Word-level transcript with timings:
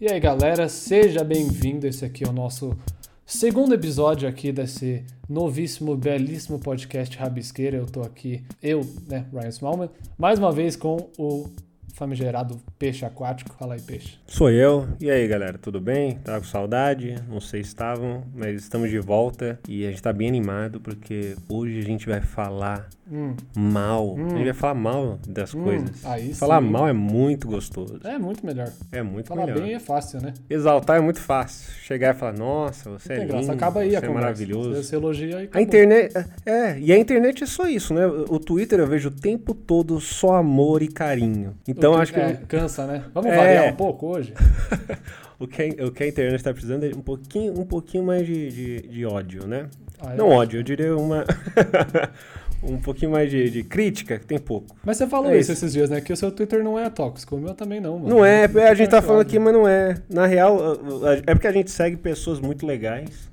E 0.00 0.10
aí, 0.10 0.18
galera, 0.18 0.66
seja 0.66 1.22
bem-vindo. 1.22 1.86
Esse 1.86 2.06
aqui 2.06 2.24
é 2.24 2.26
o 2.26 2.32
nosso 2.32 2.74
segundo 3.26 3.74
episódio 3.74 4.26
aqui 4.26 4.50
desse 4.50 5.04
novíssimo, 5.28 5.94
belíssimo 5.94 6.58
podcast 6.58 7.18
Rabisqueira. 7.18 7.76
Eu 7.76 7.84
tô 7.84 8.00
aqui, 8.00 8.42
eu, 8.62 8.80
né, 9.06 9.26
Ryan 9.30 9.48
Smallman, 9.50 9.90
mais 10.16 10.38
uma 10.38 10.50
vez 10.50 10.74
com 10.74 11.10
o 11.18 11.50
famigerado 11.94 12.60
peixe 12.78 13.04
aquático. 13.04 13.54
Fala 13.58 13.74
aí, 13.74 13.80
peixe. 13.80 14.18
Sou 14.26 14.50
eu. 14.50 14.88
E 15.00 15.10
aí, 15.10 15.26
galera, 15.28 15.58
tudo 15.58 15.80
bem? 15.80 16.16
Tava 16.16 16.40
com 16.40 16.46
saudade? 16.46 17.16
Não 17.28 17.40
sei 17.40 17.62
se 17.62 17.68
estavam, 17.70 18.24
mas 18.34 18.60
estamos 18.62 18.90
de 18.90 18.98
volta 18.98 19.58
e 19.68 19.86
a 19.86 19.90
gente 19.90 20.02
tá 20.02 20.12
bem 20.12 20.28
animado 20.28 20.80
porque 20.80 21.36
hoje 21.48 21.78
a 21.78 21.82
gente 21.82 22.06
vai 22.06 22.20
falar 22.20 22.88
Hum, 23.12 23.34
mal. 23.56 24.14
Hum. 24.14 24.26
A 24.26 24.36
gente 24.36 24.44
vai 24.44 24.52
falar 24.52 24.74
mal 24.74 25.18
das 25.26 25.52
Hum, 25.52 25.64
coisas. 25.64 26.06
aí 26.06 26.32
falar 26.32 26.62
sim. 26.62 26.68
mal 26.70 26.86
é 26.86 26.92
muito 26.92 27.48
gostoso. 27.48 27.98
é 28.04 28.16
muito 28.18 28.46
melhor. 28.46 28.70
É 28.92 29.02
muito 29.02 29.26
Falar 29.26 29.46
melhor. 29.46 29.62
bem 29.62 29.74
é 29.74 29.80
fácil, 29.80 30.20
né? 30.20 30.32
Exaltar 30.48 30.98
é 30.98 31.00
muito 31.00 31.20
fácil. 31.20 31.72
Chegar 31.82 32.14
e 32.14 32.18
falar, 32.18 32.34
nossa, 32.34 32.88
você 32.90 33.14
é 33.14 33.24
lindo. 33.24 33.50
Acaba 33.50 33.80
aí 33.80 33.90
você 33.90 33.96
a 33.96 33.98
é 33.98 34.00
conversa. 34.02 34.20
maravilhoso. 34.20 34.74
Você 34.76 34.94
elogia 34.94 35.42
e 35.42 35.48
A 35.52 35.60
internet, 35.60 36.12
é, 36.46 36.78
e 36.78 36.92
a 36.92 36.98
internet 36.98 37.42
é 37.42 37.46
só 37.46 37.66
isso, 37.68 37.92
né? 37.92 38.06
O 38.06 38.38
Twitter 38.38 38.78
eu 38.78 38.86
vejo 38.86 39.08
o 39.08 39.12
tempo 39.12 39.54
todo 39.54 39.98
só 40.00 40.36
amor 40.36 40.80
e 40.80 40.86
carinho. 40.86 41.54
Então 41.66 41.79
O 41.88 41.94
que- 41.94 42.00
acho 42.02 42.12
que 42.12 42.20
é, 42.20 42.32
cansa, 42.48 42.86
né? 42.86 43.04
Vamos 43.14 43.30
É. 43.32 43.36
variar 43.36 43.72
um 43.72 43.76
pouco 43.76 44.06
hoje? 44.08 44.34
o, 45.38 45.46
que 45.46 45.62
a, 45.62 45.86
o 45.86 45.90
que 45.92 46.02
a 46.04 46.08
internet 46.08 46.36
está 46.36 46.52
precisando 46.52 46.84
é 46.84 46.88
um 46.88 47.00
pouquinho, 47.00 47.58
um 47.58 47.64
pouquinho 47.64 48.04
mais 48.04 48.26
de, 48.26 48.50
de, 48.50 48.80
de 48.88 49.06
ódio, 49.06 49.46
né? 49.46 49.66
Ah, 50.00 50.14
Não 50.14 50.32
é? 50.32 50.36
ódio, 50.36 50.58
eu 50.60 50.62
diria 50.62 50.96
uma. 50.96 51.24
um 52.62 52.78
pouquinho 52.78 53.10
mais 53.10 53.30
de, 53.30 53.48
de 53.50 53.62
crítica, 53.62 54.18
que 54.18 54.26
tem 54.26 54.38
pouco. 54.38 54.76
Mas 54.84 54.96
você 54.98 55.06
falou 55.06 55.30
É 55.30 55.38
isso 55.38 55.52
isso. 55.52 55.64
esses 55.64 55.72
dias, 55.72 55.88
né? 55.90 56.00
Que 56.00 56.12
o 56.12 56.16
seu 56.16 56.30
Twitter 56.30 56.62
não 56.62 56.78
é 56.78 56.88
tóxico. 56.90 57.36
O 57.36 57.40
meu 57.40 57.54
também 57.54 57.80
não, 57.80 57.98
mano. 57.98 58.16
Não 58.16 58.24
é, 58.24 58.44
a 58.44 58.74
gente 58.74 58.90
tá 58.90 59.00
falando 59.00 59.22
aqui, 59.22 59.38
mas 59.38 59.52
não 59.52 59.66
é. 59.66 59.96
Na 60.10 60.26
real, 60.26 60.58
é 61.26 61.34
porque 61.34 61.46
a 61.46 61.52
gente 61.52 61.70
segue 61.70 61.96
pessoas 61.96 62.38
muito 62.40 62.66
legais, 62.66 63.29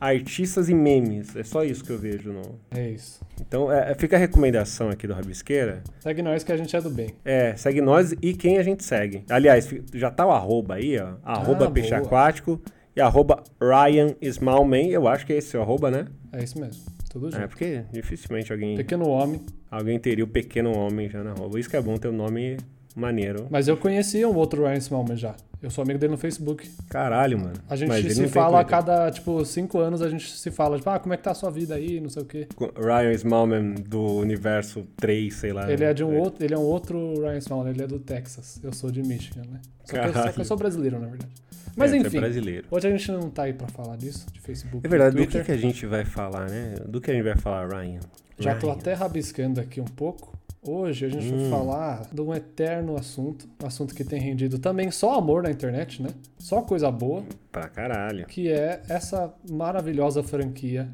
artistas 0.00 0.68
e 0.68 0.74
memes. 0.74 1.34
É 1.36 1.42
só 1.42 1.64
isso 1.64 1.84
que 1.84 1.90
eu 1.90 1.98
vejo. 1.98 2.32
No... 2.32 2.58
É 2.70 2.90
isso. 2.90 3.20
Então, 3.40 3.70
é, 3.72 3.94
fica 3.94 4.16
a 4.16 4.18
recomendação 4.18 4.88
aqui 4.90 5.06
do 5.06 5.14
Rabisqueira. 5.14 5.82
Segue 6.00 6.22
nós 6.22 6.42
que 6.44 6.52
a 6.52 6.56
gente 6.56 6.74
é 6.74 6.80
do 6.80 6.90
bem. 6.90 7.14
É, 7.24 7.54
segue 7.56 7.80
nós 7.80 8.12
e 8.22 8.34
quem 8.34 8.58
a 8.58 8.62
gente 8.62 8.84
segue. 8.84 9.24
Aliás, 9.28 9.68
já 9.94 10.10
tá 10.10 10.26
o 10.26 10.30
arroba 10.30 10.74
aí, 10.74 10.98
ó. 10.98 11.14
Arroba 11.24 11.66
Ah, 11.66 11.70
Peixe 11.70 11.90
boa. 11.90 12.00
Aquático 12.02 12.60
e 12.96 13.00
arroba 13.00 13.42
Ryan 13.60 14.14
Smallman. 14.22 14.90
Eu 14.90 15.06
acho 15.08 15.24
que 15.26 15.32
é 15.32 15.36
esse 15.38 15.56
o 15.56 15.62
arroba, 15.62 15.90
né? 15.90 16.06
É 16.32 16.42
isso 16.42 16.58
mesmo. 16.60 16.82
Tudo 17.10 17.30
junto. 17.30 17.42
É, 17.42 17.46
porque 17.46 17.84
dificilmente 17.92 18.52
alguém, 18.52 18.76
Pequeno 18.76 19.08
homem. 19.08 19.40
alguém 19.70 19.98
teria 19.98 20.24
o 20.24 20.28
pequeno 20.28 20.76
homem 20.76 21.08
já 21.08 21.24
na 21.24 21.30
arroba. 21.30 21.58
Isso 21.58 21.70
que 21.70 21.76
é 21.76 21.80
bom 21.80 21.96
ter 21.96 22.08
um 22.08 22.12
nome 22.12 22.58
maneiro. 22.94 23.46
Mas 23.50 23.66
eu 23.66 23.76
conhecia 23.76 24.28
um 24.28 24.34
outro 24.36 24.62
Ryan 24.64 24.76
Smallman 24.78 25.16
já. 25.16 25.34
Eu 25.60 25.70
sou 25.70 25.82
amigo 25.82 25.98
dele 25.98 26.12
no 26.12 26.18
Facebook. 26.18 26.70
Caralho, 26.88 27.36
mano. 27.38 27.54
A 27.68 27.74
gente 27.74 27.88
Mas 27.88 28.14
se 28.14 28.28
fala 28.28 28.60
a 28.60 28.64
cada, 28.64 29.10
tipo, 29.10 29.44
cinco 29.44 29.78
anos 29.80 30.00
a 30.00 30.08
gente 30.08 30.30
se 30.30 30.50
fala, 30.52 30.76
tipo, 30.78 30.88
ah, 30.88 30.98
como 31.00 31.12
é 31.14 31.16
que 31.16 31.22
tá 31.24 31.32
a 31.32 31.34
sua 31.34 31.50
vida 31.50 31.74
aí, 31.74 32.00
não 32.00 32.08
sei 32.08 32.22
o 32.22 32.24
quê. 32.26 32.46
Ryan 32.76 33.12
Smallman 33.14 33.74
do 33.74 34.00
universo 34.18 34.86
3, 34.96 35.34
sei 35.34 35.52
lá. 35.52 35.70
Ele 35.70 35.82
é 35.82 35.92
de 35.92 36.04
um 36.04 36.14
É. 36.14 36.18
outro, 36.20 36.44
ele 36.44 36.54
é 36.54 36.58
um 36.58 36.62
outro 36.62 37.14
Ryan 37.20 37.38
Smallman, 37.38 37.72
ele 37.72 37.82
é 37.82 37.86
do 37.88 37.98
Texas. 37.98 38.60
Eu 38.62 38.72
sou 38.72 38.90
de 38.92 39.02
Michigan, 39.02 39.42
né? 39.50 39.60
Só 39.84 39.98
que, 40.00 40.06
eu, 40.08 40.12
só 40.12 40.32
que 40.32 40.40
eu 40.40 40.44
sou 40.44 40.56
brasileiro, 40.56 41.00
na 41.00 41.08
verdade. 41.08 41.32
Mas 41.76 41.90
É, 41.92 41.94
você 41.98 42.04
é 42.04 42.06
enfim, 42.06 42.18
brasileiro. 42.20 42.66
hoje 42.70 42.86
a 42.86 42.90
gente 42.90 43.10
não 43.10 43.28
tá 43.30 43.42
aí 43.44 43.52
pra 43.52 43.66
falar 43.68 43.96
disso, 43.96 44.26
de 44.32 44.40
Facebook. 44.40 44.86
É 44.86 44.88
verdade, 44.88 45.16
do 45.16 45.26
que, 45.26 45.42
que 45.42 45.52
a 45.52 45.56
gente 45.56 45.86
vai 45.86 46.04
falar, 46.04 46.48
né? 46.48 46.76
Do 46.86 47.00
que 47.00 47.10
a 47.10 47.14
gente 47.14 47.24
vai 47.24 47.36
falar, 47.36 47.66
Ryan? 47.68 47.98
Já 48.38 48.54
tô 48.54 48.66
Ryan. 48.68 48.76
até 48.78 48.94
rabiscando 48.94 49.60
aqui 49.60 49.80
um 49.80 49.84
pouco. 49.84 50.37
Hoje 50.62 51.06
a 51.06 51.08
gente 51.08 51.28
vai 51.30 51.38
Hum. 51.46 51.50
falar 51.50 52.08
de 52.12 52.20
um 52.20 52.34
eterno 52.34 52.96
assunto, 52.96 53.48
um 53.62 53.66
assunto 53.66 53.94
que 53.94 54.02
tem 54.04 54.20
rendido 54.20 54.58
também 54.58 54.90
só 54.90 55.16
amor 55.18 55.42
na 55.42 55.50
internet, 55.50 56.02
né? 56.02 56.10
Só 56.38 56.60
coisa 56.62 56.90
boa, 56.90 57.24
Pra 57.52 57.68
caralho. 57.68 58.26
que 58.26 58.48
é 58.50 58.82
essa 58.88 59.32
maravilhosa 59.48 60.22
franquia 60.22 60.88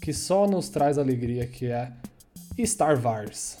que 0.00 0.12
só 0.12 0.46
nos 0.46 0.68
traz 0.68 0.96
alegria, 0.96 1.46
que 1.46 1.66
é 1.66 1.90
Star 2.64 2.98
Wars. 3.04 3.58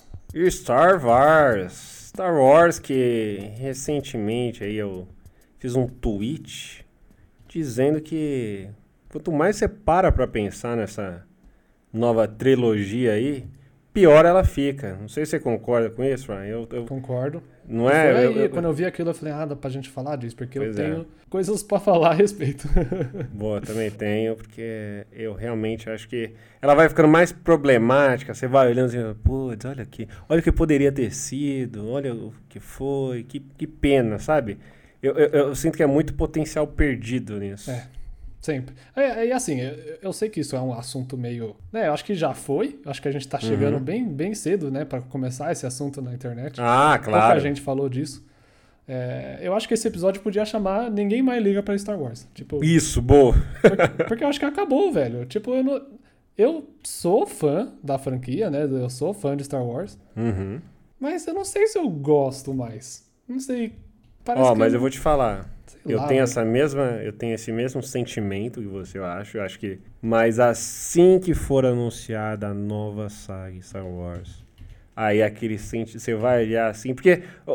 Star 0.48 1.04
Wars. 1.04 2.06
Star 2.08 2.34
Wars 2.34 2.78
que 2.78 3.50
recentemente 3.56 4.62
aí 4.64 4.76
eu 4.76 5.06
fiz 5.58 5.74
um 5.74 5.86
tweet 5.88 6.86
dizendo 7.48 8.00
que 8.00 8.68
quanto 9.10 9.32
mais 9.32 9.56
você 9.56 9.68
para 9.68 10.12
pra 10.12 10.26
pensar 10.28 10.76
nessa 10.76 11.24
nova 11.92 12.26
trilogia 12.28 13.12
aí, 13.12 13.44
pior 13.92 14.24
ela 14.24 14.44
fica. 14.44 14.96
Não 15.00 15.08
sei 15.08 15.24
se 15.24 15.30
você 15.32 15.40
concorda 15.40 15.90
com 15.90 16.02
isso, 16.04 16.32
Ryan. 16.32 16.44
Eu, 16.46 16.68
eu- 16.72 16.84
Concordo. 16.86 17.42
não 17.68 17.90
é? 17.90 18.24
Eu- 18.24 18.32
eu- 18.32 18.50
quando 18.50 18.64
eu 18.66 18.72
vi 18.72 18.84
aquilo, 18.84 19.10
eu 19.10 19.14
falei, 19.14 19.34
ah, 19.34 19.44
dá 19.46 19.56
pra 19.56 19.70
gente 19.70 19.88
falar 19.88 20.16
disso, 20.16 20.36
porque 20.36 20.58
eu 20.58 20.64
é. 20.64 20.70
tenho 20.70 21.06
coisas 21.28 21.62
pra 21.62 21.78
falar 21.78 22.10
a 22.10 22.14
respeito. 22.14 22.68
Boa, 23.32 23.60
também 23.60 23.90
tenho, 23.90 24.36
porque 24.36 25.06
eu 25.12 25.34
realmente 25.34 25.88
acho 25.90 26.08
que 26.08 26.32
ela 26.60 26.74
vai 26.74 26.88
ficando 26.88 27.08
mais 27.08 27.32
problemática. 27.32 28.34
Você 28.34 28.46
vai 28.46 28.68
olhando 28.68 28.86
assim, 28.86 29.14
putz, 29.22 29.64
olha 29.64 29.82
aqui, 29.82 30.08
olha 30.28 30.40
o 30.40 30.42
que 30.42 30.52
poderia 30.52 30.90
ter 30.92 31.12
sido, 31.12 31.88
olha 31.88 32.14
o 32.14 32.32
que 32.48 32.60
foi, 32.60 33.24
que, 33.24 33.40
que 33.40 33.66
pena, 33.66 34.18
sabe? 34.18 34.58
Eu, 35.02 35.14
eu, 35.14 35.28
eu 35.28 35.54
sinto 35.54 35.76
que 35.76 35.82
é 35.82 35.86
muito 35.86 36.12
potencial 36.14 36.66
perdido 36.66 37.38
nisso. 37.38 37.70
É. 37.70 37.86
Sempre. 38.40 38.74
É, 38.96 39.26
e 39.26 39.32
assim, 39.32 39.60
eu, 39.60 39.98
eu 40.02 40.12
sei 40.14 40.30
que 40.30 40.40
isso 40.40 40.56
é 40.56 40.60
um 40.60 40.72
assunto 40.72 41.16
meio. 41.16 41.54
Né, 41.70 41.88
eu 41.88 41.92
acho 41.92 42.04
que 42.04 42.14
já 42.14 42.32
foi. 42.32 42.80
Acho 42.86 43.02
que 43.02 43.08
a 43.08 43.12
gente 43.12 43.28
tá 43.28 43.38
chegando 43.38 43.74
Uhum. 43.74 43.82
bem, 43.82 44.08
bem 44.08 44.34
cedo, 44.34 44.70
né, 44.70 44.84
pra 44.84 45.00
começar 45.02 45.52
esse 45.52 45.66
assunto 45.66 46.00
na 46.00 46.14
internet. 46.14 46.58
Ah, 46.58 46.92
Pouca 46.96 47.10
claro. 47.10 47.40
gente 47.40 47.60
falou 47.60 47.88
disso. 47.88 48.24
É, 48.88 49.38
eu 49.42 49.54
acho 49.54 49.68
que 49.68 49.74
esse 49.74 49.86
episódio 49.86 50.20
podia 50.22 50.44
chamar 50.44 50.90
Ninguém 50.90 51.22
Mais 51.22 51.42
Liga 51.42 51.62
pra 51.62 51.76
Star 51.78 52.00
Wars. 52.00 52.26
Tipo, 52.34 52.64
Isso, 52.64 53.00
boa. 53.02 53.34
porque, 53.62 54.04
porque 54.04 54.24
eu 54.24 54.28
acho 54.28 54.38
que 54.40 54.44
acabou, 54.46 54.90
velho. 54.92 55.24
Tipo, 55.26 55.54
eu, 55.54 55.62
não- 55.62 55.82
eu 56.36 56.68
sou 56.82 57.26
fã 57.26 57.72
da 57.84 57.98
franquia, 57.98 58.50
né? 58.50 58.64
Eu 58.64 58.88
sou 58.90 59.12
fã 59.14 59.36
de 59.36 59.44
Star 59.44 59.62
Wars. 59.64 59.98
Uhum. 60.16 60.60
Mas 60.98 61.26
eu 61.26 61.34
não 61.34 61.44
sei 61.44 61.66
se 61.66 61.78
eu 61.78 61.88
gosto 61.88 62.52
mais. 62.54 63.06
Não 63.28 63.38
sei. 63.38 63.74
Parece 64.24 64.46
Ó, 64.48 64.52
que 64.54 64.58
mas 64.58 64.74
eu 64.74 64.80
vou 64.80 64.90
te 64.90 64.98
falar. 64.98 65.48
Eu 65.88 65.98
lá, 65.98 66.06
tenho 66.06 66.20
velho. 66.20 66.24
essa 66.24 66.44
mesma, 66.44 66.82
eu 67.02 67.12
tenho 67.12 67.34
esse 67.34 67.50
mesmo 67.52 67.82
sentimento 67.82 68.60
que 68.60 68.66
você, 68.66 68.98
eu 68.98 69.04
acho, 69.04 69.38
eu 69.38 69.42
acho 69.42 69.58
que, 69.58 69.78
mas 70.02 70.38
assim 70.38 71.18
que 71.18 71.34
for 71.34 71.64
anunciada 71.64 72.48
a 72.48 72.54
nova 72.54 73.08
saga 73.08 73.60
Star 73.62 73.86
Wars, 73.86 74.44
aí 74.94 75.22
aquele 75.22 75.58
senti, 75.58 75.98
você 75.98 76.14
vai 76.14 76.42
olhar 76.44 76.68
assim, 76.68 76.94
porque 76.94 77.22
o, 77.46 77.52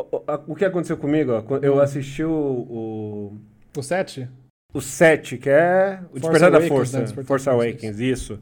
o- 0.48 0.54
que 0.56 0.64
aconteceu 0.64 0.96
comigo, 0.96 1.32
ó, 1.32 1.42
quando 1.42 1.62
Hum. 1.64 1.66
eu 1.68 1.80
assisti 1.80 2.24
o, 2.24 2.30
o 2.30 3.38
O 3.78 3.82
7? 3.82 4.28
o 4.74 4.80
7, 4.80 5.38
que 5.38 5.48
é 5.48 6.00
o 6.12 6.18
Despertar 6.18 6.50
da 6.50 6.60
Força, 6.60 7.00
né? 7.00 7.24
Força, 7.24 7.52
Awakens, 7.52 7.98
isso. 8.00 8.38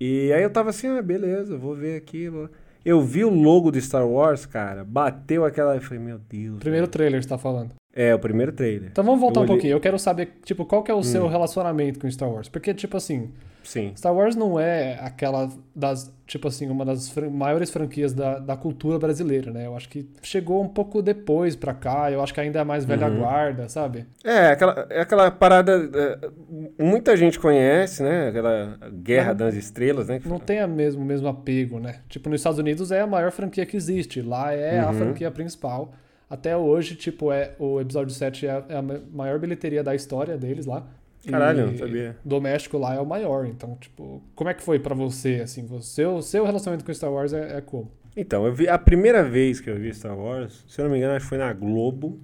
E 0.00 0.32
aí 0.32 0.42
eu 0.42 0.50
tava 0.50 0.70
assim, 0.70 0.88
ah, 0.88 1.00
beleza, 1.02 1.56
vou 1.56 1.74
ver 1.74 1.96
aqui. 1.96 2.28
vou- 2.28 2.50
Eu 2.84 3.00
vi 3.00 3.24
o 3.24 3.30
logo 3.30 3.70
do 3.70 3.80
Star 3.80 4.06
Wars, 4.06 4.44
cara, 4.44 4.84
bateu 4.84 5.44
aquela, 5.44 5.76
eu 5.76 5.80
falei, 5.80 6.02
meu 6.02 6.18
Deus. 6.18 6.58
Primeiro 6.58 6.86
velho. 6.86 6.92
trailer 6.92 7.22
você 7.22 7.28
tá 7.28 7.38
falando. 7.38 7.70
É, 7.94 8.14
o 8.14 8.18
primeiro 8.18 8.52
trailer. 8.52 8.88
Então 8.90 9.04
vamos 9.04 9.20
voltar 9.20 9.40
Eu 9.40 9.42
um 9.42 9.44
olhei- 9.44 9.54
pouquinho. 9.56 9.72
Eu 9.72 9.80
quero 9.80 9.98
saber, 9.98 10.32
tipo, 10.44 10.64
qual 10.64 10.82
que 10.82 10.90
é 10.90 10.94
o 10.94 11.02
seu 11.02 11.24
Hum. 11.24 11.28
relacionamento 11.28 11.98
com 12.00 12.10
Star 12.10 12.30
Wars? 12.30 12.48
Porque, 12.48 12.72
tipo 12.72 12.96
assim, 12.96 13.30
Sim. 13.62 13.92
Star 13.94 14.12
Wars 14.14 14.34
não 14.34 14.58
é 14.58 14.98
aquela 15.00 15.48
das, 15.76 16.12
tipo 16.26 16.48
assim, 16.48 16.68
uma 16.68 16.84
das 16.84 17.10
fran- 17.10 17.30
maiores 17.30 17.70
franquias 17.70 18.12
da, 18.12 18.38
da 18.40 18.56
cultura 18.56 18.98
brasileira, 18.98 19.52
né? 19.52 19.66
Eu 19.66 19.76
acho 19.76 19.88
que 19.88 20.08
chegou 20.22 20.60
um 20.62 20.68
pouco 20.68 21.00
depois 21.02 21.54
pra 21.54 21.72
cá, 21.74 22.10
eu 22.10 22.20
acho 22.22 22.34
que 22.34 22.40
ainda 22.40 22.58
é 22.60 22.64
mais 22.64 22.84
velha 22.84 23.06
Uhum. 23.06 23.18
guarda, 23.20 23.68
sabe? 23.68 24.04
É, 24.24 24.48
aquela, 24.48 24.86
é 24.90 25.00
aquela 25.02 25.30
parada. 25.30 25.88
é, 25.94 26.82
muita 26.82 27.16
gente 27.16 27.38
conhece, 27.38 28.02
né? 28.02 28.28
Aquela 28.30 28.78
Guerra 29.02 29.28
Não- 29.28 29.36
das 29.36 29.54
Estrelas, 29.54 30.08
né? 30.08 30.20
Não 30.24 30.40
tem 30.40 30.58
a 30.58 30.66
mesmo, 30.66 31.02
o 31.02 31.04
mesmo 31.04 31.28
apego, 31.28 31.78
né? 31.78 31.96
Tipo, 32.08 32.30
nos 32.30 32.40
Estados 32.40 32.58
Unidos 32.58 32.90
é 32.90 33.02
a 33.02 33.06
maior 33.06 33.30
franquia 33.30 33.64
que 33.66 33.76
existe, 33.76 34.22
lá 34.22 34.52
é 34.52 34.80
a 34.80 34.88
Uhum. 34.88 34.94
franquia 34.94 35.30
principal. 35.30 35.92
Até 36.32 36.56
hoje, 36.56 36.94
tipo, 36.94 37.30
é 37.30 37.54
o 37.58 37.78
episódio 37.78 38.14
7 38.14 38.46
é 38.46 38.50
a, 38.50 38.64
é 38.70 38.76
a 38.76 38.80
ma- 38.80 39.00
maior 39.12 39.38
bilheteria 39.38 39.82
da 39.84 39.94
história 39.94 40.34
deles 40.38 40.64
lá. 40.64 40.86
Caralho, 41.28 41.66
não 41.66 41.76
sabia. 41.76 42.16
Doméstico 42.24 42.78
lá 42.78 42.94
é 42.94 42.98
o 42.98 43.04
maior. 43.04 43.44
Então, 43.44 43.76
tipo, 43.78 44.22
como 44.34 44.48
é 44.48 44.54
que 44.54 44.62
foi 44.62 44.78
pra 44.78 44.94
você, 44.94 45.40
assim? 45.44 45.66
O 45.70 45.82
seu, 45.82 46.22
relacionamento 46.42 46.86
com 46.86 46.94
Star 46.94 47.12
Wars 47.12 47.34
é, 47.34 47.58
é 47.58 47.60
como? 47.60 47.90
Então, 48.16 48.46
eu 48.46 48.54
vi 48.54 48.66
a 48.66 48.78
primeira 48.78 49.22
vez 49.22 49.60
que 49.60 49.68
eu 49.68 49.76
vi 49.78 49.92
Star 49.92 50.18
Wars, 50.18 50.64
se 50.66 50.80
eu 50.80 50.84
não 50.86 50.92
me 50.92 50.96
engano, 50.96 51.12
acho 51.14 51.26
que 51.26 51.28
foi 51.28 51.36
na 51.38 51.52
Globo. 51.52 52.18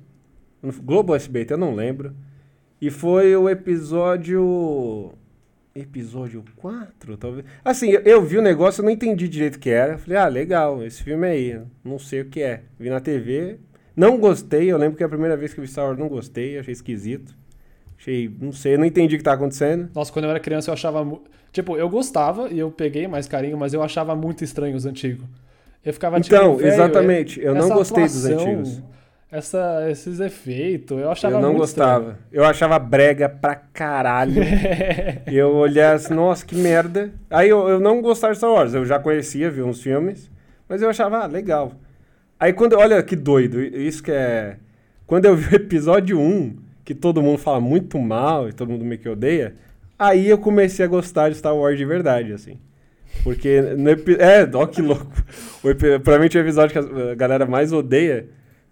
Globo 0.83 1.15
SBT, 1.15 1.53
eu 1.53 1.59
não 1.59 1.75
lembro. 1.75 2.15
E 2.81 2.91
foi 2.91 3.37
o 3.37 3.47
episódio. 3.47 5.13
Episódio 5.75 6.43
4, 6.57 7.17
talvez. 7.19 7.45
Assim, 7.63 7.91
eu, 7.91 8.01
eu 8.01 8.23
vi 8.23 8.39
o 8.39 8.43
negócio, 8.43 8.81
eu 8.81 8.85
não 8.85 8.91
entendi 8.91 9.29
direito 9.29 9.57
o 9.57 9.59
que 9.61 9.69
era. 9.71 9.99
Falei, 9.99 10.17
ah, 10.19 10.27
legal, 10.29 10.83
esse 10.83 11.03
filme 11.03 11.27
aí. 11.27 11.61
Não 11.85 11.99
sei 11.99 12.23
o 12.23 12.25
que 12.25 12.41
é. 12.43 12.63
Vi 12.81 12.89
na 12.91 13.01
TV. 13.01 13.59
Não 13.99 14.17
gostei, 14.19 14.71
eu 14.71 14.79
lembro 14.79 14.97
que 14.97 15.05
a 15.05 15.09
primeira 15.09 15.37
vez 15.37 15.53
que 15.53 15.61
eu 15.61 15.65
vi 15.65 15.71
Star 15.71 15.87
Wars 15.87 15.99
não 15.99 16.09
gostei, 16.09 16.59
achei 16.59 16.73
esquisito. 16.73 17.35
Achei, 17.99 18.31
não 18.41 18.53
sei, 18.53 18.77
não 18.79 18.85
entendi 18.85 19.17
o 19.17 19.19
que 19.19 19.25
tá 19.25 19.33
acontecendo. 19.33 19.91
Nossa, 19.95 20.13
quando 20.13 20.27
eu 20.27 20.31
era 20.31 20.39
criança 20.41 20.71
eu 20.71 20.75
achava. 20.75 21.05
mu- 21.05 21.23
Tipo, 21.51 21.77
eu 21.77 21.89
gostava 21.89 22.49
e 22.49 22.59
eu 22.59 22.71
peguei 22.71 23.09
mais 23.09 23.27
carinho, 23.27 23.57
mas 23.59 23.75
eu 23.75 23.83
achava 23.83 24.15
muito 24.15 24.45
estranho 24.45 24.77
os 24.77 24.87
antigos. 24.87 25.25
Eu 25.85 25.93
ficava 25.93 26.21
tipo. 26.21 26.35
Então, 26.37 26.57
velho, 26.57 26.69
exatamente, 26.69 27.41
eu 27.41 27.55
não 27.55 27.69
gostei 27.71 28.05
dos 28.05 28.25
atuação- 28.25 28.49
antigos. 28.51 28.83
essa, 29.33 29.91
esses 29.91 30.21
efeitos. 30.21 30.97
Eu 30.99 31.11
achava 31.11 31.35
eu 31.37 31.41
não 31.41 31.55
gostava. 31.55 32.19
Eu 32.31 32.45
achava 32.45 32.79
brega 32.79 33.29
pra 33.29 33.57
caralho. 33.57 34.35
E 35.31 35.37
eu 35.37 35.55
olhava 35.57 35.97
assim, 35.97 36.15
nossa, 36.15 36.47
que 36.47 36.55
merda. 36.55 37.11
Aí 37.29 37.49
eu, 37.49 37.69
eu 37.69 37.81
não 37.81 38.01
gostava 38.01 38.33
de 38.33 38.39
Star 38.39 38.51
Wars. 38.51 38.75
Eu 38.75 38.85
já 38.87 38.99
conhecia, 38.99 39.51
vi 39.51 39.63
uns 39.63 39.83
filmes. 39.83 40.31
Mas 40.69 40.83
eu 40.83 40.89
achava, 40.89 41.19
ah, 41.19 41.27
legal. 41.27 41.73
Aí 42.39 42.53
quando. 42.53 42.75
Olha 42.75 43.03
que 43.03 43.17
doido. 43.17 43.61
Isso 43.63 44.03
que 44.03 44.11
é. 44.13 44.57
Quando 45.07 45.25
eu 45.25 45.35
vi 45.37 45.55
o 45.55 45.57
episódio 45.57 46.19
1, 46.21 46.57
que 46.85 46.95
todo 46.95 47.23
mundo 47.23 47.39
fala 47.39 47.61
muito 47.61 47.99
mal 47.99 48.49
e 48.49 48.53
todo 48.53 48.71
mundo 48.71 48.85
meio 48.85 49.01
que 49.01 49.09
odeia. 49.09 49.55
Aí 49.99 50.29
eu 50.29 50.39
comecei 50.39 50.85
a 50.85 50.89
gostar 50.89 51.29
de 51.31 51.37
Star 51.37 51.57
Wars 51.57 51.77
de 51.79 51.85
verdade, 51.85 52.33
assim. 52.33 52.57
Porque 53.25 53.61
no 53.61 53.91
epi... 53.91 54.17
É, 54.21 54.49
ó 54.55 54.67
que 54.67 54.81
louco. 54.81 55.07
O 55.65 55.71
epi... 55.71 55.99
Provavelmente 55.99 56.39
o 56.39 56.41
episódio 56.41 56.73
que 56.73 57.01
a 57.11 57.15
galera 57.15 57.47
mais 57.47 57.73
odeia. 57.73 58.29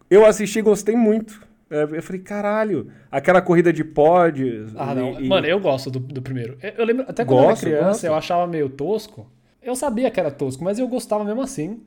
Eu 0.09 0.25
assisti 0.25 0.61
e 0.61 0.63
gostei 0.63 0.95
muito. 0.95 1.41
É, 1.69 1.83
Eu 1.83 2.03
falei, 2.03 2.21
caralho, 2.21 2.87
aquela 3.11 3.41
corrida 3.43 3.73
de 3.73 3.83
pods. 3.83 4.73
Ah, 4.77 4.95
não. 4.95 5.21
e- 5.21 5.27
Mano, 5.29 5.47
eu 5.47 5.59
gosto 5.59 5.91
do, 5.91 5.99
do 5.99 6.23
primeiro. 6.23 6.57
Eu, 6.63 6.71
eu 6.79 6.85
lembro, 6.85 7.05
até 7.09 7.25
quando 7.25 7.41
Gosto, 7.49 7.67
eu 7.67 7.73
era 7.73 7.79
criança, 7.81 8.07
eu 8.07 8.15
achava 8.15 8.47
meio 8.47 8.69
tosco. 8.69 9.27
Eu 9.61 9.75
sabia 9.75 10.11
que 10.13 10.21
era 10.21 10.31
tosco, 10.31 10.63
mas 10.63 10.79
eu 10.79 10.87
gostava 10.87 11.25
mesmo 11.25 11.43
assim. 11.43 11.81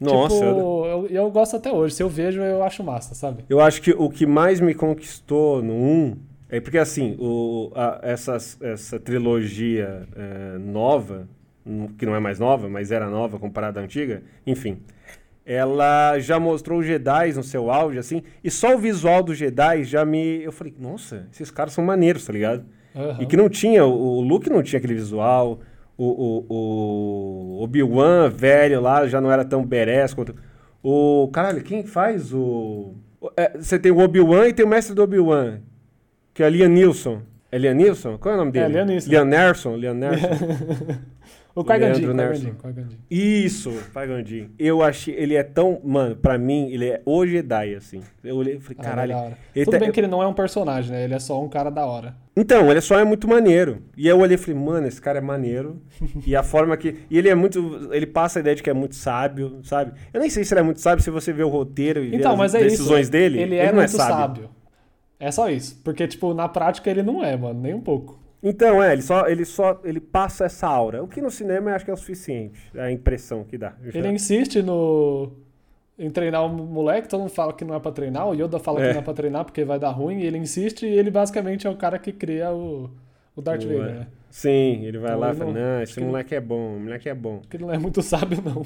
Nossa, 0.00 0.34
tipo, 0.34 0.86
eu, 0.86 1.06
eu, 1.10 1.30
gosto 1.30 1.56
até 1.56 1.72
hoje. 1.72 1.94
Se 1.94 2.02
eu 2.02 2.08
vejo, 2.08 2.40
eu 2.40 2.62
acho 2.62 2.82
massa, 2.84 3.14
sabe? 3.14 3.44
eu 3.48 3.60
acho 3.60 3.82
que 3.82 3.90
o 3.90 4.08
que 4.08 4.26
mais 4.26 4.60
me 4.60 4.74
conquistou 4.74 5.62
no 5.62 5.74
1 5.74 6.16
é 6.48 6.60
porque, 6.60 6.78
assim, 6.78 7.16
o, 7.18 7.70
a- 7.74 8.00
essas- 8.02 8.56
essa 8.62 8.98
trilogia 8.98 10.06
é, 10.16 10.58
nova, 10.58 11.28
que 11.98 12.06
não 12.06 12.14
é 12.14 12.20
mais 12.20 12.38
nova, 12.38 12.68
mas 12.68 12.90
era 12.90 13.10
nova 13.10 13.38
comparada 13.38 13.80
à 13.80 13.82
antiga, 13.82 14.22
enfim. 14.46 14.78
Ela 15.44 16.18
já 16.18 16.38
mostrou 16.38 16.78
os 16.78 16.86
Jedi 16.86 17.32
no 17.32 17.42
seu 17.42 17.70
auge, 17.70 17.98
assim, 17.98 18.22
e 18.44 18.50
só 18.50 18.74
o 18.74 18.78
visual 18.78 19.22
dos 19.22 19.36
Jedi 19.38 19.82
já 19.84 20.04
me. 20.04 20.42
Eu 20.42 20.52
falei, 20.52 20.74
nossa, 20.78 21.26
esses 21.32 21.50
caras 21.50 21.72
são 21.72 21.82
maneiros, 21.84 22.24
tá 22.26 22.32
ligado? 22.32 22.64
Aham. 22.94 23.16
E 23.22 23.26
que 23.26 23.36
não 23.36 23.48
tinha, 23.48 23.84
o 23.84 24.18
o 24.18 24.20
Luke 24.20 24.50
não 24.50 24.62
tinha 24.62 24.78
aquele 24.78 24.94
visual, 24.94 25.60
o, 25.98 26.44
o, 26.48 27.58
o 27.58 27.62
Obi-Wan 27.64 28.30
velho 28.30 28.80
lá 28.80 29.06
já 29.06 29.20
não 29.20 29.30
era 29.30 29.44
tão 29.44 29.64
badass 29.66 30.14
quanto... 30.14 30.34
O, 30.82 31.28
caralho, 31.32 31.62
quem 31.62 31.84
faz 31.84 32.32
o... 32.32 32.94
é, 33.36 33.58
Você 33.58 33.78
tem 33.78 33.90
o 33.92 33.98
Obi-Wan 33.98 34.46
e 34.46 34.52
tem 34.52 34.64
o 34.64 34.68
mestre 34.68 34.94
do 34.94 35.02
Obi-Wan, 35.02 35.58
que 36.32 36.42
é 36.42 36.48
Liam 36.48 36.68
Neeson. 36.68 37.20
É 37.50 37.58
Liam 37.58 37.74
Neeson? 37.74 38.16
Qual 38.18 38.32
é 38.32 38.36
o 38.36 38.40
nome 38.40 38.52
dele? 38.52 38.68
Liam 38.74 38.86
Neeson. 38.86 39.10
Liam 39.10 39.24
Neeson, 39.24 39.76
Liam 39.76 39.94
Neeson. 39.94 40.28
O 41.60 42.14
Nerson. 42.14 42.54
Cargandinho. 42.54 42.98
Isso, 43.10 43.72
Pai 43.92 44.06
Gandhi. 44.06 44.50
Eu 44.58 44.82
achei, 44.82 45.14
ele 45.14 45.34
é 45.34 45.42
tão, 45.42 45.80
mano, 45.84 46.14
pra 46.16 46.38
mim, 46.38 46.70
ele 46.70 46.86
é 46.86 47.02
o 47.04 47.26
Jedi, 47.26 47.74
assim. 47.74 48.00
Eu 48.22 48.36
olhei 48.36 48.56
e 48.56 48.60
falei, 48.60 48.76
Ah, 48.80 48.82
caralho. 48.84 49.12
da 49.12 49.18
hora. 49.20 49.38
ele 49.54 49.64
Tudo 49.64 49.74
tá- 49.74 49.80
bem 49.80 49.90
que 49.92 50.00
ele 50.00 50.06
não 50.06 50.22
é 50.22 50.26
um 50.26 50.32
personagem, 50.34 50.92
né? 50.92 51.04
Ele 51.04 51.14
é 51.14 51.18
só 51.18 51.42
um 51.42 51.48
cara 51.48 51.70
da 51.70 51.84
hora. 51.86 52.14
Então, 52.36 52.70
ele 52.70 52.80
só 52.80 52.98
é 52.98 53.04
muito 53.04 53.26
maneiro. 53.26 53.82
E 53.96 54.06
eu 54.06 54.18
olhei 54.20 54.36
e 54.36 54.38
falei, 54.38 54.60
mano, 54.60 54.86
esse 54.86 55.00
cara 55.00 55.18
é 55.18 55.20
maneiro. 55.20 55.82
e 56.26 56.36
a 56.36 56.42
forma 56.42 56.76
que. 56.76 56.96
E 57.10 57.18
ele 57.18 57.28
é 57.28 57.34
muito. 57.34 57.88
Ele 57.92 58.06
passa 58.06 58.38
a 58.38 58.40
ideia 58.40 58.54
de 58.54 58.62
que 58.62 58.70
é 58.70 58.74
muito 58.74 58.94
sábio, 58.94 59.58
sabe? 59.64 59.92
Eu 60.12 60.20
nem 60.20 60.30
sei 60.30 60.44
se 60.44 60.54
ele 60.54 60.60
é 60.60 60.62
muito 60.62 60.80
sábio 60.80 61.02
se 61.02 61.10
você 61.10 61.32
vê 61.32 61.42
o 61.42 61.48
roteiro 61.48 62.04
e 62.04 62.14
Então, 62.14 62.40
as 62.40 62.54
é 62.54 62.60
isso. 62.60 62.70
decisões 62.70 63.08
dele. 63.08 63.40
Ele, 63.40 63.56
é 63.56 63.66
não 63.72 63.76
muito 63.78 63.90
sábio. 63.90 64.50
É 65.20 65.32
só 65.32 65.50
isso. 65.50 65.80
Porque, 65.82 66.06
tipo, 66.06 66.32
na 66.32 66.48
prática 66.48 66.88
ele 66.88 67.02
não 67.02 67.24
é, 67.24 67.36
mano, 67.36 67.60
nem 67.60 67.74
um 67.74 67.80
pouco. 67.80 68.17
Então, 68.42 68.82
é, 68.82 68.92
ele 68.92 69.02
só, 69.02 69.26
ele 69.26 69.44
só. 69.44 69.80
Ele 69.84 70.00
passa 70.00 70.44
essa 70.44 70.66
aura. 70.68 71.02
O 71.02 71.08
que 71.08 71.20
no 71.20 71.30
cinema 71.30 71.70
eu 71.70 71.74
acho 71.74 71.84
que 71.84 71.90
é 71.90 71.94
o 71.94 71.96
suficiente. 71.96 72.70
É 72.74 72.82
a 72.82 72.90
impressão 72.92 73.42
que 73.44 73.58
dá. 73.58 73.74
Ele 73.92 74.08
insiste 74.08 74.62
no. 74.62 75.32
Em 75.98 76.08
treinar 76.10 76.46
o 76.46 76.48
moleque, 76.48 77.08
todo 77.08 77.18
mundo 77.20 77.30
fala 77.30 77.52
que 77.52 77.64
não 77.64 77.74
é 77.74 77.80
pra 77.80 77.90
treinar, 77.90 78.28
o 78.28 78.32
Yoda 78.32 78.60
fala 78.60 78.80
É. 78.80 78.86
que 78.86 78.92
não 78.94 79.00
é 79.00 79.02
pra 79.02 79.12
treinar 79.12 79.44
porque 79.44 79.64
vai 79.64 79.80
dar 79.80 79.90
ruim, 79.90 80.20
e 80.20 80.26
ele 80.26 80.38
insiste 80.38 80.86
e 80.86 80.88
ele 80.96 81.10
basicamente 81.10 81.66
é 81.66 81.70
o 81.70 81.74
cara 81.76 81.98
que 81.98 82.12
cria 82.12 82.52
o, 82.52 82.88
o 83.34 83.42
Darth 83.42 83.64
Vader, 83.64 83.94
né? 83.96 84.06
Sim, 84.30 84.84
ele 84.84 84.96
vai 84.98 85.08
Então, 85.10 85.18
lá 85.20 85.32
e 85.32 85.34
fala, 85.34 85.52
não- 85.52 85.60
não, 85.60 85.82
esse 85.82 85.94
que 85.94 85.98
ele- 85.98 86.06
moleque 86.06 86.34
é 86.36 86.40
bom, 86.40 86.76
o 86.76 86.80
moleque 86.80 87.08
é 87.08 87.14
bom. 87.16 87.38
Porque 87.38 87.56
ele 87.56 87.64
não 87.64 87.74
é 87.74 87.78
muito 87.78 88.00
sábio, 88.02 88.38
não. 88.44 88.62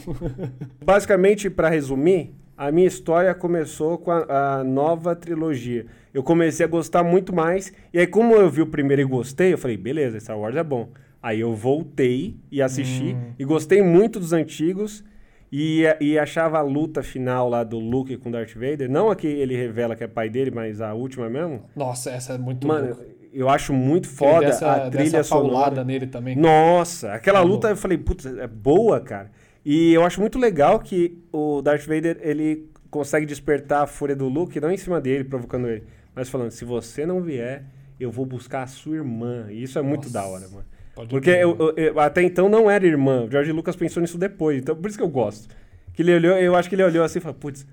Basicamente, 0.84 1.48
pra 1.48 1.70
resumir, 1.70 2.34
a 2.66 2.72
minha 2.72 2.86
história 2.86 3.34
começou 3.34 3.98
com 3.98 4.10
a, 4.10 4.58
a 4.60 4.64
nova 4.64 5.14
trilogia. 5.16 5.86
Eu 6.14 6.22
comecei 6.22 6.64
a 6.64 6.68
gostar 6.68 7.02
muito 7.02 7.34
mais, 7.34 7.72
e 7.92 7.98
aí, 7.98 8.06
como 8.06 8.34
eu 8.34 8.48
vi 8.50 8.62
o 8.62 8.66
primeiro 8.66 9.02
e 9.02 9.04
gostei, 9.04 9.52
eu 9.52 9.58
falei, 9.58 9.76
beleza, 9.76 10.20
Star 10.20 10.38
Wars 10.38 10.56
é 10.56 10.62
bom. 10.62 10.88
Aí 11.22 11.40
eu 11.40 11.54
voltei 11.54 12.36
e 12.50 12.60
assisti, 12.60 13.14
Hum. 13.14 13.32
e 13.38 13.44
gostei 13.44 13.80
muito 13.82 14.18
dos 14.20 14.32
antigos, 14.32 15.04
e, 15.50 15.82
e 16.00 16.18
achava 16.18 16.58
a 16.58 16.62
luta 16.62 17.02
final 17.02 17.48
lá 17.48 17.62
do 17.62 17.78
Luke 17.78 18.16
com 18.16 18.30
Darth 18.30 18.54
Vader, 18.54 18.90
não 18.90 19.10
a 19.10 19.16
que 19.16 19.26
ele 19.26 19.54
revela 19.56 19.94
que 19.94 20.02
é 20.04 20.08
pai 20.08 20.28
dele, 20.30 20.50
mas 20.50 20.80
a 20.80 20.94
última 20.94 21.28
mesmo. 21.28 21.62
Nossa, 21.76 22.10
essa 22.10 22.32
é 22.34 22.38
muito 22.38 22.66
Mano, 22.66 22.88
louca. 22.88 23.06
eu 23.32 23.48
acho 23.48 23.72
muito 23.72 24.08
foda 24.08 24.46
dessa, 24.46 24.72
a 24.72 24.90
trilha 24.90 25.10
dessa 25.10 25.24
sonora. 25.24 25.84
nele 25.84 26.06
também. 26.06 26.36
Nossa, 26.36 27.12
aquela 27.12 27.40
Tá 27.40 27.44
luta 27.44 27.68
bom. 27.68 27.72
eu 27.72 27.76
falei, 27.76 27.98
putz, 27.98 28.24
é 28.26 28.46
boa, 28.46 28.98
cara. 29.00 29.30
E 29.64 29.92
eu 29.92 30.04
acho 30.04 30.20
muito 30.20 30.38
legal 30.38 30.78
que 30.80 31.18
o 31.32 31.62
Darth 31.62 31.86
Vader, 31.86 32.18
ele 32.20 32.68
consegue 32.90 33.24
despertar 33.26 33.82
a 33.82 33.86
fúria 33.86 34.14
do 34.16 34.28
Luke, 34.28 34.60
não 34.60 34.70
em 34.70 34.76
cima 34.76 35.00
dele, 35.00 35.24
provocando 35.24 35.68
ele, 35.68 35.84
mas 36.14 36.28
falando, 36.28 36.50
se 36.50 36.64
você 36.64 37.06
não 37.06 37.20
vier, 37.22 37.64
eu 37.98 38.10
vou 38.10 38.26
buscar 38.26 38.64
a 38.64 38.66
sua 38.66 38.96
irmã. 38.96 39.46
E 39.50 39.62
isso 39.62 39.78
é 39.78 39.82
muito 39.82 40.04
Nossa. 40.04 40.12
da 40.14 40.26
hora, 40.26 40.48
mano. 40.48 40.64
Pode 40.94 41.08
Porque 41.08 41.30
eu- 41.30 41.56
eu- 41.58 41.74
eu- 41.76 42.00
até 42.00 42.22
então 42.22 42.48
não 42.48 42.70
era 42.70 42.86
irmã. 42.86 43.22
O 43.24 43.30
George 43.30 43.50
Lucas 43.52 43.76
pensou 43.76 44.00
nisso 44.02 44.18
depois. 44.18 44.58
Então, 44.58 44.76
por 44.76 44.88
isso 44.88 44.98
que 44.98 45.04
eu 45.04 45.08
gosto. 45.08 45.48
Que 45.94 46.02
ele 46.02 46.14
olhou, 46.14 46.36
eu 46.36 46.54
acho 46.54 46.68
que 46.68 46.74
ele 46.74 46.82
olhou 46.82 47.02
assim 47.04 47.18
e 47.18 47.22
falou, 47.22 47.38
putz, 47.38 47.66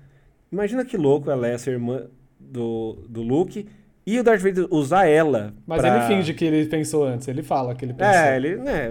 imagina 0.50 0.84
que 0.84 0.96
louco 0.96 1.30
ela 1.30 1.46
é 1.48 1.52
essa 1.54 1.70
irmã 1.70 2.06
do, 2.38 3.04
do 3.08 3.20
Luke 3.20 3.66
e 4.06 4.18
o 4.18 4.24
Darth 4.24 4.40
Vader 4.40 4.66
usar 4.70 5.06
ela. 5.06 5.52
Mas 5.66 5.80
pra- 5.80 5.96
ele 5.96 6.06
finge 6.06 6.34
que 6.34 6.44
ele 6.44 6.66
pensou 6.66 7.04
antes, 7.04 7.28
ele 7.28 7.42
fala 7.42 7.74
que 7.74 7.84
ele 7.84 7.92
pensou. 7.94 8.14
É, 8.14 8.36
ele, 8.36 8.56
né, 8.56 8.90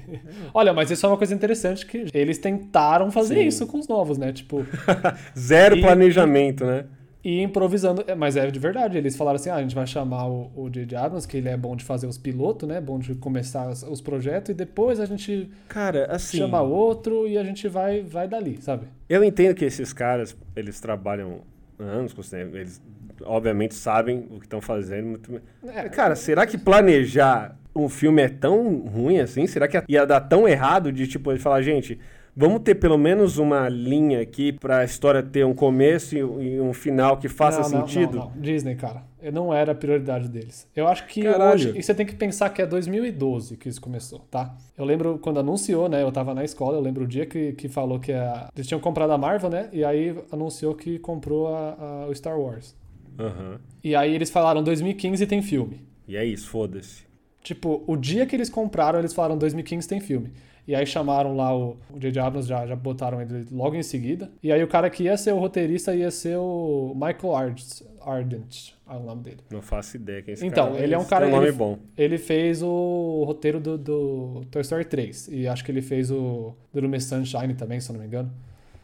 Olha, 0.54 0.72
mas 0.72 0.90
isso 0.90 1.04
é 1.04 1.08
uma 1.08 1.16
coisa 1.18 1.34
interessante 1.34 1.86
que 1.86 2.06
eles 2.14 2.38
tentaram 2.38 3.10
fazer 3.10 3.36
Sim. 3.36 3.46
isso 3.46 3.66
com 3.66 3.78
os 3.78 3.88
novos, 3.88 4.18
né? 4.18 4.32
Tipo, 4.32 4.64
zero 5.38 5.76
E- 5.76 5.80
planejamento, 5.80 6.64
né? 6.64 6.84
e 7.24 7.40
improvisando. 7.40 8.02
É, 8.08 8.16
Mas 8.16 8.36
é 8.36 8.50
de 8.50 8.58
verdade, 8.58 8.98
eles 8.98 9.14
falaram 9.16 9.36
assim: 9.36 9.48
ah, 9.48 9.54
a 9.54 9.62
gente 9.62 9.76
vai 9.76 9.86
chamar 9.86 10.26
o, 10.28 10.50
J.J. 10.68 10.96
Abrams, 10.96 11.26
que 11.28 11.36
ele 11.36 11.48
é 11.48 11.56
bom 11.56 11.76
de 11.76 11.84
fazer 11.84 12.08
os 12.08 12.18
pilotos, 12.18 12.68
né? 12.68 12.80
Bom 12.80 12.98
de 12.98 13.14
começar 13.14 13.68
os, 13.70 13.84
os 13.84 14.00
projetos, 14.00 14.50
e 14.50 14.54
depois 14.54 14.98
a 14.98 15.06
gente 15.06 15.48
Cara, 15.68 16.06
assim, 16.10 16.38
chama 16.38 16.60
outro 16.62 17.28
e 17.28 17.38
a 17.38 17.44
gente 17.44 17.68
vai, 17.68 18.02
vai 18.02 18.26
dali, 18.26 18.58
sabe? 18.60 18.86
eu 19.08 19.22
entendo 19.22 19.54
que 19.54 19.64
esses 19.64 19.92
caras, 19.92 20.36
eles 20.56 20.80
trabalham 20.80 21.42
anos 21.78 22.12
com 22.12 22.22
eles 22.56 22.82
obviamente 23.26 23.74
sabem 23.74 24.26
o 24.30 24.38
que 24.38 24.46
estão 24.46 24.60
fazendo. 24.60 25.06
Muito... 25.08 25.40
É, 25.66 25.88
Cara, 25.88 26.14
será 26.16 26.46
que 26.46 26.56
planejar 26.58 27.56
um 27.74 27.88
filme 27.88 28.22
é 28.22 28.28
tão 28.28 28.80
ruim 28.80 29.18
assim? 29.18 29.46
Será 29.46 29.66
que 29.66 29.82
ia 29.88 30.06
dar 30.06 30.20
tão 30.20 30.46
errado 30.46 30.92
de, 30.92 31.06
tipo, 31.06 31.30
ele 31.32 31.38
falar, 31.38 31.62
gente, 31.62 31.98
vamos 32.36 32.60
ter 32.62 32.74
pelo 32.74 32.98
menos 32.98 33.38
uma 33.38 33.68
linha 33.68 34.20
aqui 34.20 34.52
pra 34.52 34.84
história 34.84 35.22
ter 35.22 35.44
um 35.44 35.54
começo 35.54 36.14
e, 36.16 36.18
e 36.18 36.60
um 36.60 36.72
final 36.72 37.16
que 37.16 37.28
faça 37.28 37.62
não, 37.62 37.80
não, 37.80 37.86
sentido? 37.88 38.18
Não, 38.18 38.30
não, 38.30 38.40
Disney, 38.40 38.74
cara. 38.74 39.04
Não 39.32 39.54
era 39.54 39.70
a 39.70 39.74
prioridade 39.74 40.28
deles. 40.28 40.66
Eu 40.74 40.88
acho 40.88 41.06
que 41.06 41.22
Caralho. 41.22 41.54
hoje. 41.54 41.72
E 41.76 41.82
você 41.82 41.94
tem 41.94 42.04
que 42.04 42.14
pensar 42.14 42.50
que 42.50 42.60
é 42.60 42.66
2012 42.66 43.56
que 43.56 43.68
isso 43.68 43.80
começou, 43.80 44.18
tá? 44.30 44.52
Eu 44.76 44.84
lembro 44.84 45.16
quando 45.18 45.38
anunciou, 45.38 45.88
né? 45.88 46.02
Eu 46.02 46.10
tava 46.10 46.34
na 46.34 46.42
escola, 46.44 46.76
eu 46.76 46.80
lembro 46.80 47.04
o 47.04 47.06
dia 47.06 47.24
que, 47.24 47.52
que 47.52 47.68
falou 47.68 48.00
que 48.00 48.12
a, 48.12 48.48
eles 48.54 48.66
tinham 48.66 48.80
comprado 48.80 49.12
a 49.12 49.18
Marvel, 49.18 49.48
né? 49.48 49.68
E 49.72 49.84
aí 49.84 50.14
anunciou 50.32 50.74
que 50.74 50.98
comprou 50.98 51.54
a, 51.54 51.76
a- 51.78 52.06
o 52.08 52.14
Star 52.14 52.36
Wars. 52.38 52.74
Aham. 53.18 53.60
E 53.82 53.94
aí 53.94 54.14
eles 54.14 54.30
falaram 54.30 54.62
2015 54.62 55.26
tem 55.26 55.42
filme. 55.42 55.80
E 56.06 56.16
é 56.16 56.24
isso, 56.24 56.48
foda-se. 56.48 57.04
Tipo, 57.42 57.82
o 57.86 57.96
dia 57.96 58.24
que 58.26 58.36
eles 58.36 58.48
compraram, 58.48 58.98
eles 58.98 59.12
falaram 59.12 59.36
2015 59.36 59.88
tem 59.88 60.00
filme. 60.00 60.30
E 60.66 60.76
aí 60.76 60.86
chamaram 60.86 61.34
lá 61.36 61.56
o 61.56 61.76
o 61.92 61.98
J.J. 61.98 62.20
Abrams, 62.22 62.48
já, 62.48 62.64
já 62.66 62.76
botaram 62.76 63.20
ele 63.20 63.46
logo 63.50 63.74
em 63.74 63.82
seguida. 63.82 64.30
E 64.40 64.52
aí 64.52 64.62
o 64.62 64.68
cara 64.68 64.88
que 64.88 65.02
ia 65.04 65.16
ser 65.16 65.32
o 65.32 65.38
roteirista 65.38 65.92
ia 65.94 66.08
ser 66.10 66.36
o 66.36 66.92
Michael 66.94 67.34
Ardent, 67.34 67.82
Ardent 68.00 68.70
é 68.88 68.94
o 68.94 69.00
nome 69.02 69.22
dele. 69.22 69.38
Não 69.50 69.60
faço 69.60 69.96
ideia 69.96 70.22
quem 70.22 70.30
é 70.32 70.34
esse 70.34 70.46
Então, 70.46 70.70
cara. 70.72 70.84
ele 70.84 70.94
é 70.94 70.98
um 70.98 71.04
cara- 71.04 71.24
Tem 71.26 71.34
um 71.34 71.36
nome 71.36 71.48
ele- 71.48 71.56
bom. 71.56 71.78
Ele 71.98 72.16
fez 72.16 72.62
o 72.62 73.24
roteiro 73.26 73.58
do, 73.58 73.76
do 73.76 74.42
Toy 74.52 74.62
Story 74.62 74.84
3. 74.84 75.28
E 75.32 75.48
acho 75.48 75.64
que 75.64 75.72
ele 75.72 75.82
fez 75.82 76.12
o 76.12 76.54
Little 76.72 76.88
Miss 76.90 77.04
Sunshine 77.06 77.54
também, 77.54 77.80
se 77.80 77.90
eu 77.90 77.94
não 77.94 78.00
me 78.00 78.06
engano. 78.06 78.30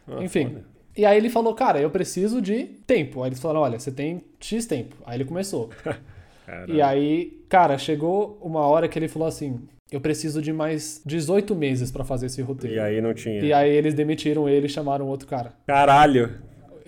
Ah, 0.05 0.21
Enfim. 0.21 0.47
foda. 0.47 0.65
E 0.99 1.05
aí 1.05 1.17
ele 1.17 1.29
falou, 1.29 1.53
cara, 1.55 1.79
eu 1.79 1.89
preciso 1.89 2.41
de 2.41 2.65
tempo. 2.85 3.23
Aí 3.23 3.29
eles 3.29 3.39
falaram, 3.39 3.61
olha, 3.61 3.79
você 3.79 3.89
tem 3.89 4.21
X 4.37 4.65
tempo. 4.65 4.97
Aí 5.05 5.15
ele 5.15 5.23
começou. 5.25 5.69
E 6.67 6.81
aí, 6.81 7.43
cara, 7.47 7.77
chegou 7.77 8.39
uma 8.41 8.61
hora 8.61 8.87
que 8.87 8.97
ele 8.97 9.07
falou 9.07 9.27
assim: 9.27 9.59
eu 9.91 10.01
preciso 10.01 10.41
de 10.41 10.51
mais 10.51 10.99
18 11.05 11.55
meses 11.55 11.91
pra 11.91 12.03
fazer 12.03 12.25
esse 12.25 12.41
roteiro. 12.41 12.75
E 12.75 12.79
aí 12.79 12.99
não 12.99 13.13
tinha. 13.13 13.39
E 13.39 13.53
aí 13.53 13.69
eles 13.69 13.93
demitiram 13.93 14.49
ele 14.49 14.65
e 14.65 14.69
chamaram 14.69 15.07
outro 15.07 15.27
cara. 15.27 15.53
Caralho. 15.67 16.39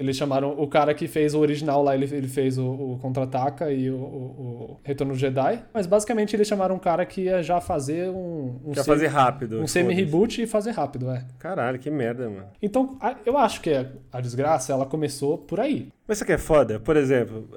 Eles 0.01 0.17
chamaram 0.17 0.51
o 0.60 0.67
cara 0.67 0.93
que 0.96 1.08
fez 1.08 1.36
o 1.36 1.39
original 1.39 1.84
lá, 1.84 1.93
ele, 1.96 2.05
ele 2.05 2.27
fez 2.27 2.58
o, 2.58 2.65
o 2.65 3.00
Contra-Ataca 3.00 3.72
e 3.72 3.89
o, 3.89 3.96
o, 3.96 3.98
o 3.98 4.79
Retorno 4.84 5.13
Jedi. 5.13 5.63
Mas 5.74 5.86
basicamente 5.86 6.36
eles 6.36 6.48
chamaram 6.48 6.75
um 6.75 6.79
cara 6.79 7.05
que 7.05 7.22
ia 7.22 7.43
já 7.43 7.62
fazer 7.62 8.10
um. 8.10 8.60
um 8.65 8.72
Quer 8.72 8.84
fazer 8.84 9.08
rápido. 9.08 9.62
Um 9.62 9.67
semi-reboot 9.67 10.41
e 10.41 10.48
fazer 10.48 10.72
rápido, 10.72 11.12
é. 11.12 11.24
Caralho, 11.38 11.77
que 11.77 11.91
merda, 11.91 12.29
mano. 12.29 12.48
Então, 12.62 12.98
a- 13.00 13.15
eu 13.25 13.38
acho 13.38 13.62
que 13.62 13.70
a 14.12 14.20
desgraça, 14.20 14.74
ela 14.74 14.86
começou 14.86 15.38
por 15.38 15.60
aí. 15.60 15.89
Mas 16.08 16.17
isso 16.17 16.24
aqui 16.24 16.34
é 16.34 16.38
foda? 16.38 16.79
Por 16.79 16.98
exemplo, 16.98 17.48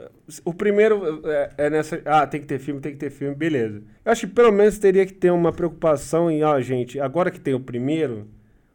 o 0.44 0.52
primeiro 0.54 1.22
é, 1.28 1.50
é 1.58 1.70
nessa. 1.70 2.00
Ah, 2.04 2.26
tem 2.26 2.40
que 2.40 2.46
ter 2.46 2.58
filme, 2.58 2.80
tem 2.80 2.92
que 2.92 2.98
ter 2.98 3.10
filme, 3.10 3.34
beleza. 3.34 3.82
Eu 4.04 4.12
acho 4.12 4.26
que 4.26 4.32
pelo 4.34 4.52
menos 4.52 4.78
teria 4.78 5.04
que 5.06 5.12
ter 5.14 5.30
uma 5.30 5.50
preocupação 5.52 6.30
em, 6.30 6.44
ó, 6.44 6.60
gente, 6.60 7.00
agora 7.00 7.30
que 7.30 7.40
tem 7.40 7.54
o 7.54 7.60
primeiro, 7.60 8.28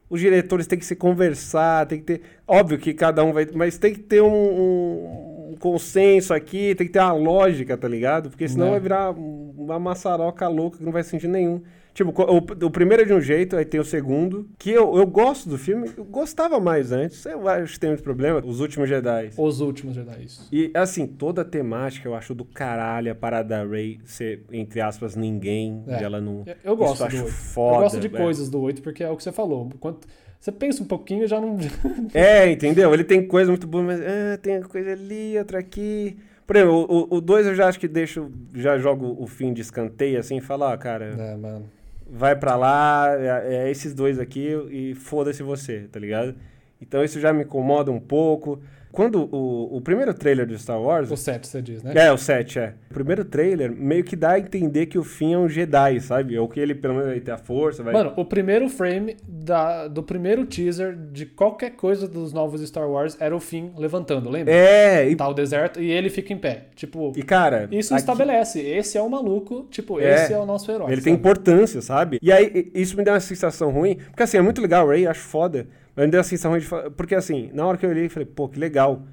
os 0.09 0.19
diretores 0.19 0.65
têm 0.67 0.79
que 0.79 0.85
se 0.85 0.95
conversar, 0.95 1.85
tem 1.85 1.99
que 1.99 2.05
ter. 2.05 2.21
Óbvio 2.47 2.79
que 2.79 2.93
cada 2.93 3.23
um 3.23 3.31
vai. 3.31 3.47
Mas 3.53 3.77
tem 3.77 3.93
que 3.93 3.99
ter 3.99 4.21
um, 4.21 4.27
um- 4.27 5.28
um 5.51 5.55
consenso 5.55 6.33
aqui, 6.33 6.75
tem 6.75 6.87
que 6.87 6.93
ter 6.93 6.99
uma 6.99 7.13
lógica, 7.13 7.77
tá 7.77 7.87
ligado? 7.87 8.29
Porque 8.29 8.47
senão 8.47 8.65
Né. 8.65 8.71
vai 8.71 8.79
virar 8.79 9.11
uma 9.11 9.79
maçaroca 9.79 10.47
louca 10.47 10.77
que 10.77 10.83
não 10.83 10.91
vai 10.91 11.03
sentir 11.03 11.27
nenhum. 11.27 11.61
Tipo, 11.91 12.11
o, 12.21 12.37
o 12.67 12.71
primeiro 12.71 13.03
é 13.03 13.05
de 13.05 13.13
um 13.13 13.19
jeito, 13.19 13.57
aí 13.57 13.65
tem 13.65 13.79
o 13.79 13.83
segundo. 13.83 14.47
Que 14.57 14.69
eu, 14.69 14.95
eu 14.95 15.05
gosto 15.05 15.49
do 15.49 15.57
filme, 15.57 15.89
eu 15.97 16.05
gostava 16.05 16.57
mais 16.59 16.91
antes. 16.93 17.25
Eu 17.25 17.45
acho 17.49 17.73
que 17.73 17.79
tem 17.79 17.89
muito 17.89 18.03
problema. 18.03 18.41
Os 18.45 18.61
últimos 18.61 18.87
Jedi. 18.87 19.31
Os 19.35 19.59
últimos 19.59 19.95
Jedi, 19.95 20.23
isso. 20.23 20.47
E 20.51 20.71
assim, 20.75 21.05
toda 21.07 21.41
a 21.41 21.45
temática 21.45 22.07
eu 22.07 22.15
acho 22.15 22.33
do 22.33 22.45
caralho 22.45 23.11
a 23.11 23.15
parada 23.15 23.49
da 23.49 23.65
Ray 23.69 23.99
ser, 24.05 24.45
entre 24.53 24.79
aspas, 24.79 25.15
ninguém. 25.15 25.83
É. 25.87 25.99
e 25.99 26.03
ela 26.03 26.21
não. 26.21 26.43
Eu- 26.45 26.55
Eu 26.63 26.77
gosto 26.77 26.93
Isso 26.93 27.03
eu 27.03 27.09
do 27.09 27.15
acho 27.15 27.23
8. 27.25 27.33
foda. 27.33 27.75
eu 27.75 27.81
gosto 27.81 27.99
de 27.99 28.07
velho. 28.07 28.23
coisas 28.23 28.49
do 28.49 28.61
8, 28.61 28.81
porque 28.81 29.03
é 29.03 29.09
o 29.09 29.17
que 29.17 29.23
você 29.23 29.31
falou. 29.33 29.69
Quanto, 29.79 30.07
você 30.39 30.51
pensa 30.51 30.81
um 30.81 30.85
pouquinho 30.85 31.25
e 31.25 31.27
já 31.27 31.39
não. 31.41 31.57
É, 32.13 32.49
entendeu? 32.49 32.93
Ele 32.93 33.03
tem 33.03 33.27
coisa 33.27 33.51
muito 33.51 33.67
boa, 33.67 33.83
mas 33.83 33.99
ah, 33.99 34.37
tem 34.41 34.61
coisa 34.61 34.93
ali, 34.93 35.37
outra 35.37 35.59
aqui. 35.59 36.17
Por 36.47 36.55
exemplo, 36.55 37.07
o 37.11 37.21
2 37.21 37.47
eu 37.47 37.55
já 37.55 37.67
acho 37.67 37.79
que 37.79 37.87
deixo. 37.87 38.31
Já 38.55 38.77
jogo 38.79 39.15
o 39.19 39.27
fim 39.27 39.53
de 39.53 39.61
escanteio 39.61 40.17
assim 40.19 40.37
e 40.37 40.41
falo, 40.41 40.63
ó, 40.63 40.75
cara, 40.77 41.05
é, 41.05 41.35
mano. 41.35 41.69
vai 42.09 42.35
pra 42.35 42.55
lá, 42.55 43.15
é, 43.19 43.65
é 43.65 43.71
esses 43.71 43.93
dois 43.93 44.17
aqui 44.17 44.47
e 44.71 44.95
foda-se 44.95 45.43
você, 45.43 45.87
tá 45.91 45.99
ligado? 45.99 46.33
Então 46.81 47.03
isso 47.03 47.19
já 47.19 47.33
me 47.33 47.43
incomoda 47.43 47.91
um 47.91 47.99
pouco. 47.99 48.59
Quando 48.91 49.29
o, 49.31 49.77
o 49.77 49.81
primeiro 49.81 50.13
trailer 50.13 50.45
de 50.47 50.57
Star 50.57 50.81
Wars. 50.81 51.11
O 51.11 51.15
7, 51.15 51.47
você 51.47 51.61
diz, 51.61 51.83
né? 51.83 51.93
É, 51.95 52.11
o 52.11 52.17
7, 52.17 52.59
é. 52.59 52.73
O 52.89 52.93
primeiro 52.93 53.23
trailer 53.23 53.71
meio 53.71 54.03
que 54.03 54.15
dá 54.15 54.31
a 54.31 54.39
entender 54.39 54.87
que 54.87 54.97
o 54.97 55.03
Finn 55.03 55.33
é 55.33 55.37
um 55.37 55.47
Jedi, 55.47 56.01
sabe? 56.01 56.37
Ou 56.37 56.47
que 56.47 56.59
ele, 56.59 56.73
pelo 56.73 56.95
menos, 56.95 57.09
vai 57.09 57.19
ter 57.19 57.31
a 57.31 57.37
força, 57.37 57.83
vai... 57.83 57.93
Mano, 57.93 58.13
o 58.17 58.25
primeiro 58.25 58.67
frame 58.67 59.15
da, 59.27 59.87
do 59.87 60.01
primeiro 60.01 60.45
teaser 60.45 60.95
de 61.11 61.25
qualquer 61.27 61.71
coisa 61.71 62.07
dos 62.07 62.33
novos 62.33 62.61
Star 62.67 62.89
Wars 62.89 63.15
era 63.19 63.35
o 63.35 63.39
Finn 63.39 63.69
levantando, 63.77 64.29
lembra? 64.29 64.53
É, 64.53 65.07
e, 65.09 65.15
Tá 65.15 65.27
o 65.27 65.33
deserto 65.33 65.79
e 65.79 65.91
ele 65.91 66.09
fica 66.09 66.33
em 66.33 66.37
pé. 66.37 66.65
Tipo, 66.75 67.13
e 67.15 67.21
cara... 67.21 67.67
isso 67.71 67.93
aqui- 67.93 68.01
estabelece. 68.01 68.59
Esse 68.59 68.97
é 68.97 69.01
o 69.01 69.09
maluco, 69.09 69.67
tipo, 69.69 69.99
É. 69.99 70.15
esse 70.15 70.33
é 70.33 70.37
o 70.39 70.45
nosso 70.45 70.71
herói. 70.71 70.91
Ele 70.91 71.01
tem 71.01 71.13
sabe? 71.13 71.19
importância, 71.19 71.81
sabe? 71.81 72.19
E 72.21 72.31
aí, 72.31 72.71
isso 72.73 72.97
me 72.97 73.03
deu 73.03 73.13
uma 73.13 73.19
sensação 73.19 73.69
ruim. 73.69 73.97
Porque 74.09 74.23
assim, 74.23 74.37
é 74.37 74.41
muito 74.41 74.61
legal 74.61 74.87
Ray, 74.87 75.05
acho 75.05 75.21
foda. 75.21 75.67
Ruim 76.07 76.59
de 76.59 76.65
fa- 76.65 76.89
Porque 76.91 77.15
assim, 77.15 77.49
na 77.53 77.65
hora 77.65 77.77
que 77.77 77.85
eu 77.85 77.89
olhei, 77.89 78.05
eu 78.05 78.09
falei, 78.09 78.25
pô, 78.25 78.47
que 78.47 78.59
legal. 78.59 79.03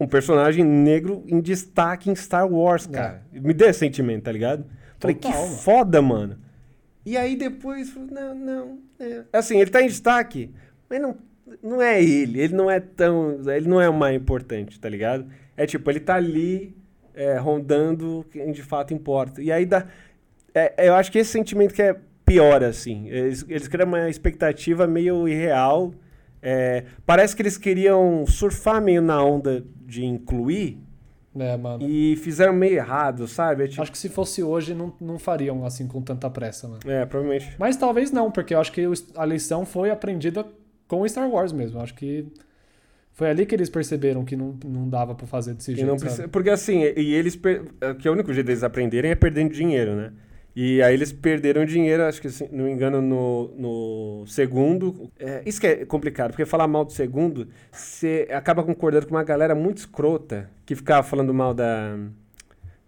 Um 0.00 0.06
personagem 0.06 0.64
negro 0.64 1.24
em 1.26 1.40
destaque 1.40 2.08
em 2.10 2.14
Star 2.14 2.46
Wars, 2.50 2.86
cara. 2.86 3.22
Me 3.32 3.52
deu 3.52 3.68
esse 3.68 3.80
sentimento, 3.80 4.24
tá 4.24 4.32
ligado? 4.32 4.64
Falei, 5.00 5.16
que 5.16 5.26
É. 5.26 5.30
Mano. 5.32 5.56
foda, 5.56 6.00
mano. 6.02 6.38
E 7.04 7.16
aí 7.16 7.34
depois, 7.36 7.92
não, 8.10 8.34
não. 8.34 8.78
é. 9.00 9.22
Assim, 9.32 9.58
ele 9.60 9.70
tá 9.70 9.82
em 9.82 9.86
destaque, 9.88 10.52
mas 10.88 11.00
não, 11.00 11.16
não 11.62 11.82
é 11.82 12.02
ele. 12.02 12.40
Ele 12.40 12.54
não 12.54 12.70
é 12.70 12.78
tão. 12.78 13.40
Ele 13.50 13.66
não 13.68 13.80
é 13.80 13.88
o 13.88 13.94
mais 13.94 14.14
importante, 14.14 14.78
tá 14.78 14.88
ligado? 14.88 15.26
É 15.56 15.66
tipo, 15.66 15.90
ele 15.90 16.00
tá 16.00 16.14
ali 16.14 16.76
é, 17.14 17.36
rondando 17.38 18.24
quem 18.30 18.52
de 18.52 18.62
fato 18.62 18.94
importa. 18.94 19.42
E 19.42 19.50
aí 19.50 19.66
dá. 19.66 19.86
é, 20.54 20.86
eu 20.88 20.94
acho 20.94 21.10
que 21.10 21.18
esse 21.18 21.30
sentimento 21.32 21.74
que 21.74 21.82
é 21.82 21.96
pior, 22.24 22.62
assim. 22.62 23.08
Eles, 23.08 23.44
eles 23.48 23.66
criam 23.66 23.88
uma 23.88 24.08
expectativa 24.08 24.86
meio 24.86 25.26
irreal. 25.26 25.92
É, 26.42 26.84
parece 27.04 27.34
que 27.34 27.42
eles 27.42 27.56
queriam 27.58 28.24
surfar 28.26 28.80
meio 28.80 29.02
na 29.02 29.22
onda 29.22 29.64
de 29.84 30.04
incluir 30.04 30.78
É, 31.36 31.56
mano. 31.56 31.84
e 31.88 32.14
fizeram 32.16 32.52
meio 32.52 32.74
errado, 32.76 33.26
sabe? 33.26 33.64
É, 33.64 33.68
tipo, 33.68 33.82
Acho 33.82 33.90
que 33.92 33.98
se 33.98 34.08
fosse 34.08 34.42
hoje, 34.42 34.74
não, 34.74 34.92
não 35.00 35.18
fariam 35.18 35.64
assim 35.64 35.86
com 35.88 36.00
tanta 36.00 36.30
pressa, 36.30 36.68
mano. 36.68 36.80
é 36.86 37.04
provavelmente. 37.06 37.54
Mas 37.58 37.76
talvez 37.76 38.10
não, 38.12 38.30
porque 38.30 38.54
eu 38.54 38.60
acho 38.60 38.72
que 38.72 38.84
a 39.16 39.24
lição 39.24 39.66
foi 39.66 39.90
aprendida 39.90 40.46
com 40.86 41.06
Star 41.08 41.28
Wars 41.28 41.52
mesmo. 41.52 41.78
Eu 41.78 41.82
acho 41.82 41.94
que 41.94 42.26
foi 43.12 43.28
ali 43.30 43.44
que 43.44 43.54
eles 43.54 43.68
perceberam 43.68 44.24
que 44.24 44.36
não, 44.36 44.56
não 44.64 44.88
dava 44.88 45.14
pra 45.14 45.26
fazer 45.26 45.54
desse 45.54 45.74
jeito. 45.74 46.28
porque 46.30 46.50
assim, 46.50 46.82
e 46.82 47.00
e 47.00 47.14
eles. 47.14 47.34
per- 47.34 47.64
é 47.80 47.94
Que 47.94 48.08
o 48.08 48.12
único 48.12 48.32
jeito 48.32 48.46
deles 48.46 48.62
aprenderem 48.62 49.10
é 49.10 49.14
perdendo 49.16 49.52
dinheiro, 49.52 49.96
né? 49.96 50.12
E 50.60 50.82
aí 50.82 50.92
eles 50.92 51.12
perderam 51.12 51.64
dinheiro, 51.64 52.02
acho 52.02 52.20
que, 52.20 52.28
se 52.28 52.48
não 52.50 52.64
me 52.64 52.72
engano, 52.72 53.00
no, 53.00 53.48
no 53.56 54.26
segundo. 54.26 55.08
É, 55.16 55.40
isso 55.46 55.60
que 55.60 55.68
é 55.68 55.84
complicado, 55.84 56.30
porque 56.32 56.44
falar 56.44 56.66
mal 56.66 56.84
do 56.84 56.90
segundo, 56.90 57.46
você 57.70 58.26
acaba 58.32 58.64
concordando 58.64 59.06
com 59.06 59.14
uma 59.14 59.22
galera 59.22 59.54
muito 59.54 59.78
escrota 59.78 60.50
que 60.66 60.74
ficava 60.74 61.04
falando 61.04 61.32
mal 61.32 61.54
da. 61.54 61.96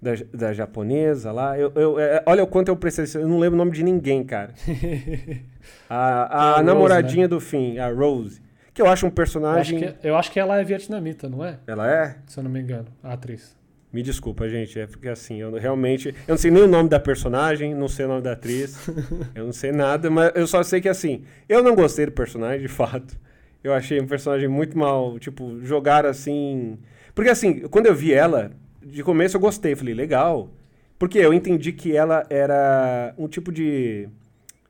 Da, 0.02 0.12
da 0.32 0.52
japonesa 0.52 1.30
lá. 1.30 1.56
Eu, 1.58 1.70
eu- 1.76 2.00
é, 2.00 2.22
olha 2.26 2.42
o 2.42 2.46
quanto 2.46 2.68
eu 2.68 2.76
preciso. 2.76 3.18
Eu 3.20 3.28
não 3.28 3.38
lembro 3.38 3.54
o 3.54 3.58
nome 3.58 3.70
de 3.70 3.84
ninguém, 3.84 4.24
cara. 4.24 4.52
A, 5.88 5.96
a, 5.96 6.22
A 6.24 6.50
Rose, 6.54 6.64
namoradinha 6.64 7.28
do 7.28 7.38
fim, 7.38 7.78
a 7.78 7.88
Rose. 7.92 8.40
Que 8.74 8.80
eu 8.82 8.86
acho 8.86 9.04
um 9.04 9.08
eu, 9.08 9.10
acho 9.10 9.14
personagem. 9.14 9.78
que, 9.78 10.08
eu 10.08 10.16
acho 10.16 10.32
que 10.32 10.40
ela 10.40 10.58
é 10.58 10.64
vietnamita, 10.64 11.28
não 11.28 11.44
é? 11.44 11.58
Ela 11.66 11.88
é? 11.92 12.16
Se 12.26 12.38
eu 12.38 12.42
não 12.42 12.50
me 12.50 12.60
engano, 12.60 12.86
a 13.02 13.12
atriz. 13.12 13.54
Me 13.92 14.02
desculpa, 14.02 14.49
gente, 14.49 14.78
é 14.78 14.87
porque 14.87 15.09
assim, 15.09 15.40
eu 15.40 15.52
realmente. 15.54 16.09
Eu 16.09 16.32
não 16.35 16.37
sei 16.37 16.50
nem 16.50 16.62
o 16.62 16.68
nome 16.68 16.88
da 16.88 17.00
personagem, 17.00 17.75
não 17.75 17.88
sei 17.88 18.04
o 18.04 18.09
nome 18.09 18.23
da 18.23 18.32
atriz, 18.32 18.88
eu 19.35 19.44
não 19.44 19.52
sei 19.52 19.73
nada, 19.73 20.09
mas 20.09 20.30
eu 20.37 20.47
só 20.47 20.62
sei 20.62 20.80
que 20.80 20.88
assim, 20.88 21.25
eu 21.49 21.62
não 21.62 21.75
gostei 21.75 22.06
do 22.06 22.12
personagem, 22.12 22.61
de 22.61 22.68
fato. 22.68 23.18
Eu 23.62 23.75
achei 23.75 24.00
um 24.00 24.06
personagem 24.06 24.49
muito 24.49 24.78
mal, 24.78 25.18
tipo, 25.18 25.61
jogar 25.62 26.06
assim. 26.06 26.78
Porque 27.14 27.30
assim, 27.30 27.61
quando 27.68 27.87
eu 27.87 27.94
vi 27.94 28.14
ela, 28.14 28.52
de 28.82 29.02
começo 29.02 29.37
eu 29.37 29.40
gostei, 29.40 29.75
falei, 29.75 29.92
legal. 29.92 30.50
Porque 30.99 31.18
eu 31.18 31.32
entendi 31.32 31.73
que 31.73 31.97
ela 31.97 32.26
era 32.30 33.14
um 33.18 33.26
tipo 33.26 33.50
de. 33.50 34.09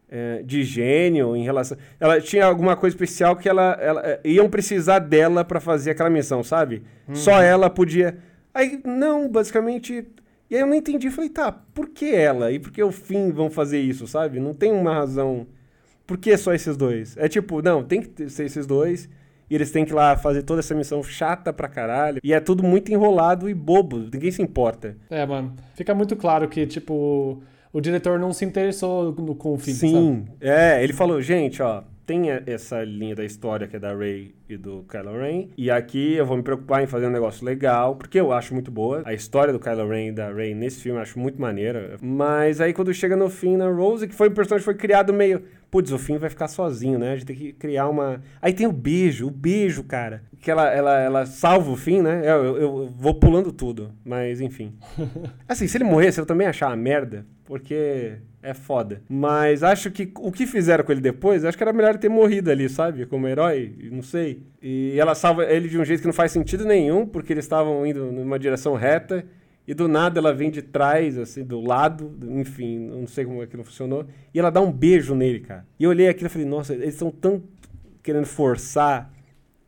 é, 0.08 0.42
de 0.44 0.62
gênio 0.62 1.36
em 1.36 1.44
relação. 1.44 1.76
Ela 1.98 2.20
tinha 2.20 2.44
alguma 2.46 2.76
coisa 2.76 2.94
especial 2.94 3.36
que 3.36 3.48
ela. 3.48 3.76
ela 3.80 4.00
é, 4.04 4.20
iam 4.24 4.48
precisar 4.48 5.00
dela 5.00 5.44
pra 5.44 5.60
fazer 5.60 5.90
aquela 5.90 6.10
missão, 6.10 6.42
sabe? 6.42 6.82
Só 7.12 7.42
ela 7.42 7.68
podia. 7.68 8.16
Aí, 8.60 8.78
não, 8.84 9.26
basicamente. 9.26 10.06
E 10.50 10.54
aí 10.54 10.60
eu 10.60 10.66
não 10.66 10.74
entendi. 10.74 11.10
Falei, 11.10 11.30
tá, 11.30 11.50
por 11.50 11.88
que 11.88 12.14
ela? 12.14 12.52
E 12.52 12.58
por 12.58 12.70
que 12.70 12.82
o 12.82 12.92
fim 12.92 13.30
vão 13.30 13.48
fazer 13.48 13.80
isso, 13.80 14.06
sabe? 14.06 14.38
Não 14.38 14.52
tem 14.52 14.70
uma 14.70 14.92
razão. 14.92 15.46
Por 16.06 16.18
que 16.18 16.36
só 16.36 16.52
esses 16.52 16.76
dois? 16.76 17.16
É 17.16 17.26
tipo, 17.26 17.62
não, 17.62 17.82
tem 17.82 18.02
que 18.02 18.28
ser 18.28 18.44
esses 18.44 18.66
dois. 18.66 19.08
E 19.48 19.54
eles 19.54 19.70
têm 19.70 19.84
que 19.84 19.92
ir 19.92 19.94
lá 19.94 20.14
fazer 20.14 20.42
toda 20.42 20.60
essa 20.60 20.74
missão 20.74 21.02
chata 21.02 21.52
pra 21.54 21.68
caralho. 21.68 22.20
E 22.22 22.34
é 22.34 22.38
tudo 22.38 22.62
muito 22.62 22.92
enrolado 22.92 23.48
e 23.48 23.54
bobo. 23.54 23.98
Ninguém 23.98 24.30
se 24.30 24.42
importa. 24.42 24.94
É, 25.08 25.24
mano. 25.24 25.56
Fica 25.74 25.94
muito 25.94 26.14
claro 26.14 26.46
que, 26.46 26.66
tipo, 26.66 27.42
o 27.72 27.80
diretor 27.80 28.18
não 28.18 28.32
se 28.32 28.44
interessou 28.44 29.12
no, 29.12 29.34
com 29.34 29.54
o 29.54 29.58
filme, 29.58 29.80
sabe? 29.80 29.92
Sim, 29.92 30.26
é, 30.38 30.84
ele 30.84 30.92
falou, 30.92 31.22
gente, 31.22 31.62
ó, 31.62 31.82
tem 32.10 32.28
essa 32.28 32.82
linha 32.82 33.14
da 33.14 33.24
história 33.24 33.68
que 33.68 33.76
é 33.76 33.78
da 33.78 33.94
Rey 33.94 34.34
e 34.48 34.56
do 34.56 34.84
Kylo 34.90 35.16
Ren, 35.16 35.46
e 35.56 35.70
aqui 35.70 36.14
eu 36.14 36.26
vou 36.26 36.36
me 36.36 36.42
preocupar 36.42 36.82
em 36.82 36.86
fazer 36.88 37.06
um 37.06 37.10
negócio 37.10 37.46
legal, 37.46 37.94
porque 37.94 38.18
eu 38.18 38.32
acho 38.32 38.52
muito 38.52 38.68
boa. 38.68 39.02
A 39.04 39.14
história 39.14 39.52
do 39.52 39.60
Kylo 39.60 39.88
Ren 39.88 40.08
e 40.08 40.12
da 40.12 40.28
Rey 40.32 40.52
nesse 40.52 40.80
filme 40.80 40.98
eu 40.98 41.02
acho 41.02 41.20
muito 41.20 41.40
maneira. 41.40 41.96
Mas 42.02 42.60
aí 42.60 42.72
quando 42.72 42.92
chega 42.92 43.14
no 43.16 43.30
fim, 43.30 43.56
na 43.56 43.70
Rose, 43.70 44.08
que 44.08 44.14
foi 44.14 44.28
um 44.28 44.32
personagem 44.32 44.62
que 44.62 44.64
foi 44.64 44.74
criado 44.74 45.12
meio... 45.12 45.40
Putz, 45.70 45.92
o 45.92 45.98
fim 45.98 46.18
vai 46.18 46.28
ficar 46.28 46.48
sozinho, 46.48 46.98
né? 46.98 47.12
A 47.12 47.14
gente 47.14 47.26
tem 47.26 47.36
que 47.36 47.52
criar 47.52 47.88
uma... 47.88 48.20
Aí 48.42 48.52
tem 48.52 48.66
o 48.66 48.72
beijo, 48.72 49.28
o 49.28 49.30
beijo, 49.30 49.84
cara. 49.84 50.24
Que 50.40 50.50
ela, 50.50 50.68
ela, 50.68 50.98
ela 50.98 51.26
salva 51.26 51.70
o 51.70 51.76
fim, 51.76 52.02
né? 52.02 52.22
Eu, 52.24 52.44
eu- 52.44 52.56
eu 52.58 52.86
vou 52.88 53.14
pulando 53.14 53.52
tudo, 53.52 53.92
mas 54.04 54.40
enfim. 54.40 54.74
Assim, 55.48 55.68
se 55.68 55.76
ele 55.76 55.84
morresse, 55.84 56.18
eu 56.18 56.26
também 56.26 56.46
ia 56.46 56.50
achar 56.50 56.66
uma 56.70 56.76
merda, 56.76 57.24
porque 57.50 58.18
é 58.40 58.54
foda. 58.54 59.02
Mas 59.08 59.64
acho 59.64 59.90
que 59.90 60.08
o 60.18 60.30
que 60.30 60.46
fizeram 60.46 60.84
com 60.84 60.92
ele 60.92 61.00
depois, 61.00 61.44
acho 61.44 61.56
que 61.56 61.64
era 61.64 61.72
melhor 61.72 61.88
ele 61.88 61.98
ter 61.98 62.08
morrido 62.08 62.48
ali, 62.48 62.68
sabe? 62.68 63.06
Como 63.06 63.26
herói, 63.26 63.74
não 63.90 64.02
sei. 64.02 64.44
E 64.62 64.94
ela 64.96 65.16
salva 65.16 65.42
ele 65.46 65.68
de 65.68 65.76
um 65.76 65.84
jeito 65.84 66.00
que 66.00 66.06
não 66.06 66.14
faz 66.14 66.30
sentido 66.30 66.64
nenhum, 66.64 67.04
porque 67.04 67.32
eles 67.32 67.44
estavam 67.44 67.84
indo 67.84 68.04
numa 68.12 68.38
direção 68.38 68.74
reta, 68.74 69.26
e 69.66 69.74
do 69.74 69.88
nada 69.88 70.20
ela 70.20 70.32
vem 70.32 70.48
de 70.48 70.62
trás, 70.62 71.18
assim, 71.18 71.42
do 71.42 71.60
lado, 71.60 72.16
enfim, 72.38 72.78
não 72.86 73.04
sei 73.08 73.24
como 73.24 73.42
é 73.42 73.48
que 73.48 73.56
não 73.56 73.64
funcionou, 73.64 74.06
e 74.32 74.38
ela 74.38 74.50
dá 74.50 74.60
um 74.60 74.70
beijo 74.70 75.16
nele, 75.16 75.40
cara. 75.40 75.66
E 75.76 75.82
eu 75.82 75.90
olhei 75.90 76.06
aquilo 76.06 76.28
e 76.28 76.30
falei, 76.30 76.46
nossa, 76.46 76.72
eles 76.72 76.94
estão 76.94 77.10
tão 77.10 77.42
querendo 78.00 78.26
forçar 78.26 79.12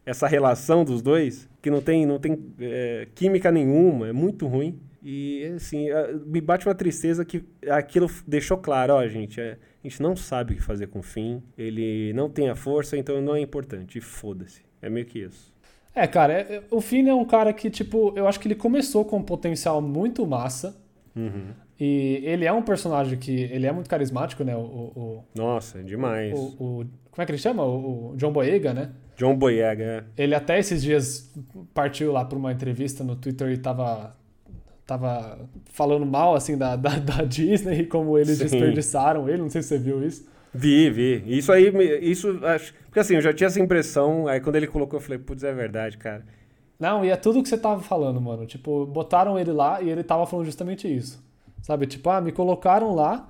essa 0.07 0.29
relação 0.29 0.85
dos 0.85 1.03
dois 1.03 1.49
que 1.61 1.69
não 1.69 1.81
tem, 1.81 2.07
não 2.07 2.21
tem 2.21 2.39
é, 2.61 3.09
química 3.13 3.51
nenhuma, 3.51 4.07
é 4.07 4.13
muito 4.13 4.47
ruim. 4.47 4.79
E 5.03 5.45
assim, 5.57 5.87
me 6.27 6.41
bate 6.41 6.67
uma 6.69 6.75
tristeza 6.75 7.25
que 7.25 7.45
aquilo 7.69 8.09
deixou 8.27 8.57
claro, 8.59 8.95
ó, 8.95 9.07
gente, 9.09 9.41
é, 9.41 9.59
a 9.83 9.89
gente 9.89 10.01
não 10.01 10.15
sabe 10.15 10.53
o 10.53 10.57
que 10.57 10.63
fazer 10.63 10.87
com 10.87 11.01
o 11.01 11.03
Finn, 11.03 11.41
ele 11.59 12.13
não 12.13 12.31
tem 12.31 12.49
a 12.49 12.55
força, 12.55 12.97
então 12.97 13.21
não 13.21 13.35
é 13.35 13.41
importante, 13.41 14.01
foda-se. 14.01 14.63
É 14.81 14.89
meio 14.89 15.05
que 15.07 15.19
isso. 15.21 15.53
É, 15.95 16.07
cara, 16.07 16.33
é- 16.33 16.55
é- 16.57 16.63
o 16.71 16.81
Finn 16.81 17.09
é 17.09 17.15
um 17.15 17.25
cara 17.25 17.53
que, 17.53 17.69
tipo, 17.69 18.13
eu 18.17 18.27
acho 18.29 18.39
que 18.41 18.47
ele 18.49 18.55
começou 18.55 19.05
com 19.05 19.19
um 19.19 19.23
potencial 19.23 19.83
muito 19.83 20.27
massa. 20.27 20.81
Uhum. 21.15 21.49
E 21.79 22.21
ele 22.25 22.45
é 22.45 22.53
um 22.53 22.63
personagem 22.63 23.19
que. 23.19 23.33
Ele 23.33 23.67
é 23.67 23.73
muito 23.73 23.91
carismático, 23.91 24.43
né? 24.45 24.57
O. 24.57 24.61
o, 24.61 25.25
Nossa, 25.35 25.81
é 25.81 25.83
demais. 25.83 26.33
o, 26.39 26.45
o- 26.59 26.87
como 27.11 27.23
é 27.23 27.27
que 27.27 27.33
ele 27.33 27.39
chama? 27.39 27.65
O, 27.65 28.13
o 28.13 28.17
John 28.17 28.33
Boyega, 28.33 28.73
né? 28.73 28.93
John 29.17 29.37
Boyega, 29.37 29.83
é. 29.85 30.05
Ele 30.23 30.35
até 30.35 30.59
esses 30.59 30.83
dias 30.83 31.31
partiu 31.75 32.13
lá 32.13 32.25
pra 32.25 32.39
uma 32.39 32.53
entrevista 32.53 33.05
no 33.05 33.15
Twitter 33.17 33.51
e 33.51 33.59
tava. 33.59 34.17
Tava 34.87 35.39
falando 35.73 36.05
mal, 36.05 36.35
assim, 36.35 36.57
da, 36.57 36.77
da, 36.77 36.97
da 36.99 37.23
Disney 37.25 37.81
e 37.81 37.87
como 37.87 38.19
eles 38.19 38.39
Sim. 38.39 38.45
desperdiçaram 38.45 39.29
ele. 39.29 39.39
Não 39.39 39.49
sei 39.49 39.63
se 39.63 39.69
você 39.69 39.79
viu 39.79 40.05
isso. 40.05 40.27
Vi, 40.55 40.91
vi. 40.91 41.25
Isso 41.27 41.51
aí, 41.51 41.73
isso 42.03 42.39
acho. 42.45 42.75
Porque 42.85 43.01
assim, 43.01 43.15
eu 43.15 43.23
já 43.23 43.33
tinha 43.33 43.47
essa 43.47 43.61
impressão, 43.61 44.27
aí 44.29 44.41
quando 44.41 44.57
ele 44.57 44.67
colocou, 44.67 44.99
eu 44.99 45.03
falei, 45.03 45.19
putz, 45.19 45.43
é 45.45 45.53
verdade, 45.53 45.97
cara. 45.97 46.25
Não, 46.79 47.05
e 47.05 47.11
é 47.11 47.17
tudo 47.17 47.43
que 47.43 47.49
você 47.49 47.57
tava 47.57 47.81
falando, 47.81 48.21
mano. 48.21 48.45
Tipo, 48.45 48.85
botaram 48.85 49.39
ele 49.39 49.53
lá 49.53 49.81
e 49.81 49.89
ele 49.89 50.03
tava 50.03 50.27
falando 50.27 50.45
justamente 50.45 50.93
isso. 50.93 51.23
Sabe? 51.63 51.87
Tipo, 51.87 52.11
ah, 52.11 52.21
me 52.21 52.33
colocaram 52.33 52.95
lá 52.95 53.29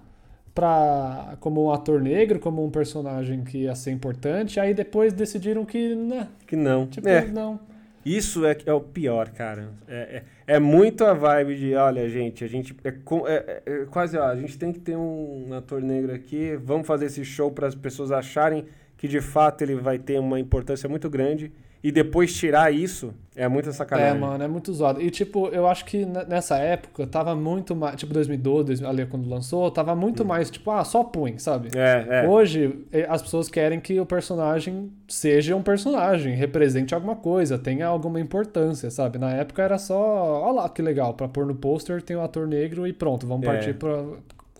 pra, 0.55 1.37
como 1.39 1.67
um 1.67 1.71
ator 1.71 2.01
negro, 2.01 2.39
como 2.39 2.65
um 2.65 2.71
personagem 2.71 3.45
que 3.45 3.59
ia 3.59 3.75
ser 3.75 3.91
importante, 3.93 4.59
aí 4.59 4.75
depois 4.75 5.13
decidiram 5.13 5.65
que, 5.65 5.95
né, 5.95 6.29
Que 6.47 6.57
não. 6.57 6.87
tipo, 6.87 7.09
é, 7.09 7.27
não. 7.27 7.61
Isso 8.05 8.45
é, 8.45 8.57
é 8.67 8.73
o 8.73 8.81
pior, 8.81 9.31
cara. 9.31 9.71
É, 9.87 10.23
é, 10.47 10.55
é 10.55 10.59
muito 10.59 11.05
a 11.05 11.13
vibe 11.15 11.57
de, 11.57 11.75
olha, 11.75 12.09
gente, 12.09 12.45
a 12.45 12.49
gente. 12.49 12.75
É, 12.85 12.89
é- 12.89 13.63
é- 13.67 13.83
é 13.83 13.85
quase, 13.87 14.17
ó, 14.19 14.25
a 14.25 14.37
gente 14.37 14.59
tem 14.59 14.73
que 14.73 14.81
ter 14.81 14.97
um 14.97 15.53
ator 15.55 15.81
negro 15.81 16.13
aqui, 16.13 16.57
vamos 16.57 16.87
fazer 16.87 17.07
esse 17.07 17.25
show 17.25 17.51
para 17.51 17.67
as 17.67 17.75
pessoas 17.75 18.11
acharem 18.11 18.65
que 18.97 19.09
de 19.09 19.21
fato 19.21 19.63
ele 19.63 19.75
vai 19.75 19.99
ter 19.99 20.19
uma 20.21 20.39
importância 20.39 20.89
muito 20.89 21.11
grande. 21.11 21.53
E 21.85 21.91
depois 21.91 22.33
tirar 22.33 22.73
isso 22.73 23.13
é 23.35 23.49
muita 23.49 23.71
É, 23.71 23.73
sacanagem. 23.73 24.21
mano, 24.21 24.45
é 24.45 24.47
muito 24.47 24.73
zoado. 24.73 25.03
E, 25.03 25.11
tipo, 25.11 25.49
eu 25.49 25.67
acho 25.67 25.85
que 25.85 26.05
nessa 26.29 26.57
época 26.59 27.05
tava 27.09 27.35
muito 27.35 27.75
mais, 27.75 27.97
tipo, 27.97 28.13
2012, 28.15 28.67
2000, 28.67 28.89
ali 28.89 29.05
quando 29.07 29.29
lançou, 29.29 29.69
tava 29.71 29.93
muito 29.97 30.25
mais, 30.25 30.49
tipo, 30.49 30.71
ah, 30.71 30.85
só 30.85 31.03
põe, 31.03 31.39
sabe? 31.39 31.71
É, 31.75 32.25
é. 32.25 32.29
Hoje, 32.29 32.85
as 33.09 33.21
pessoas 33.21 33.49
querem 33.49 33.81
que 33.81 33.99
o 33.99 34.07
personagem 34.07 34.93
seja 35.09 35.57
um 35.57 35.63
personagem, 35.63 36.37
represente 36.37 36.95
alguma 36.95 37.17
coisa, 37.17 37.59
tenha 37.59 37.87
alguma 37.89 38.21
importância, 38.21 38.89
sabe? 38.91 39.19
Na 39.19 39.33
época 39.33 39.61
era 39.63 39.77
só, 39.79 39.97
ó 39.99 40.53
lá 40.53 40.69
que 40.69 40.83
legal, 40.83 41.15
pra 41.15 41.27
pôr 41.27 41.45
no 41.47 41.55
pôster 41.57 42.01
tem 42.01 42.15
o 42.17 42.21
ator 42.23 42.47
negro 42.47 42.87
e 42.87 42.93
pronto, 42.93 43.27
vamos 43.27 43.45
É. 43.49 43.51
partir 43.51 43.75
pra 43.75 44.05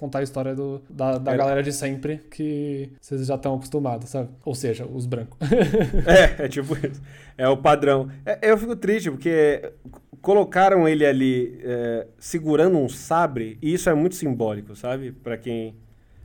contar 0.03 0.19
a 0.19 0.23
história 0.25 0.53
do, 0.55 0.83
da, 0.91 1.17
da 1.17 1.31
Era- 1.33 1.39
galera 1.45 1.63
de 1.63 1.73
sempre 1.73 2.19
que 2.29 2.91
vocês 3.01 3.25
já 3.25 3.37
estão 3.37 3.55
acostumados, 3.55 4.11
sabe? 4.11 4.31
Ou 4.45 4.55
seja, 4.55 4.85
os 4.85 5.07
brancos. 5.07 5.39
É, 6.39 6.45
é 6.47 6.49
tipo 6.49 6.75
isso. 6.75 7.01
É 7.39 7.49
o 7.49 7.57
padrão. 7.57 8.09
É, 8.27 8.51
eu 8.51 8.59
fico 8.59 8.75
triste 8.75 9.11
porque 9.11 9.73
colocaram 10.21 10.89
ele 10.89 11.07
ali 11.07 11.61
é, 11.63 12.07
segurando 12.19 12.77
um 12.79 12.89
sabre 12.89 13.59
e 13.63 13.73
isso 13.75 13.89
é 13.89 13.95
muito 13.95 14.17
simbólico, 14.17 14.75
sabe? 14.75 15.13
Pra 15.13 15.37
quem. 15.37 15.75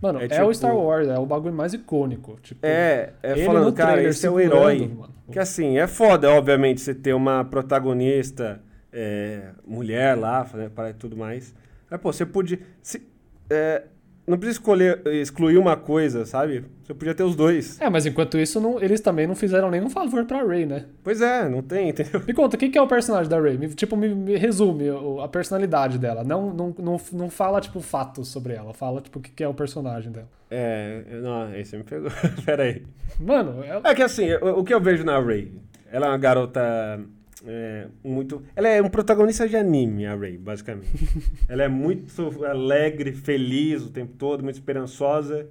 Mano, 0.01 0.19
É 0.21 0.25
é, 0.25 0.27
tipo- 0.27 0.45
o 0.45 0.53
Star 0.53 0.75
Wars, 0.75 1.07
é 1.07 1.17
o 1.19 1.25
bagulho 1.25 1.53
mais 1.53 1.73
icônico. 1.73 2.37
Tipo, 2.41 2.65
É, 2.65 3.13
é 3.23 3.35
falando, 3.45 3.71
cara, 3.73 4.01
esse 4.01 4.25
é 4.25 4.29
o 4.29 4.39
herói. 4.39 4.87
mano. 4.87 5.13
Que 5.31 5.39
assim, 5.39 5.77
é 5.77 5.85
foda, 5.87 6.29
obviamente, 6.31 6.81
você 6.81 6.93
ter 6.95 7.13
uma 7.13 7.43
protagonista 7.45 8.59
é, 8.91 9.49
mulher 9.65 10.17
lá, 10.17 10.47
né, 10.53 10.69
para 10.73 10.93
tudo 10.93 11.15
mais. 11.17 11.53
Mas, 11.89 11.99
pô, 12.01 12.11
você 12.13 12.25
podia. 12.25 12.59
se- 12.81 13.01
é, 13.49 13.83
não 14.25 14.37
precisa 14.37 14.59
escolher, 14.59 15.01
excluir 15.07 15.57
uma 15.57 15.77
coisa, 15.77 16.25
sabe? 16.25 16.65
Você 16.83 16.93
podia 16.93 17.15
ter 17.15 17.23
os 17.23 17.35
dois. 17.35 17.79
É, 17.79 17.89
mas 17.89 18.05
enquanto 18.05 18.37
isso, 18.37 18.59
não- 18.59 18.81
eles 18.81 18.99
também 18.99 19.25
não 19.25 19.35
fizeram 19.35 19.71
nenhum 19.71 19.89
favor 19.89 20.25
pra 20.25 20.43
Rey, 20.43 20.65
né? 20.65 20.85
Pois 21.03 21.21
é, 21.21 21.47
não 21.47 21.61
tem, 21.61 21.89
entendeu? 21.89 22.21
Me 22.27 22.33
conta, 22.33 22.55
o 22.55 22.59
que 22.59 22.77
é 22.77 22.81
o 22.81 22.87
personagem 22.87 23.29
da? 23.29 23.39
Me- 23.39 23.69
tipo, 23.69 23.95
me, 23.95 24.09
me 24.13 24.35
resume 24.37 24.85
a 25.23 25.27
personalidade 25.29 25.97
dela. 25.97 26.23
Não, 26.23 26.53
não, 26.53 26.75
não, 26.77 27.01
não 27.13 27.29
fala, 27.29 27.61
tipo, 27.61 27.79
fatos 27.79 28.27
sobre 28.27 28.53
ela. 28.53 28.73
Fala, 28.73 28.99
tipo, 29.01 29.19
o 29.19 29.21
que 29.21 29.31
que 29.31 29.43
é 29.43 29.47
o 29.47 29.53
personagem 29.53 30.11
dela. 30.11 30.27
É, 30.51 31.03
não, 31.21 31.55
esse 31.55 31.75
me 31.77 31.83
pegou. 31.83 32.09
Pera 32.45 32.63
aí. 32.63 32.83
Mano, 33.19 33.63
ela... 33.63 33.81
É 33.89 33.95
que 33.95 34.01
assim, 34.03 34.31
o, 34.41 34.59
o 34.59 34.63
que 34.63 34.73
eu 34.73 34.81
vejo 34.81 35.03
na 35.05 35.19
Ray, 35.19 35.51
ela 35.91 36.07
é 36.07 36.09
uma 36.09 36.17
garota 36.17 36.99
é, 37.45 37.87
muito. 38.03 38.41
Ela 38.55 38.69
é 38.69 38.81
um 38.81 38.89
protagonista 38.89 39.47
de 39.47 39.55
anime, 39.55 40.05
a 40.05 40.15
Ray, 40.15 40.37
basicamente. 40.37 40.87
ela 41.47 41.63
é 41.63 41.67
muito 41.67 42.45
alegre, 42.45 43.11
feliz 43.11 43.83
o 43.83 43.89
tempo 43.89 44.13
todo, 44.17 44.43
muito 44.43 44.55
esperançosa. 44.55 45.47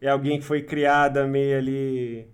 É 0.00 0.08
alguém 0.08 0.38
que 0.38 0.44
foi 0.44 0.62
criada 0.62 1.26
meio 1.26 1.58
ali 1.58 2.26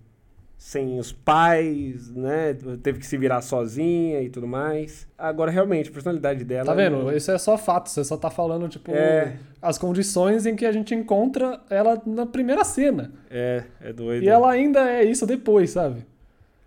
sem 0.56 0.98
os 0.98 1.12
pais, 1.12 2.10
né? 2.10 2.56
Teve 2.82 2.98
que 2.98 3.06
se 3.06 3.18
virar 3.18 3.42
sozinha 3.42 4.22
e 4.22 4.30
tudo 4.30 4.46
mais. 4.46 5.06
Agora, 5.16 5.50
realmente, 5.50 5.90
a 5.90 5.92
personalidade 5.92 6.44
dela. 6.44 6.64
tá 6.64 6.74
vendo? 6.74 7.14
Isso 7.14 7.30
é 7.30 7.36
só 7.36 7.58
fato. 7.58 7.90
Você 7.90 8.02
só 8.04 8.16
tá 8.16 8.30
falando, 8.30 8.68
tipo, 8.68 8.90
É. 8.92 9.36
as 9.60 9.76
condições 9.76 10.46
em 10.46 10.56
que 10.56 10.64
a 10.64 10.72
gente 10.72 10.94
encontra 10.94 11.60
ela 11.68 12.00
na 12.06 12.24
primeira 12.24 12.64
cena. 12.64 13.12
É, 13.30 13.64
é 13.80 13.92
doido. 13.92 14.22
E 14.24 14.28
ela 14.28 14.50
ainda 14.50 14.90
é 14.90 15.04
isso 15.04 15.26
depois, 15.26 15.70
sabe? 15.70 16.06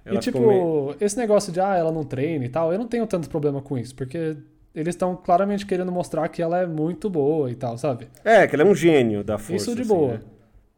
Ela 0.07 0.17
e, 0.17 0.19
tipo, 0.19 0.39
meio- 0.39 0.95
esse 1.01 1.17
negócio 1.17 1.51
de, 1.51 1.59
ah, 1.59 1.75
ela 1.75 1.91
não 1.91 2.03
treina 2.03 2.45
e 2.45 2.49
tal, 2.49 2.71
eu 2.71 2.79
não 2.79 2.87
tenho 2.87 3.05
tanto 3.05 3.29
problema 3.29 3.61
com 3.61 3.77
isso, 3.77 3.93
porque 3.93 4.37
eles 4.73 4.95
estão 4.95 5.15
claramente 5.15 5.65
querendo 5.65 5.91
mostrar 5.91 6.27
que 6.29 6.41
ela 6.41 6.59
é 6.59 6.65
muito 6.65 7.09
boa 7.09 7.51
e 7.51 7.55
tal, 7.55 7.77
sabe? 7.77 8.07
É, 8.23 8.47
que 8.47 8.55
ela 8.55 8.63
é 8.63 8.65
um 8.65 8.75
gênio 8.75 9.23
da 9.23 9.37
força. 9.37 9.55
Isso 9.55 9.75
de 9.75 9.81
assim, 9.81 9.93
boa. 9.93 10.13
né? 10.13 10.19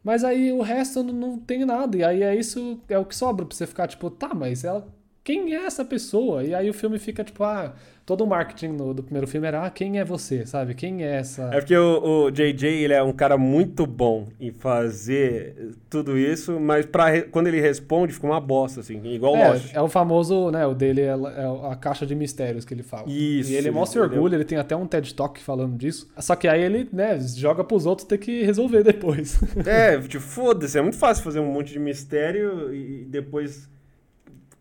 Mas 0.04 0.24
aí 0.24 0.52
o 0.52 0.62
resto 0.62 1.04
não, 1.04 1.14
não 1.14 1.38
tem 1.38 1.66
nada. 1.66 1.98
E 1.98 2.04
aí 2.04 2.24
é 2.24 2.36
isso, 2.36 2.80
é 2.90 2.98
o 2.98 3.06
que 3.06 3.16
sobra 3.16 3.46
pra 3.46 3.56
você 3.56 3.68
ficar, 3.68 3.88
tipo, 3.88 4.10
tá, 4.10 4.34
mas 4.34 4.64
ela. 4.64 4.88
Quem 5.24 5.54
é 5.54 5.66
essa 5.66 5.86
pessoa? 5.86 6.44
E 6.44 6.54
aí 6.56 6.70
o 6.70 6.74
filme 6.74 6.98
fica, 6.98 7.24
tipo, 7.24 7.44
ah, 7.44 7.74
todo 8.06 8.24
o 8.24 8.28
marketing 8.28 8.70
no- 8.70 8.94
do 8.94 9.04
primeiro 9.04 9.28
filme 9.28 9.46
era, 9.48 9.64
ah, 9.66 9.70
quem 9.70 10.00
é 10.00 10.04
você, 10.06 10.46
sabe? 10.46 10.74
Quem 10.74 11.04
é 11.04 11.18
essa. 11.18 11.44
É 11.54 11.58
porque 11.60 11.76
o, 11.78 12.26
o 12.26 12.32
JJ 12.32 12.66
ele 12.84 12.94
é 12.94 13.04
um 13.04 13.12
cara 13.12 13.38
muito 13.38 13.86
bom 13.86 14.28
em 14.40 14.52
fazer 14.52 15.76
tudo 15.90 16.18
isso, 16.18 16.60
mas 16.60 16.86
pra, 16.86 17.22
quando 17.24 17.48
ele 17.48 17.60
responde 17.62 18.14
fica 18.14 18.26
uma 18.26 18.40
bosta, 18.42 18.80
assim, 18.80 19.00
igual 19.14 19.36
É, 19.36 19.50
Lost. 19.52 19.74
é 19.76 19.82
o 19.82 19.88
famoso, 19.88 20.50
né? 20.50 20.66
O 20.66 20.74
dele 20.74 21.02
é, 21.02 21.08
é 21.10 21.70
a 21.72 21.76
caixa 21.76 22.06
de 22.06 22.16
mistérios 22.16 22.66
que 22.66 22.74
ele 22.74 22.82
fala. 22.84 23.04
Isso, 23.08 23.52
E 23.52 23.56
ele 23.56 23.70
mostra 23.70 24.02
orgulho, 24.02 24.36
ele 24.36 24.46
tem 24.46 24.58
até 24.58 24.76
um 24.76 24.88
TED 24.88 25.14
Talk 25.14 25.40
falando 25.42 25.78
disso. 25.78 26.10
Só 26.18 26.36
que 26.36 26.48
aí 26.48 26.62
ele, 26.64 26.90
né, 26.92 27.20
joga 27.36 27.64
pros 27.64 27.86
outros 27.86 28.08
ter 28.08 28.18
que 28.18 28.44
resolver 28.44 28.84
depois. 28.84 29.40
É, 29.66 30.00
tipo, 30.00 30.24
foda-se, 30.24 30.78
é 30.78 30.82
muito 30.82 30.98
fácil 30.98 31.24
fazer 31.24 31.40
um 31.40 31.52
monte 31.52 31.72
de 31.74 31.80
mistério 31.80 32.74
e 32.74 33.06
depois 33.06 33.70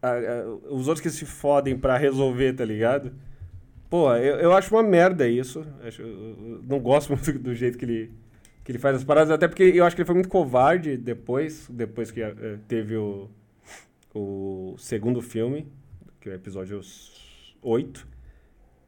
a- 0.03 0.09
a- 0.11 0.73
os 0.73 0.89
outros 0.89 1.01
que 1.01 1.11
se 1.11 1.25
fodem 1.27 1.77
pra 1.79 1.97
resolver, 1.97 2.53
tá 2.55 2.65
ligado? 2.65 3.13
Pô, 3.91 4.15
eu, 4.15 4.37
eu 4.37 4.53
acho 4.53 4.75
uma 4.75 4.83
merda 4.83 5.27
isso. 5.29 5.65
Acho- 5.83 6.03
não 6.69 6.79
gosto 6.79 7.11
muito 7.15 7.39
do 7.39 7.55
jeito 7.55 7.79
que 7.79 7.85
ele, 7.85 8.11
que 8.65 8.73
ele 8.73 8.79
faz 8.79 8.97
as 8.97 9.05
paradas, 9.05 9.31
até 9.31 9.49
porque 9.49 9.63
eu 9.63 9.85
acho 9.85 9.97
que 9.97 10.03
ele 10.03 10.07
foi 10.07 10.15
muito 10.15 10.29
covarde 10.29 10.97
depois, 10.97 11.67
depois 11.71 12.11
que 12.11 12.21
eh, 12.21 12.59
teve 12.69 12.97
o, 12.97 13.29
o 14.15 14.75
segundo 14.79 15.21
filme, 15.23 15.67
que 16.21 16.29
é 16.29 16.33
o 16.33 16.35
episódio 16.35 16.81
8, 17.63 18.07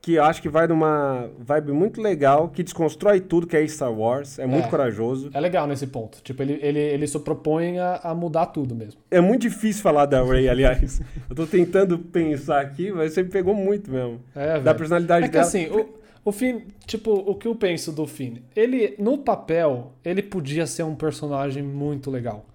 que 0.02 0.14
eu 0.14 0.24
acho 0.24 0.40
que 0.40 0.48
vai 0.48 0.66
numa 0.66 1.28
vibe 1.38 1.72
muito 1.72 2.00
legal, 2.00 2.48
que 2.48 2.62
desconstrói 2.62 3.20
tudo 3.20 3.46
que 3.46 3.54
é 3.56 3.66
Star 3.68 3.92
Wars, 3.92 4.38
é 4.38 4.46
muito 4.46 4.64
É. 4.66 4.70
corajoso. 4.70 5.30
é 5.34 5.38
legal 5.40 5.66
nesse 5.66 5.86
ponto. 5.86 6.22
Tipo, 6.22 6.42
ele, 6.42 6.58
ele, 6.62 6.78
ele 6.78 7.06
se 7.06 7.18
propõe 7.18 7.78
a, 7.78 7.96
a 8.02 8.14
mudar 8.14 8.46
tudo 8.46 8.74
mesmo. 8.74 8.98
É 9.10 9.20
muito 9.20 9.42
difícil 9.42 9.82
falar 9.82 10.06
da 10.06 10.22
Ray, 10.24 10.48
aliás. 10.48 11.02
Eu 11.28 11.36
tô 11.36 11.46
tentando 11.46 11.98
pensar 11.98 12.60
aqui, 12.62 12.90
mas 12.90 13.12
você 13.12 13.22
me 13.22 13.28
pegou 13.28 13.54
muito 13.54 13.90
mesmo. 13.90 14.20
É, 14.34 14.58
Da 14.58 14.74
personalidade 14.74 15.26
É 15.26 15.28
que 15.28 15.32
dela. 15.32 15.44
assim, 15.44 15.66
o, 15.68 15.88
o 16.24 16.32
Finn, 16.32 16.60
tipo, 16.86 17.12
o 17.12 17.34
que 17.34 17.46
eu 17.46 17.54
penso 17.54 17.92
do 17.92 18.06
Finn? 18.06 18.36
Ele, 18.56 18.94
no 18.98 19.18
papel, 19.18 19.92
ele 20.04 20.22
podia 20.22 20.66
ser 20.66 20.82
um 20.82 20.94
personagem 20.94 21.62
muito 21.62 22.10
legal. 22.10 22.46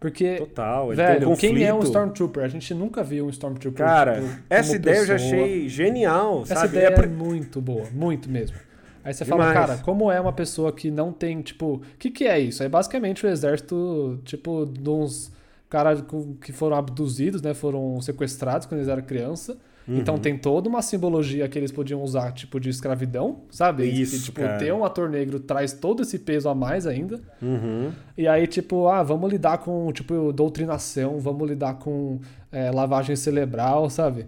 Porque, 0.00 0.36
Total, 0.36 0.88
um 0.88 0.94
velho, 0.94 1.36
quem 1.36 1.62
é 1.62 1.74
um. 1.74 1.80
Stormtrooper? 1.80 2.42
A 2.42 2.48
gente 2.48 2.72
nunca 2.72 3.04
viu 3.04 3.26
um 3.26 3.28
Stormtrooper. 3.28 3.84
Cara, 3.84 4.14
tipo, 4.22 4.42
essa 4.48 4.74
ideia 4.74 4.96
eu 4.96 5.06
já 5.06 5.12
pessoa. 5.14 5.42
achei 5.42 5.68
genial, 5.68 6.42
Essa 6.42 6.54
sabe? 6.54 6.68
ideia 6.78 6.88
É 6.88 7.04
é 7.04 7.06
muito 7.06 7.60
boa, 7.60 7.86
muito 7.92 8.30
mesmo. 8.30 8.56
Aí 9.04 9.12
você 9.12 9.24
fala, 9.26 9.46
Demais. 9.48 9.66
cara, 9.66 9.78
como 9.82 10.10
é 10.10 10.18
uma 10.20 10.32
pessoa 10.32 10.72
que 10.72 10.90
não 10.90 11.12
tem, 11.12 11.40
tipo, 11.42 11.74
o 11.76 11.80
que, 11.98 12.10
que 12.10 12.24
é 12.26 12.38
isso? 12.40 12.62
É 12.62 12.68
basicamente 12.68 13.24
o 13.26 13.28
exército, 13.28 14.18
tipo, 14.24 14.66
de 14.66 14.88
uns 14.88 15.30
caras 15.68 16.02
que 16.40 16.52
foram 16.52 16.76
abduzidos, 16.76 17.42
né? 17.42 17.52
Foram 17.54 18.00
sequestrados 18.00 18.66
quando 18.66 18.80
eles 18.80 18.88
eram 18.88 19.02
criança. 19.02 19.56
Então 19.92 20.14
Uhum. 20.14 20.20
tem 20.20 20.38
toda 20.38 20.68
uma 20.68 20.82
simbologia 20.82 21.48
que 21.48 21.58
eles 21.58 21.72
podiam 21.72 22.00
usar, 22.02 22.32
tipo, 22.32 22.60
de 22.60 22.68
escravidão, 22.68 23.40
sabe? 23.50 23.84
E, 23.84 24.02
Isso, 24.02 24.24
tipo, 24.24 24.40
cara. 24.40 24.56
ter 24.58 24.72
um 24.72 24.84
ator 24.84 25.08
negro 25.10 25.40
traz 25.40 25.72
todo 25.72 26.02
esse 26.02 26.18
peso 26.18 26.48
a 26.48 26.54
mais 26.54 26.86
ainda. 26.86 27.20
Uhum. 27.42 27.90
E 28.16 28.28
aí, 28.28 28.46
tipo, 28.46 28.86
ah, 28.86 29.02
vamos 29.02 29.30
lidar 29.32 29.58
com, 29.58 29.90
tipo, 29.92 30.32
doutrinação, 30.32 31.18
vamos 31.18 31.48
lidar 31.48 31.74
com 31.74 32.20
é, 32.52 32.70
lavagem 32.70 33.16
cerebral, 33.16 33.90
sabe? 33.90 34.26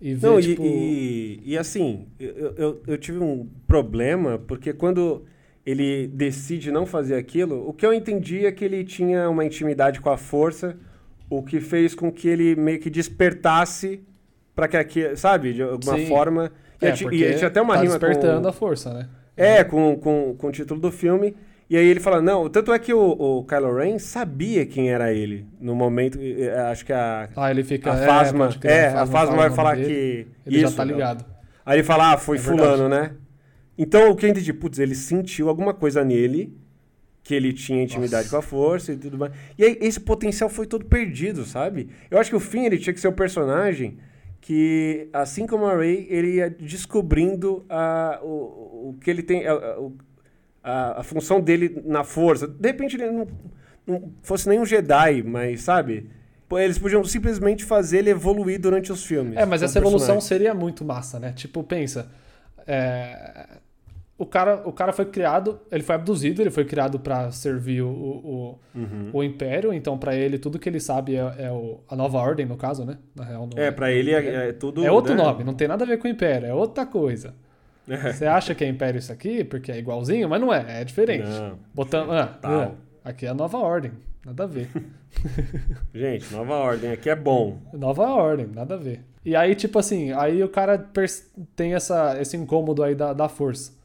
E 0.00 0.14
ver, 0.14 0.26
Não, 0.26 0.38
e- 0.38 0.42
tipo... 0.42 0.62
e, 0.62 1.42
e 1.44 1.56
assim, 1.58 2.06
eu, 2.20 2.54
eu, 2.56 2.82
eu 2.86 2.98
tive 2.98 3.18
um 3.18 3.48
problema, 3.66 4.38
porque 4.46 4.72
quando 4.72 5.24
ele 5.64 6.06
decide 6.06 6.70
não 6.70 6.84
fazer 6.86 7.14
aquilo, 7.14 7.68
o 7.68 7.72
que 7.72 7.84
eu 7.84 7.92
entendi 7.92 8.46
é 8.46 8.52
que 8.52 8.64
ele 8.64 8.84
tinha 8.84 9.28
uma 9.28 9.44
intimidade 9.44 10.00
com 10.00 10.10
a 10.10 10.16
força, 10.16 10.76
o 11.30 11.42
que 11.42 11.60
fez 11.60 11.94
com 11.94 12.10
que 12.12 12.26
ele 12.28 12.54
meio 12.56 12.78
que 12.78 12.88
despertasse 12.88 14.00
pra 14.58 14.66
que 14.66 14.76
aqui, 14.76 15.14
sabe, 15.14 15.52
de 15.52 15.62
alguma 15.62 15.96
Sim. 15.96 16.06
forma. 16.06 16.50
E, 16.82 16.86
É, 16.86 16.90
e 16.90 17.34
tinha 17.36 17.46
até 17.46 17.62
uma 17.62 17.74
tá 17.74 17.80
rima 17.80 17.96
despertando 17.96 18.42
com, 18.42 18.48
a 18.48 18.52
força, 18.52 18.92
né? 18.92 19.08
É, 19.36 19.62
com, 19.62 19.96
com, 19.96 20.34
com 20.36 20.48
o 20.48 20.50
título 20.50 20.80
do 20.80 20.90
filme. 20.90 21.36
E 21.70 21.76
aí 21.76 21.86
ele 21.86 22.00
fala, 22.00 22.20
não, 22.20 22.48
tanto 22.48 22.72
é 22.72 22.78
que 22.80 22.92
o, 22.92 22.98
o 22.98 23.44
Kylo 23.44 23.76
Ren 23.76 24.00
sabia 24.00 24.66
quem 24.66 24.90
era 24.90 25.12
ele. 25.12 25.46
No 25.60 25.76
momento, 25.76 26.18
acho 26.72 26.84
que 26.84 26.92
a, 26.92 27.28
Ah, 27.36 27.52
ele 27.52 27.62
fica. 27.62 27.92
a 27.92 28.02
é, 28.02 28.06
Fasma, 28.06 28.48
crer, 28.48 28.72
é, 28.72 28.86
a 28.88 29.06
Fasma 29.06 29.36
vai 29.36 29.50
falar 29.50 29.76
dele, 29.76 29.86
que... 29.86 30.26
Ele 30.44 30.56
isso, 30.56 30.70
já 30.70 30.76
tá 30.76 30.82
ligado. 30.82 31.24
Aí 31.64 31.76
ele 31.76 31.84
fala, 31.84 32.14
ah, 32.14 32.18
foi 32.18 32.36
É 32.38 32.40
fulano, 32.40 32.88
né? 32.88 33.12
Então 33.76 34.10
o 34.10 34.16
que 34.16 34.26
eu 34.26 34.30
entendi, 34.30 34.52
putz, 34.52 34.80
ele 34.80 34.96
sentiu 34.96 35.48
alguma 35.48 35.72
coisa 35.72 36.04
nele, 36.04 36.52
que 37.22 37.32
ele 37.32 37.52
tinha 37.52 37.80
intimidade 37.80 38.24
Nossa. 38.24 38.30
com 38.30 38.36
a 38.38 38.42
força 38.42 38.92
e 38.92 38.96
tudo 38.96 39.18
mais. 39.18 39.32
E 39.56 39.62
aí 39.62 39.78
esse 39.80 40.00
potencial 40.00 40.50
foi 40.50 40.66
todo 40.66 40.84
perdido, 40.84 41.44
sabe? 41.44 41.90
Eu 42.10 42.18
acho 42.18 42.30
que 42.30 42.36
o 42.36 42.40
Finn, 42.40 42.64
ele 42.64 42.78
tinha 42.78 42.92
que 42.92 42.98
ser 42.98 43.06
o 43.06 43.12
personagem 43.12 43.98
que, 44.40 45.08
assim 45.12 45.46
como 45.46 45.66
a 45.66 45.76
Rey, 45.76 46.06
ele 46.08 46.34
ia 46.36 46.48
descobrindo 46.48 47.64
a, 47.68 48.18
o, 48.22 48.90
o 48.90 48.96
que 49.00 49.10
ele 49.10 49.22
tem, 49.22 49.46
a, 49.46 49.52
a- 50.62 51.00
a, 51.00 51.02
função 51.02 51.40
dele 51.40 51.82
na 51.84 52.04
força. 52.04 52.46
De 52.46 52.68
repente 52.68 52.96
ele 52.96 53.10
não, 53.10 53.26
não 53.86 54.12
fosse 54.22 54.48
nem 54.48 54.58
um 54.60 54.66
Jedi, 54.66 55.22
mas, 55.22 55.62
sabe? 55.62 56.10
Eles 56.52 56.78
podiam 56.78 57.04
simplesmente 57.04 57.64
fazer 57.64 57.98
ele 57.98 58.10
evoluir 58.10 58.58
durante 58.58 58.90
os 58.90 59.04
filmes. 59.04 59.36
É, 59.36 59.44
mas 59.44 59.62
essa 59.62 59.78
evolução 59.78 60.18
seria 60.20 60.54
muito 60.54 60.82
massa, 60.84 61.18
né? 61.20 61.32
Tipo, 61.32 61.62
pensa. 61.62 62.10
é, 62.66 63.46
O, 64.18 64.26
cara, 64.26 64.62
o 64.66 64.72
cara 64.72 64.92
foi 64.92 65.04
criado, 65.04 65.60
ele 65.70 65.84
foi 65.84 65.94
abduzido, 65.94 66.42
ele 66.42 66.50
foi 66.50 66.64
criado 66.64 66.98
pra 66.98 67.30
servir 67.30 67.82
o, 67.82 67.88
o, 67.88 68.58
Uhum. 68.74 69.10
o 69.12 69.22
Império, 69.22 69.72
então 69.72 69.96
pra 69.96 70.12
ele 70.16 70.38
tudo 70.38 70.58
que 70.58 70.68
ele 70.68 70.80
sabe 70.80 71.14
é, 71.14 71.20
é 71.38 71.52
o- 71.52 71.78
a 71.88 71.94
nova 71.94 72.18
ordem, 72.18 72.44
no 72.44 72.56
caso, 72.56 72.84
né? 72.84 72.98
Na 73.14 73.24
real, 73.24 73.48
não 73.50 73.62
É, 73.62 73.70
pra 73.70 73.92
ele 73.92 74.10
é, 74.12 74.48
é 74.48 74.52
tudo. 74.52 74.84
É 74.84 74.90
outro 74.90 75.14
né? 75.14 75.22
nome, 75.22 75.44
não 75.44 75.54
tem 75.54 75.68
nada 75.68 75.84
a 75.84 75.86
ver 75.86 75.98
com 75.98 76.08
o 76.08 76.10
Império, 76.10 76.48
é 76.48 76.52
outra 76.52 76.84
coisa. 76.84 77.32
É. 77.88 78.12
Você 78.12 78.26
acha 78.26 78.54
que 78.56 78.64
é 78.64 78.68
Império 78.68 78.98
isso 78.98 79.12
aqui, 79.12 79.44
porque 79.44 79.70
é 79.70 79.78
igualzinho, 79.78 80.28
mas 80.28 80.40
não 80.40 80.52
é, 80.52 80.80
é 80.80 80.84
diferente. 80.84 81.28
Não. 81.28 81.56
Botando, 81.72 82.10
ah, 82.12 82.38
ah, 82.42 82.70
aqui 83.04 83.24
é 83.24 83.28
a 83.28 83.34
nova 83.34 83.56
ordem, 83.58 83.92
nada 84.26 84.42
a 84.44 84.46
ver. 84.48 84.68
Gente, 85.94 86.32
nova 86.32 86.54
ordem 86.54 86.90
aqui 86.90 87.08
é 87.08 87.16
bom. 87.16 87.58
Nova 87.72 88.02
ordem, 88.08 88.46
nada 88.52 88.74
a 88.74 88.78
ver. 88.78 89.00
E 89.24 89.34
aí, 89.36 89.54
tipo 89.54 89.78
assim, 89.78 90.12
aí 90.12 90.42
o 90.42 90.48
cara 90.48 90.78
tem 91.54 91.74
essa, 91.74 92.20
esse 92.20 92.36
incômodo 92.36 92.82
aí 92.82 92.94
da, 92.94 93.12
da 93.12 93.28
força. 93.28 93.77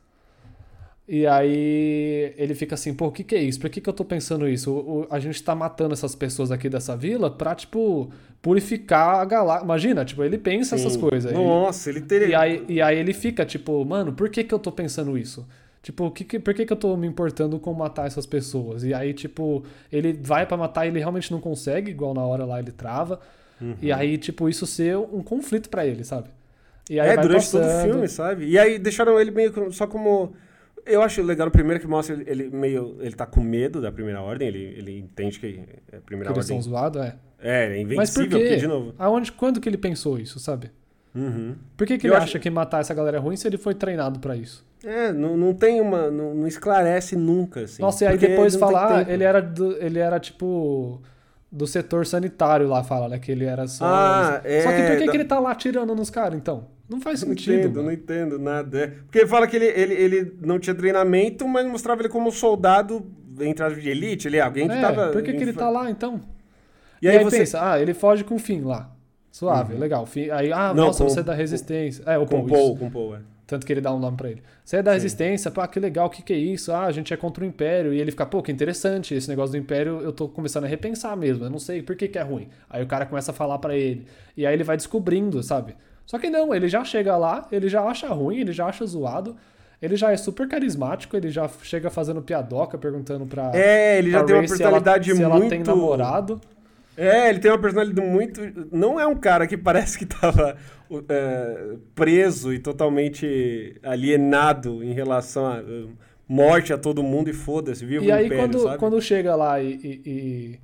E 1.08 1.28
aí 1.28 2.34
ele 2.38 2.56
fica 2.56 2.76
assim, 2.76 2.94
pô, 2.94 3.08
o 3.08 3.12
que 3.12 3.24
que 3.24 3.36
é 3.36 3.42
isso? 3.42 3.60
Por 3.60 3.70
que 3.70 3.82
que 3.82 3.90
eu 3.90 3.94
tô 3.94 4.06
pensando 4.06 4.48
isso? 4.48 4.72
O- 4.72 5.02
o- 5.02 5.08
a 5.10 5.20
gente 5.20 5.42
tá 5.44 5.54
matando 5.54 5.94
essas 5.94 6.16
pessoas 6.16 6.50
aqui 6.52 6.70
dessa 6.70 6.96
vila 6.96 7.30
pra, 7.30 7.54
tipo, 7.54 8.10
purificar 8.42 9.20
a 9.20 9.26
galáxia. 9.26 9.66
Imagina, 9.66 10.06
tipo, 10.06 10.24
ele 10.24 10.38
pensa 10.38 10.76
essas 10.76 10.94
Sim. 10.94 11.00
coisas. 11.02 11.32
Ele- 11.32 11.44
Nossa, 11.44 11.90
ele 11.90 12.02
teria. 12.02 12.28
e 12.28 12.36
aí, 12.36 12.66
e 12.70 12.82
aí 12.82 12.98
ele 12.98 13.14
fica, 13.14 13.46
tipo, 13.46 13.84
mano, 13.84 14.14
por 14.14 14.30
que 14.30 14.44
que 14.44 14.54
eu 14.54 14.60
tô 14.60 14.72
pensando 14.72 15.18
isso? 15.18 15.46
Tipo, 15.82 16.10
que 16.12 16.24
que, 16.24 16.40
por 16.40 16.54
que 16.54 16.66
que 16.66 16.72
eu 16.72 16.78
tô 16.78 16.96
me 16.96 17.06
importando 17.06 17.60
com 17.60 17.74
matar 17.74 18.08
essas 18.08 18.26
pessoas? 18.26 18.86
E 18.86 18.94
aí, 18.94 19.14
tipo, 19.14 19.66
ele 19.92 20.14
vai 20.14 20.46
pra 20.46 20.56
matar 20.56 20.86
e 20.86 20.90
ele 20.90 21.00
realmente 21.00 21.30
não 21.34 21.42
consegue, 21.42 21.92
igual 21.92 22.14
na 22.14 22.22
hora 22.26 22.46
lá 22.46 22.60
ele 22.60 22.72
trava. 22.72 23.20
E 23.82 23.92
aí, 23.94 24.18
tipo, 24.18 24.48
isso 24.50 24.66
ser 24.66 24.98
um 24.98 25.22
conflito 25.22 25.70
pra 25.70 25.86
ele, 25.86 26.04
sabe? 26.04 26.28
E 26.90 27.00
aí 27.00 27.10
é, 27.12 27.18
durante 27.18 27.50
todo 27.50 27.62
o 27.62 27.66
passando. 27.66 27.84
filme, 27.92 28.08
sabe? 28.10 28.46
E 28.46 28.58
aí 28.60 28.78
deixaram 28.80 29.20
ele 29.20 29.32
meio 29.32 29.72
só 29.74 29.86
como. 29.88 30.34
Eu 30.86 31.02
acho 31.02 31.22
legal 31.22 31.48
o 31.48 31.52
primeiro 31.52 31.80
que 31.80 31.88
mostra 31.88 32.16
ele, 32.16 32.26
ele 32.28 32.50
meio. 32.50 32.98
Ele 33.00 33.16
tá 33.16 33.26
com 33.26 33.42
medo 33.42 33.80
da 33.82 33.92
primeira 33.92 34.22
ordem, 34.22 34.48
ele, 34.48 34.60
ele 34.78 35.00
entende 35.00 35.40
que 35.40 35.60
é 35.92 35.96
a 35.96 36.00
Que 36.00 36.06
primeira 36.06 36.32
eles 36.34 36.46
são 36.46 36.58
ordem. 36.58 36.70
zoados, 36.72 37.02
é. 37.02 37.16
É, 37.40 37.82
é 37.82 37.84
Mas 37.96 38.12
por 38.14 38.24
invencível, 38.24 38.30
quê? 38.40 38.46
porque, 38.46 38.56
de 38.58 38.68
novo. 38.68 38.94
Aonde, 38.98 39.32
quando 39.32 39.60
que 39.62 39.68
ele 39.70 39.78
pensou 39.78 40.18
isso, 40.20 40.40
sabe? 40.40 40.72
Uhum. 41.16 41.56
Por 41.78 41.86
que, 41.86 41.98
que 41.98 42.08
ele 42.08 42.16
acho- 42.16 42.24
acha 42.24 42.40
que 42.40 42.50
matar 42.50 42.82
essa 42.82 42.94
galera 42.94 43.18
é 43.18 43.20
ruim 43.20 43.36
se 43.36 43.48
ele 43.48 43.58
foi 43.58 43.76
treinado 43.76 44.20
pra 44.20 44.36
isso? 44.36 44.66
É, 44.84 45.14
não, 45.14 45.38
não 45.38 45.54
tem 45.54 45.80
uma. 45.80 46.10
Não, 46.12 46.34
não 46.34 46.48
esclarece 46.48 47.16
nunca, 47.16 47.62
assim. 47.62 47.82
Nossa, 47.82 48.04
e 48.04 48.08
aí 48.08 48.18
depois 48.18 48.56
falar, 48.56 49.10
ele 49.10 49.24
era, 49.24 49.42
do- 49.42 49.78
ele 49.78 50.00
era 50.00 50.20
tipo 50.20 51.02
do 51.52 51.68
setor 51.68 52.06
sanitário 52.06 52.68
lá, 52.68 52.84
fala, 52.84 53.08
né? 53.08 53.20
Que 53.20 53.32
ele 53.32 53.46
era 53.46 53.68
só. 53.68 53.86
Ah, 53.86 54.42
Só 54.64 54.70
que 54.72 54.82
por 54.82 54.92
é, 54.92 54.96
que, 54.98 55.06
da- 55.06 55.12
que 55.12 55.18
ele 55.18 55.26
tá 55.26 55.40
lá 55.40 55.52
atirando 55.52 55.94
nos 55.96 56.10
caras, 56.10 56.38
então? 56.38 56.66
Não 56.94 57.02
faz 57.02 57.22
Não 57.24 57.30
sentido. 57.30 57.54
entendo, 57.60 57.76
mano. 57.76 57.84
não 57.88 57.92
entendo 57.94 58.40
nada. 58.40 58.80
É. 58.80 58.88
Porque 58.88 59.20
ele 59.20 59.28
fala 59.28 59.48
que 59.48 59.56
ele, 59.56 59.66
ele, 59.66 59.94
ele 59.94 60.38
não 60.42 60.60
tinha 60.60 60.76
treinamento, 60.76 61.48
mas 61.48 61.66
mostrava 61.66 62.02
ele 62.02 62.10
como 62.10 62.28
um 62.30 62.32
soldado, 62.32 63.06
entre 63.40 63.64
as 63.66 63.82
de 63.82 63.90
elite, 63.90 64.28
ele 64.28 64.38
é 64.38 64.42
alguém 64.42 64.68
que 64.68 64.74
É, 64.76 64.82
tava. 64.82 65.08
por 65.10 65.22
que, 65.24 65.34
que 65.34 65.42
ele 65.42 65.54
tá 65.54 65.70
lá, 65.70 65.90
então? 65.90 66.22
E 67.02 67.08
aí, 67.10 67.24
você. 67.24 67.40
pensa, 67.40 67.72
ah, 67.72 67.80
ele 67.82 67.94
foge 67.94 68.24
com 68.24 68.36
o 68.36 68.40
Finn 68.40 68.64
lá. 68.66 68.90
Suave, 69.32 69.74
legal. 69.76 70.06
Finn- 70.06 70.30
Aí, 70.32 70.52
ah, 70.54 70.74
Não, 70.74 70.86
nossa, 70.86 71.04
com- 71.04 71.10
você 71.10 71.20
é 71.20 71.24
da 71.24 71.34
resistência. 71.34 72.04
É, 72.06 72.18
o 72.18 72.26
Com 72.26 72.46
Paul, 72.46 72.48
Paul, 72.48 72.78
com 72.78 72.90
Paul, 72.92 73.16
é. 73.16 73.20
Tanto 73.46 73.66
que 73.66 73.74
ele 73.74 73.82
dá 73.82 73.94
um 73.94 74.00
nome 74.00 74.16
pra 74.16 74.30
ele. 74.30 74.42
Você 74.64 74.78
é 74.78 74.82
da 74.84 74.94
resistência, 74.94 75.52
pá, 75.52 75.68
que 75.68 75.78
legal, 75.80 76.08
o 76.08 76.10
que, 76.10 76.22
que 76.24 76.32
é 76.32 76.38
isso? 76.38 76.72
Ah, 76.72 76.86
a 76.86 76.92
gente 76.92 77.14
é 77.14 77.18
contra 77.18 77.44
o 77.44 77.48
Império. 77.48 77.94
E 77.94 78.00
ele 78.00 78.10
fica, 78.10 78.26
pô, 78.26 78.42
que 78.42 78.52
interessante, 78.52 79.14
esse 79.14 79.28
negócio 79.28 79.52
do 79.52 79.58
Império 79.58 80.00
eu 80.02 80.14
tô 80.14 80.30
começando 80.30 80.64
a 80.64 80.68
repensar 80.68 81.16
mesmo. 81.18 81.44
Eu 81.44 81.50
não 81.50 81.60
sei 81.60 81.82
por 81.84 81.96
que, 81.96 82.08
que 82.08 82.18
é 82.18 82.22
ruim. 82.22 82.48
Aí 82.70 82.82
o 82.82 82.88
cara 82.88 83.06
começa 83.06 83.32
a 83.32 83.34
falar 83.34 83.58
pra 83.60 83.76
ele. 83.76 84.06
E 84.38 84.46
aí 84.46 84.54
ele 84.54 84.64
vai 84.64 84.78
descobrindo, 84.78 85.44
sabe? 85.44 85.76
Só 86.06 86.18
que 86.20 86.30
não, 86.30 86.54
ele 86.54 86.68
já 86.68 86.84
chega 86.84 87.16
lá, 87.18 87.48
ele 87.52 87.68
já 87.70 87.82
acha 87.84 88.08
ruim, 88.10 88.40
ele 88.40 88.52
já 88.54 88.66
acha 88.68 88.86
zoado. 88.86 89.36
Ele 89.82 89.98
já 89.98 90.12
é 90.12 90.18
super 90.18 90.48
carismático, 90.48 91.18
ele 91.18 91.30
já 91.30 91.48
chega 91.62 91.90
fazendo 91.90 92.22
piadoca, 92.22 92.78
perguntando 92.78 93.26
pra. 93.26 93.52
É, 93.54 93.98
ele 94.00 94.12
já 94.12 94.20
pra 94.20 94.28
tem 94.28 94.36
uma 94.36 94.40
Rey 94.42 94.48
se 94.48 94.54
ela- 94.64 94.72
personalidade 94.80 95.14
se 95.16 95.22
ela, 95.24 95.36
muito. 95.36 95.50
tem 95.50 95.62
namorado. 95.64 96.40
É, 96.96 97.28
ele 97.30 97.40
tem 97.40 97.52
uma 97.52 97.58
personalidade 97.60 98.08
muito. 98.08 98.40
Não 98.72 98.98
é 99.00 99.06
um 99.06 99.16
cara 99.16 99.46
que 99.46 99.58
parece 99.58 99.98
que 100.00 100.06
tava 100.06 100.56
é, 101.10 101.76
preso 101.96 102.54
e 102.54 102.60
totalmente 102.60 103.76
alienado 103.84 104.84
em 104.84 104.94
relação 104.94 105.46
a 105.48 105.60
uh, 105.60 105.90
morte 106.30 106.72
a 106.72 106.78
todo 106.78 107.04
mundo 107.04 107.30
e 107.30 107.34
foda-se, 107.34 107.86
viva 107.86 108.06
E 108.06 108.12
aí, 108.12 108.28
império, 108.28 108.44
quando, 108.46 108.60
sabe? 108.64 108.78
quando 108.78 109.02
chega 109.02 109.36
lá 109.36 109.62
e. 109.62 109.74
e, 109.74 110.02
e- 110.06 110.60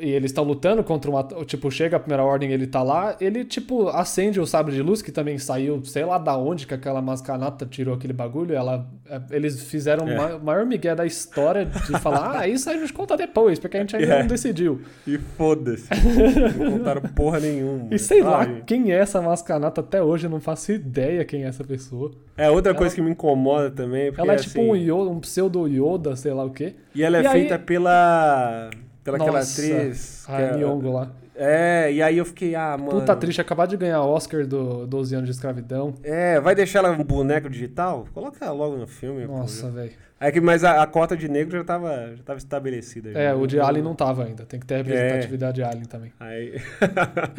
e 0.00 0.08
eles 0.10 0.30
estão 0.30 0.44
lutando 0.44 0.82
contra 0.82 1.10
uma. 1.10 1.22
Tipo, 1.44 1.70
chega 1.70 1.96
a 1.96 2.00
primeira 2.00 2.24
ordem 2.24 2.50
ele 2.52 2.66
tá 2.66 2.82
lá, 2.82 3.16
ele, 3.20 3.44
tipo, 3.44 3.88
acende 3.88 4.40
o 4.40 4.46
sabre 4.46 4.74
de 4.74 4.82
luz, 4.82 5.02
que 5.02 5.12
também 5.12 5.38
saiu, 5.38 5.84
sei 5.84 6.04
lá 6.04 6.18
da 6.18 6.36
onde 6.36 6.66
que 6.66 6.74
aquela 6.74 7.00
mascanata 7.02 7.66
tirou 7.66 7.94
aquele 7.94 8.12
bagulho. 8.12 8.54
Ela, 8.54 8.86
é, 9.08 9.20
eles 9.30 9.62
fizeram 9.62 10.08
É. 10.08 10.14
o 10.14 10.16
ma- 10.16 10.38
maior 10.38 10.64
migué 10.66 10.94
da 10.94 11.04
história 11.06 11.66
de 11.66 11.98
falar, 12.00 12.38
ah, 12.40 12.48
isso 12.48 12.68
a 12.70 12.72
gente 12.74 12.92
conta 12.92 13.16
depois, 13.16 13.58
porque 13.58 13.76
a 13.76 13.80
gente 13.80 13.94
ainda 13.96 14.14
É. 14.14 14.20
não 14.20 14.26
decidiu. 14.26 14.80
E 15.06 15.18
foda-se. 15.18 15.88
não 16.58 16.72
contaram 16.78 17.02
porra 17.14 17.40
nenhuma. 17.40 17.88
E 17.90 17.98
sei 17.98 18.22
lá 18.22 18.46
quem 18.66 18.92
é 18.92 18.96
essa 18.96 19.20
mascanata 19.20 19.80
até 19.80 20.02
hoje, 20.02 20.26
eu 20.26 20.30
não 20.30 20.40
faço 20.40 20.72
ideia 20.72 21.24
quem 21.24 21.44
é 21.44 21.46
essa 21.48 21.62
pessoa. 21.64 22.10
É, 22.36 22.48
outra 22.50 22.70
Ela- 22.72 22.78
coisa 22.78 22.94
que 22.94 23.02
me 23.02 23.10
incomoda 23.10 23.70
também. 23.70 24.06
Porque, 24.10 24.20
Ela 24.22 24.32
é 24.32 24.36
tipo 24.36 24.60
assim, 24.60 24.70
um, 24.70 24.74
Yoda, 24.74 25.10
um 25.10 25.20
pseudo 25.20 25.66
Yoda, 25.68 26.16
sei 26.16 26.32
lá 26.32 26.44
o 26.44 26.50
quê. 26.50 26.74
E 26.94 27.02
ela 27.02 27.18
é 27.18 27.22
E 27.22 27.26
aí- 27.26 27.32
feita 27.40 27.58
pela. 27.58 28.70
pela 28.70 28.70
aquela 29.04 29.38
Nossa, 29.38 29.60
atriz. 29.62 30.24
A 30.28 30.40
é- 30.40 30.56
Nyong'o 30.56 30.92
lá. 30.92 31.12
É, 31.34 31.90
e 31.90 32.02
aí 32.02 32.18
eu 32.18 32.24
fiquei, 32.26 32.54
ah, 32.54 32.76
mano. 32.76 33.00
Puta 33.00 33.16
triste, 33.16 33.40
acabar 33.40 33.66
de 33.66 33.74
ganhar 33.76 34.02
Oscar 34.02 34.46
do 34.46 34.86
12 34.86 35.14
anos 35.14 35.26
de 35.26 35.34
escravidão. 35.34 35.94
É, 36.02 36.38
vai 36.38 36.54
deixar 36.54 36.80
ela 36.80 36.90
um 36.90 37.02
boneco 37.02 37.48
digital? 37.48 38.06
Coloca 38.12 38.44
ela 38.44 38.52
logo 38.54 38.76
no 38.76 38.86
filme. 38.86 39.24
Nossa, 39.26 39.70
velho. 39.70 39.92
É 40.22 40.30
que, 40.30 40.38
mas 40.38 40.62
a, 40.64 40.82
a 40.82 40.86
cota 40.86 41.16
de 41.16 41.28
negro 41.30 41.56
já 41.56 41.64
tava, 41.64 42.12
já 42.14 42.22
tava 42.22 42.38
estabelecida. 42.38 43.10
já. 43.12 43.18
É, 43.18 43.34
o 43.34 43.46
de 43.46 43.58
Alien 43.58 43.82
não 43.82 43.94
tava 43.94 44.24
ainda. 44.24 44.44
Tem 44.44 44.60
que 44.60 44.66
ter 44.66 44.76
representatividade 44.84 45.54
de 45.54 45.62
Alien 45.62 45.86
também. 45.86 46.12
Aí... 46.20 46.60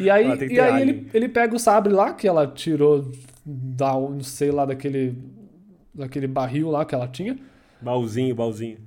E 0.00 0.10
aí, 0.10 0.26
Ah, 0.32 0.44
e 0.44 0.58
aí 0.58 0.58
Alien. 0.58 0.88
ele, 0.88 1.10
ele 1.14 1.28
pega 1.28 1.54
o 1.54 1.58
sabre 1.60 1.92
lá, 1.92 2.12
que 2.12 2.26
ela 2.26 2.44
tirou 2.44 3.08
da, 3.46 3.92
não 3.92 4.20
sei 4.24 4.50
lá, 4.50 4.64
daquele, 4.64 5.16
daquele 5.94 6.26
barril 6.26 6.70
lá 6.70 6.84
que 6.84 6.92
ela 6.92 7.06
tinha. 7.06 7.38
Baúzinho, 7.80 8.34
baúzinho. 8.34 8.78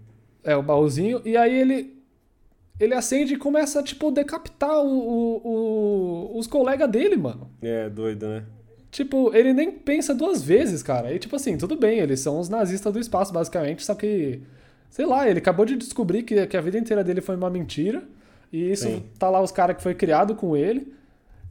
É, 0.44 0.58
o 0.58 0.62
baúzinho. 0.62 1.22
E 1.24 1.38
aí 1.38 1.58
ele, 1.58 1.95
ele 2.80 2.94
acende 2.94 3.34
e 3.34 3.38
começa, 3.38 3.82
tipo, 3.84 4.12
decapitar 4.12 4.78
o, 4.82 4.88
o- 4.88 5.42
o- 6.34 6.38
os 6.40 6.48
colegas 6.48 6.90
dele, 6.90 7.16
mano. 7.16 7.50
É, 7.62 7.90
doido, 7.90 8.28
né? 8.28 8.44
Tipo, 8.92 9.36
ele 9.36 9.52
nem 9.54 9.72
pensa 9.72 10.14
duas 10.14 10.42
vezes, 10.42 10.82
cara. 10.82 11.14
E 11.14 11.20
tipo 11.20 11.36
assim, 11.36 11.58
tudo 11.58 11.76
bem, 11.76 12.00
eles 12.00 12.20
são 12.22 12.40
os 12.40 12.48
nazistas 12.50 12.94
do 12.94 13.00
espaço, 13.00 13.34
basicamente, 13.34 13.84
só 13.86 13.94
que. 13.96 14.42
Sei 14.90 15.06
lá, 15.06 15.28
ele 15.30 15.40
acabou 15.40 15.66
de 15.66 15.76
descobrir 15.76 16.24
que, 16.24 16.48
que 16.48 16.56
a 16.56 16.62
vida 16.62 16.78
inteira 16.78 17.04
dele 17.04 17.20
foi 17.20 17.36
uma 17.36 17.50
mentira. 17.50 18.02
E 18.54 18.72
isso 18.72 18.88
Sim. 18.88 19.04
tá 19.20 19.30
lá 19.30 19.42
os 19.42 19.52
caras 19.52 19.76
que 19.76 19.84
foi 19.84 19.94
criado 19.94 20.36
com 20.36 20.56
ele. 20.56 20.94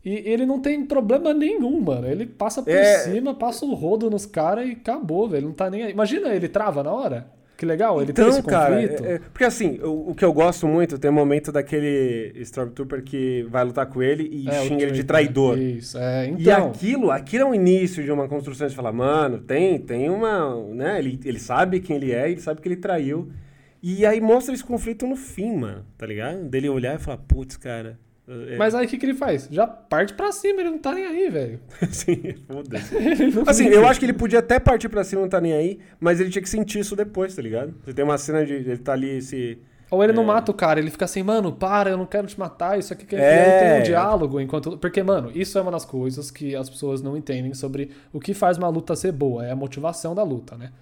E 0.02 0.22
ele 0.30 0.46
não 0.46 0.58
tem 0.58 0.84
problema 0.86 1.34
nenhum, 1.34 1.78
mano. 1.80 2.06
Ele 2.06 2.24
passa 2.24 2.62
por 2.62 2.70
É. 2.72 3.00
cima, 3.00 3.34
passa 3.34 3.66
o 3.66 3.74
rodo 3.74 4.08
nos 4.08 4.24
caras 4.24 4.66
e 4.66 4.72
acabou, 4.72 5.28
velho. 5.28 5.48
Não 5.48 5.52
tá 5.54 5.68
nem 5.68 5.82
aí. 5.82 5.92
Imagina, 5.92 6.28
ele 6.28 6.48
trava 6.48 6.82
na 6.82 6.92
hora. 6.92 7.26
Que 7.56 7.64
legal, 7.64 8.02
ele 8.02 8.10
então, 8.10 8.24
tem 8.28 8.34
esse 8.38 8.42
cara, 8.42 8.74
conflito. 8.74 9.04
é- 9.04 9.12
é- 9.14 9.18
porque 9.18 9.44
assim, 9.44 9.78
o, 9.80 10.10
o 10.10 10.14
que 10.14 10.24
eu 10.24 10.32
gosto 10.32 10.66
muito 10.66 10.98
tem 10.98 11.08
um 11.10 11.14
momento 11.14 11.52
daquele 11.52 12.32
Stormtrooper 12.40 13.02
que 13.04 13.46
vai 13.48 13.62
lutar 13.64 13.86
com 13.86 14.02
ele 14.02 14.28
e 14.30 14.48
É, 14.48 14.60
o 14.60 14.64
xinga 14.64 14.82
ele 14.82 14.90
de 14.92 15.04
traidor. 15.04 15.56
Isso, 15.56 15.96
é, 15.96 16.26
E 16.26 16.30
então. 16.30 16.68
aquilo, 16.68 17.10
aquilo 17.12 17.44
é 17.44 17.46
o 17.50 17.54
início 17.54 18.02
de 18.02 18.10
uma 18.10 18.26
construção 18.28 18.66
de 18.66 18.74
falar, 18.74 18.92
mano, 18.92 19.38
tem, 19.38 19.78
tem 19.78 20.10
uma, 20.10 20.56
né, 20.74 20.98
ele, 20.98 21.20
ele 21.24 21.38
sabe 21.38 21.78
quem 21.80 21.96
ele 21.96 22.10
é, 22.12 22.28
ele 22.30 22.40
sabe 22.40 22.60
que 22.60 22.66
ele 22.68 22.76
traiu. 22.76 23.30
E 23.82 24.04
aí 24.06 24.20
mostra 24.20 24.52
esse 24.54 24.64
conflito 24.64 25.06
no 25.06 25.14
fim, 25.14 25.54
mano, 25.56 25.84
tá 25.96 26.06
ligado? 26.06 26.42
Dele 26.48 26.68
olhar 26.68 26.96
e 26.96 26.98
falar, 26.98 27.18
putz, 27.18 27.56
cara, 27.56 27.98
É- 28.26 28.56
Mas 28.56 28.74
aí 28.74 28.86
o 28.86 28.88
que, 28.88 28.96
que 28.96 29.04
ele 29.04 29.14
faz? 29.14 29.48
Já 29.50 29.66
parte 29.66 30.14
pra 30.14 30.32
cima, 30.32 30.60
ele 30.60 30.70
não 30.70 30.78
tá 30.78 30.92
nem 30.92 31.04
aí, 31.04 31.28
velho. 31.28 31.60
Sim, 31.90 32.34
foda-se. 32.46 32.94
Não 33.34 33.42
Assim, 33.46 33.66
eu 33.66 33.86
acho 33.86 34.00
que 34.00 34.06
ele 34.06 34.14
podia 34.14 34.38
até 34.38 34.58
partir 34.58 34.88
pra 34.88 35.04
cima, 35.04 35.20
não 35.22 35.28
tá 35.28 35.40
nem 35.40 35.52
aí, 35.52 35.78
mas 36.00 36.20
ele 36.20 36.30
tinha 36.30 36.40
que 36.42 36.48
sentir 36.48 36.78
isso 36.78 36.96
depois, 36.96 37.34
tá 37.36 37.42
ligado? 37.42 37.74
Você 37.84 37.92
tem 37.92 38.04
uma 38.04 38.16
cena 38.16 38.44
de 38.46 38.54
ele 38.54 38.78
tá 38.78 38.92
ali 38.94 39.20
se. 39.20 39.58
Ou 39.90 40.02
ele 40.02 40.14
não 40.14 40.22
É. 40.22 40.26
mata 40.26 40.50
o 40.50 40.54
cara, 40.54 40.80
ele 40.80 40.90
fica 40.90 41.04
assim, 41.04 41.22
mano, 41.22 41.52
para, 41.52 41.90
eu 41.90 41.96
não 41.98 42.06
quero 42.06 42.26
te 42.26 42.38
matar, 42.40 42.78
isso 42.78 42.92
aqui 42.94 43.04
que 43.04 43.14
É. 43.14 43.20
aí 43.20 43.72
tem 43.72 43.80
um 43.80 43.82
diálogo 43.84 44.40
enquanto. 44.40 44.78
Porque, 44.78 45.02
mano, 45.02 45.30
isso 45.34 45.58
é 45.58 45.60
uma 45.60 45.70
das 45.70 45.84
coisas 45.84 46.30
que 46.30 46.56
as 46.56 46.70
pessoas 46.70 47.02
não 47.02 47.16
entendem 47.18 47.52
sobre 47.52 47.90
o 48.12 48.18
que 48.18 48.32
faz 48.32 48.56
uma 48.56 48.68
luta 48.68 48.96
ser 48.96 49.12
boa, 49.12 49.44
é 49.46 49.50
a 49.52 49.56
motivação 49.56 50.14
da 50.14 50.22
luta, 50.22 50.56
né? 50.56 50.72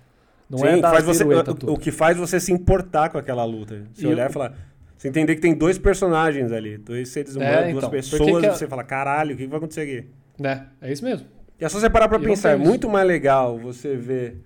Não 0.48 0.58
Sim, 0.58 0.66
é 0.66 0.80
faz 0.80 1.04
você, 1.04 1.24
o, 1.24 1.72
o 1.72 1.78
que 1.78 1.90
faz 1.90 2.16
você 2.16 2.38
se 2.38 2.52
importar 2.52 3.08
com 3.08 3.18
aquela 3.18 3.44
luta. 3.44 3.84
Você 3.92 4.04
E 4.04 4.06
olhar 4.06 4.28
e 4.30 4.32
falar. 4.32 4.54
Você 5.02 5.08
entender 5.08 5.34
que 5.34 5.40
tem 5.40 5.52
dois 5.52 5.78
personagens 5.78 6.52
ali, 6.52 6.78
dois 6.78 7.08
seres 7.08 7.34
É, 7.34 7.38
humanos, 7.40 7.58
então, 7.70 7.72
duas 7.72 7.88
pessoas, 7.88 8.40
que 8.40 8.46
e 8.46 8.50
você 8.52 8.68
fala, 8.68 8.84
caralho, 8.84 9.34
o 9.34 9.36
que 9.36 9.48
vai 9.48 9.56
acontecer 9.56 9.80
aqui? 9.80 10.06
Né? 10.38 10.68
É 10.80 10.92
isso 10.92 11.04
mesmo. 11.04 11.26
E 11.60 11.64
é 11.64 11.68
só 11.68 11.80
você 11.80 11.90
parar 11.90 12.06
pra 12.06 12.20
E 12.20 12.22
pensar, 12.22 12.50
é 12.52 12.56
muito 12.56 12.88
mais 12.88 13.04
legal 13.04 13.58
você 13.58 13.96
ver 13.96 14.36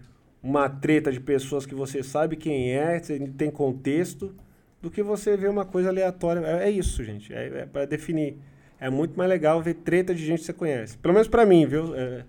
uma 0.42 0.66
treta 0.70 1.12
de 1.12 1.20
pessoas 1.20 1.66
que 1.66 1.74
você 1.74 2.02
sabe 2.02 2.36
quem 2.36 2.72
é, 2.72 2.98
você 2.98 3.18
tem 3.36 3.50
contexto, 3.50 4.34
do 4.80 4.90
que 4.90 5.02
você 5.02 5.36
ver 5.36 5.50
uma 5.50 5.66
coisa 5.66 5.90
aleatória. 5.90 6.40
É, 6.40 6.68
é 6.68 6.70
isso, 6.70 7.04
gente. 7.04 7.34
É, 7.34 7.48
é 7.48 7.66
para 7.66 7.84
definir. 7.84 8.38
É 8.80 8.88
muito 8.88 9.14
mais 9.14 9.28
legal 9.28 9.60
ver 9.60 9.74
treta 9.74 10.14
de 10.14 10.24
gente 10.24 10.38
que 10.38 10.46
você 10.46 10.54
conhece. 10.54 10.96
Pelo 10.96 11.12
menos 11.12 11.28
pra 11.28 11.44
mim, 11.44 11.66
viu? 11.66 11.94
É, 11.94 12.24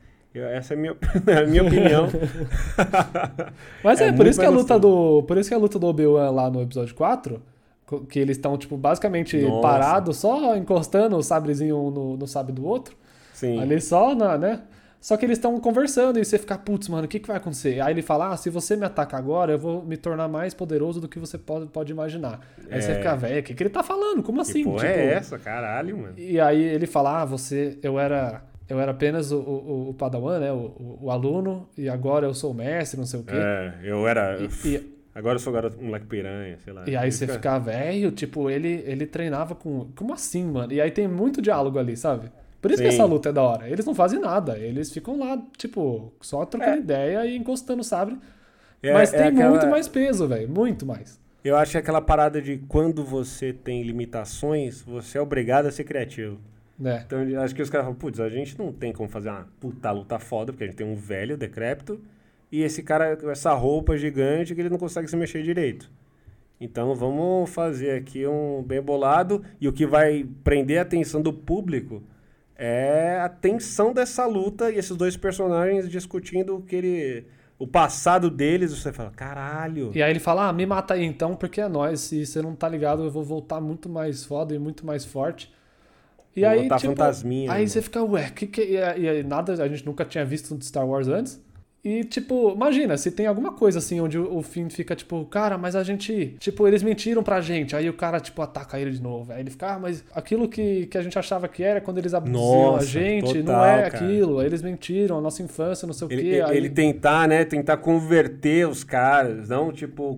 essa 0.58 0.74
é 0.74 0.76
a 0.76 0.80
minha, 0.82 0.92
a 1.42 1.46
minha 1.48 1.64
opinião. 1.64 2.10
Mas 3.82 4.02
É 4.02 4.08
é, 4.10 4.12
por 4.12 4.28
isso 4.28 4.38
que 4.38 4.46
a 4.46 4.50
luta 4.50 4.78
do. 4.78 5.24
Por 5.24 5.38
isso 5.38 5.48
que 5.50 5.56
a 5.56 5.58
luta 5.58 5.80
do 5.80 5.88
Obi-Wan 5.88 6.30
lá 6.32 6.50
no 6.50 6.62
episódio 6.62 6.94
4, 6.94 7.36
co- 7.36 7.42
que 8.10 8.20
eles 8.20 8.38
estão, 8.38 8.58
tipo, 8.58 8.76
basicamente 8.78 9.38
Nossa. 9.42 9.62
parados, 9.62 10.18
só 10.18 10.56
encostando 10.56 11.16
o 11.16 11.24
sabrezinho 11.24 11.78
um 11.78 11.90
no, 11.90 12.18
no 12.18 12.28
sabre 12.28 12.52
do 12.54 12.66
outro. 12.66 12.96
Sim. 13.34 13.62
Ali 13.62 13.80
só, 13.80 14.14
na, 14.16 14.38
né? 14.38 14.62
Só 15.00 15.16
que 15.16 15.24
eles 15.26 15.38
estão 15.38 15.58
conversando 15.60 16.20
e 16.20 16.26
você 16.26 16.38
fica, 16.40 16.58
putz, 16.58 16.90
mano, 16.90 17.06
o 17.06 17.08
que, 17.08 17.20
que 17.20 17.28
vai 17.28 17.38
acontecer? 17.38 17.80
Aí 17.80 17.94
ele 17.94 18.02
fala, 18.02 18.32
ah, 18.34 18.38
se 18.38 18.50
você 18.50 18.76
me 18.76 18.84
atacar 18.86 19.20
agora, 19.20 19.52
eu 19.54 19.58
vou 19.60 19.84
me 19.86 19.96
tornar 19.96 20.28
mais 20.28 20.54
poderoso 20.56 21.00
do 21.00 21.08
que 21.08 21.20
você 21.20 21.38
pode, 21.38 21.68
pode 21.68 21.92
imaginar. 21.92 22.42
Aí 22.70 22.82
você 22.82 22.92
É. 22.92 22.96
fica, 22.96 23.16
velho, 23.16 23.40
o 23.40 23.44
que, 23.44 23.54
que 23.54 23.64
ele 23.64 23.70
tá 23.70 23.84
falando? 23.84 24.24
Como 24.24 24.44
Que 24.44 24.50
assim? 24.50 24.64
porra 24.64 24.88
é 24.88 25.14
essa? 25.14 25.38
Caralho, 25.38 25.98
mano. 25.98 26.14
E 26.18 26.40
aí 26.40 26.62
ele 26.62 26.88
fala, 26.88 27.22
ah, 27.22 27.26
você, 27.26 27.78
eu 27.84 28.00
era, 28.00 28.42
eu 28.68 28.80
era 28.80 28.92
apenas 28.92 29.32
o, 29.32 29.38
o, 29.40 29.90
o 29.92 29.94
padawan, 29.94 30.40
né, 30.40 30.52
o, 30.52 30.56
o, 30.56 30.98
o 31.04 31.12
aluno, 31.12 31.70
e 31.78 31.88
agora 31.88 32.26
eu 32.26 32.34
sou 32.34 32.52
o 32.52 32.56
mestre, 32.56 33.00
não 33.00 33.06
sei 33.06 33.20
o 33.20 33.24
quê. 33.24 33.36
É, 33.36 33.74
eu 33.84 34.06
era. 34.08 34.40
E- 34.42 34.68
e- 34.68 34.97
Agora 35.18 35.36
eu 35.36 35.40
sou 35.40 35.52
garoto, 35.52 35.82
moleque 35.84 36.06
piranha, 36.06 36.58
sei 36.64 36.72
lá. 36.74 36.84
E 36.88 36.96
aí 36.96 37.12
você 37.12 37.26
fica 37.26 37.58
velho, 37.58 38.12
tipo, 38.12 38.50
ele, 38.50 38.84
ele 38.86 39.06
treinava 39.08 39.56
com. 39.56 39.88
Como 39.96 40.14
assim, 40.14 40.44
mano? 40.46 40.72
E 40.72 40.80
aí 40.80 40.92
tem 40.92 41.08
muito 41.08 41.42
diálogo 41.42 41.80
ali, 41.80 41.98
sabe? 41.98 42.30
Por 42.62 42.72
isso 42.72 42.82
que 42.84 42.90
Sim. 42.92 42.96
essa 42.96 43.06
luta 43.06 43.30
é 43.30 43.34
da 43.34 43.42
hora. 43.42 43.68
Eles 43.70 43.86
não 43.86 43.96
fazem 43.96 44.20
nada. 44.20 44.58
Eles 44.60 44.92
ficam 44.92 45.18
lá, 45.20 45.42
tipo, 45.58 46.14
só 46.22 46.46
trocando 46.46 46.76
É. 46.78 46.80
ideia 46.80 47.26
e 47.26 47.36
encostando 47.36 47.82
o 47.82 47.84
sabre. 47.84 48.18
É- 48.84 48.94
Mas 48.94 49.12
é 49.14 49.18
tem 49.18 49.28
aquela- 49.28 49.50
muito 49.50 49.68
mais 49.68 49.88
peso, 49.88 50.28
velho. 50.28 50.48
Muito 50.48 50.86
mais. 50.86 51.20
Eu 51.44 51.56
acho 51.56 51.72
que 51.72 51.78
é 51.78 51.80
aquela 51.80 52.02
parada 52.02 52.42
de 52.42 52.58
quando 52.68 53.04
você 53.04 53.54
tem 53.54 53.82
limitações, 53.84 54.82
você 54.82 55.18
é 55.18 55.22
obrigado 55.22 55.66
a 55.68 55.72
ser 55.72 55.84
criativo. 55.84 56.38
Né? 56.78 57.04
Então 57.08 57.20
acho 57.42 57.56
que 57.56 57.62
os 57.62 57.70
caras 57.72 57.86
falam, 57.86 57.98
putz, 57.98 58.20
a 58.20 58.30
gente 58.30 58.58
não 58.60 58.72
tem 58.72 58.94
como 58.94 59.10
fazer 59.10 59.30
uma 59.30 59.48
puta 59.60 59.90
luta 59.92 60.20
foda, 60.20 60.52
porque 60.52 60.64
a 60.64 60.68
gente 60.68 60.76
tem 60.76 60.86
um 60.86 60.96
velho 60.96 61.36
decrépito, 61.36 62.00
e 62.52 62.62
esse 62.64 62.82
cara 62.84 63.16
com 63.18 63.30
essa 63.30 63.54
roupa 63.54 63.98
gigante 63.98 64.54
que 64.56 64.62
ele 64.62 64.70
não 64.70 64.78
consegue 64.78 65.08
se 65.10 65.16
mexer 65.18 65.44
direito. 65.44 65.90
Então 66.60 66.96
vamos 66.96 67.50
fazer 67.52 67.92
aqui 67.92 68.26
um 68.26 68.64
bem 68.64 68.82
bolado, 68.82 69.44
e 69.62 69.68
o 69.68 69.74
que 69.74 69.86
vai 69.86 70.26
prender 70.44 70.80
a 70.80 70.82
atenção 70.82 71.22
do 71.22 71.32
público 71.32 72.02
é 72.56 73.20
a 73.22 73.30
tensão 73.30 73.94
dessa 73.94 74.26
luta 74.26 74.72
e 74.72 74.78
esses 74.78 74.96
dois 74.98 75.16
personagens 75.16 75.88
discutindo 75.88 76.56
o 76.58 76.62
que 76.62 76.76
ele. 76.76 77.26
o 77.60 77.68
passado 77.68 78.30
deles, 78.32 78.72
você 78.72 78.92
fala, 78.92 79.12
caralho. 79.12 79.92
E 79.94 80.02
aí 80.02 80.10
ele 80.12 80.20
fala, 80.20 80.48
ah, 80.50 80.54
me 80.54 80.66
mata 80.66 80.96
aí 80.96 81.04
então, 81.06 81.36
porque 81.36 81.62
é 81.62 81.68
nóis. 81.68 82.00
Se 82.00 82.26
você 82.26 82.42
não 82.42 82.56
tá 82.56 82.68
ligado, 82.68 83.04
eu 83.04 83.12
vou 83.12 83.24
voltar 83.24 83.62
muito 83.62 83.88
mais 83.88 84.26
foda 84.26 84.56
e 84.56 84.60
muito 84.60 84.86
mais 84.86 85.06
forte. 85.06 85.54
E 86.36 86.42
Vou 86.42 86.50
aí, 86.50 86.64
tipo, 86.64 86.80
fantasminha, 86.80 87.52
aí 87.52 87.58
mano. 87.60 87.68
você 87.70 87.82
fica, 87.82 88.04
ué, 88.04 88.30
que 88.30 88.46
que... 88.48 88.62
E, 88.64 88.78
aí- 88.82 89.02
e 89.04 89.10
aí 89.10 89.24
nada, 89.24 89.54
a 89.54 89.68
gente 89.68 89.86
nunca 89.86 90.06
tinha 90.06 90.24
visto 90.26 90.56
de 90.56 90.66
Star 90.66 90.88
Wars 90.88 91.08
antes. 91.08 91.40
E, 91.84 92.04
tipo, 92.04 92.52
imagina, 92.52 92.98
se 92.98 93.10
tem 93.12 93.28
alguma 93.28 93.54
coisa 93.54 93.80
assim 93.80 94.02
onde 94.02 94.18
o, 94.18 94.38
o 94.38 94.42
Finn 94.42 94.68
fica, 94.70 94.94
tipo, 94.94 95.24
cara, 95.26 95.58
mas 95.58 95.74
a 95.76 95.84
gente. 95.84 96.36
Tipo, 96.40 96.68
eles 96.68 96.84
mentiram 96.84 97.24
pra 97.24 97.40
gente. 97.40 97.76
Aí 97.76 97.88
o 97.90 97.94
cara, 97.94 98.20
tipo, 98.20 98.42
ataca 98.42 98.78
ele 98.80 98.92
de 98.92 99.02
novo. 99.02 99.32
Aí 99.32 99.40
ele 99.40 99.52
fica, 99.52 99.76
ah, 99.76 99.80
mas 99.80 100.04
aquilo 100.14 100.50
que, 100.50 100.88
que 100.88 100.98
a 100.98 101.02
gente 101.02 101.18
achava 101.18 101.48
que 101.48 101.64
era 101.64 101.80
quando 101.80 102.00
eles 102.00 102.14
abduziam 102.14 102.76
a 102.76 102.84
gente, 102.84 103.38
não 103.38 103.54
total, 103.54 103.66
é 103.66 103.90
cara. 103.90 104.04
aquilo. 104.06 104.40
Aí 104.40 104.48
eles 104.48 104.62
mentiram, 104.62 105.18
a 105.18 105.22
nossa 105.22 105.42
infância, 105.42 105.86
não 105.86 105.94
sei 105.94 106.08
o 106.08 106.12
Ele, 106.12 106.22
quê. 106.24 106.28
ele- 106.28 106.42
Aí- 106.42 106.58
ele 106.58 106.70
tentar, 106.70 107.26
né? 107.28 107.46
Tentar 107.46 107.78
converter 107.78 108.68
os 108.68 108.84
caras, 108.84 109.48
não 109.48 109.72
tipo. 109.72 110.18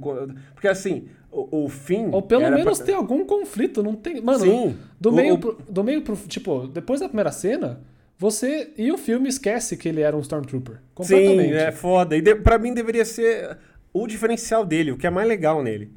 Porque 0.56 0.68
assim, 0.68 1.06
o, 1.32 1.66
o 1.66 1.70
fim. 1.70 2.10
Ou 2.12 2.22
pelo 2.24 2.50
menos 2.50 2.78
pra- 2.78 2.86
ter 2.88 2.94
algum 2.94 3.24
conflito, 3.26 3.84
não 3.84 3.94
tem. 3.96 4.20
Mano, 4.22 4.40
Sim. 4.40 4.76
do 5.00 5.10
O- 5.10 5.14
meio, 5.14 5.36
o- 5.36 5.38
pro, 5.38 5.58
do 5.70 5.84
meio 5.84 6.02
pro. 6.02 6.16
Tipo, 6.16 6.68
depois 6.68 7.00
da 7.00 7.08
primeira 7.08 7.32
cena, 7.32 7.80
você. 8.20 8.72
E 8.78 8.92
o 8.92 8.98
filme 8.98 9.28
esquece 9.30 9.76
que 9.78 9.88
ele 9.90 10.02
era 10.02 10.16
um 10.16 10.20
Stormtrooper. 10.20 10.78
Completamente. 10.94 11.50
Sim, 11.50 11.56
é 11.56 11.72
foda. 11.72 12.16
E 12.16 12.22
de, 12.22 12.36
pra 12.36 12.60
mim 12.60 12.74
deveria 12.74 13.06
ser 13.06 13.58
o 13.94 14.06
diferencial 14.06 14.64
dele, 14.66 14.92
o 14.92 14.98
que 14.98 15.08
é 15.08 15.10
mais 15.10 15.28
legal 15.28 15.64
nele. 15.64 15.92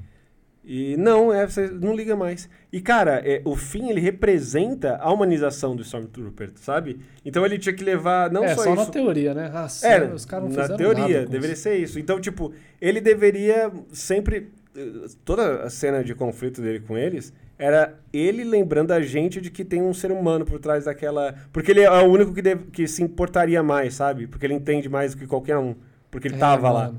E 0.65 0.97
não, 0.97 1.33
é, 1.33 1.45
você 1.45 1.67
não 1.67 1.93
liga 1.93 2.15
mais. 2.15 2.49
E, 2.73 2.81
cara, 2.81 3.21
é, 3.27 3.43
o 3.45 3.57
fim, 3.57 3.91
ele 3.91 4.01
representa 4.01 4.97
a 4.99 5.13
humanização 5.13 5.75
do 5.75 5.83
Stormtrooper, 5.83 6.53
sabe? 6.55 7.01
Então 7.25 7.45
ele 7.45 7.59
tinha 7.59 7.75
que 7.75 7.83
levar, 7.83 8.31
não 8.31 8.45
é, 8.45 8.55
só, 8.55 8.63
só, 8.63 8.75
isso... 8.75 8.85
na 8.85 8.87
teoria, 8.87 9.35
né? 9.35 9.51
Ah, 9.53 9.69
sim, 9.69 9.89
É, 9.89 10.05
os 10.05 10.25
caras 10.25 10.49
não 10.49 10.55
na 10.57 10.63
fizeram 10.63 10.79
teoria, 10.79 11.03
nada 11.17 11.25
com 11.27 11.33
deveria 11.33 11.55
isso. 11.55 11.63
ser 11.63 11.77
isso. 11.79 11.99
Então, 11.99 12.21
tipo, 12.21 12.55
ele 12.81 13.01
deveria 13.01 13.73
sempre. 13.93 14.53
eh, 14.77 15.09
Toda 15.25 15.65
a 15.65 15.69
cena 15.69 16.05
de 16.05 16.15
conflito 16.15 16.63
dele 16.63 16.79
com 16.79 16.97
eles 16.97 17.33
era 17.65 17.95
ele 18.13 18.43
lembrando 18.45 18.91
a 18.93 19.01
gente 19.01 19.41
de 19.41 19.51
que 19.51 19.65
tem 19.65 19.81
um 19.81 19.95
ser 19.95 20.11
humano 20.11 20.45
por 20.45 20.59
trás 20.59 20.85
daquela. 20.87 21.35
Porque 21.53 21.71
ele 21.71 21.81
é 21.83 21.91
o 21.91 22.05
único 22.11 22.35
que, 22.35 22.43
deve- 22.43 22.65
que 22.71 22.87
se 22.89 23.03
importaria 23.03 23.63
mais, 23.63 23.95
sabe? 23.95 24.27
Porque 24.27 24.45
ele 24.47 24.55
entende 24.55 24.89
mais 24.89 25.15
do 25.15 25.19
que 25.21 25.27
qualquer 25.27 25.57
um. 25.59 25.75
Porque 26.11 26.29
ele 26.29 26.35
É, 26.35 26.39
tava 26.39 26.71
lá. 26.71 26.85
mano. 26.87 26.99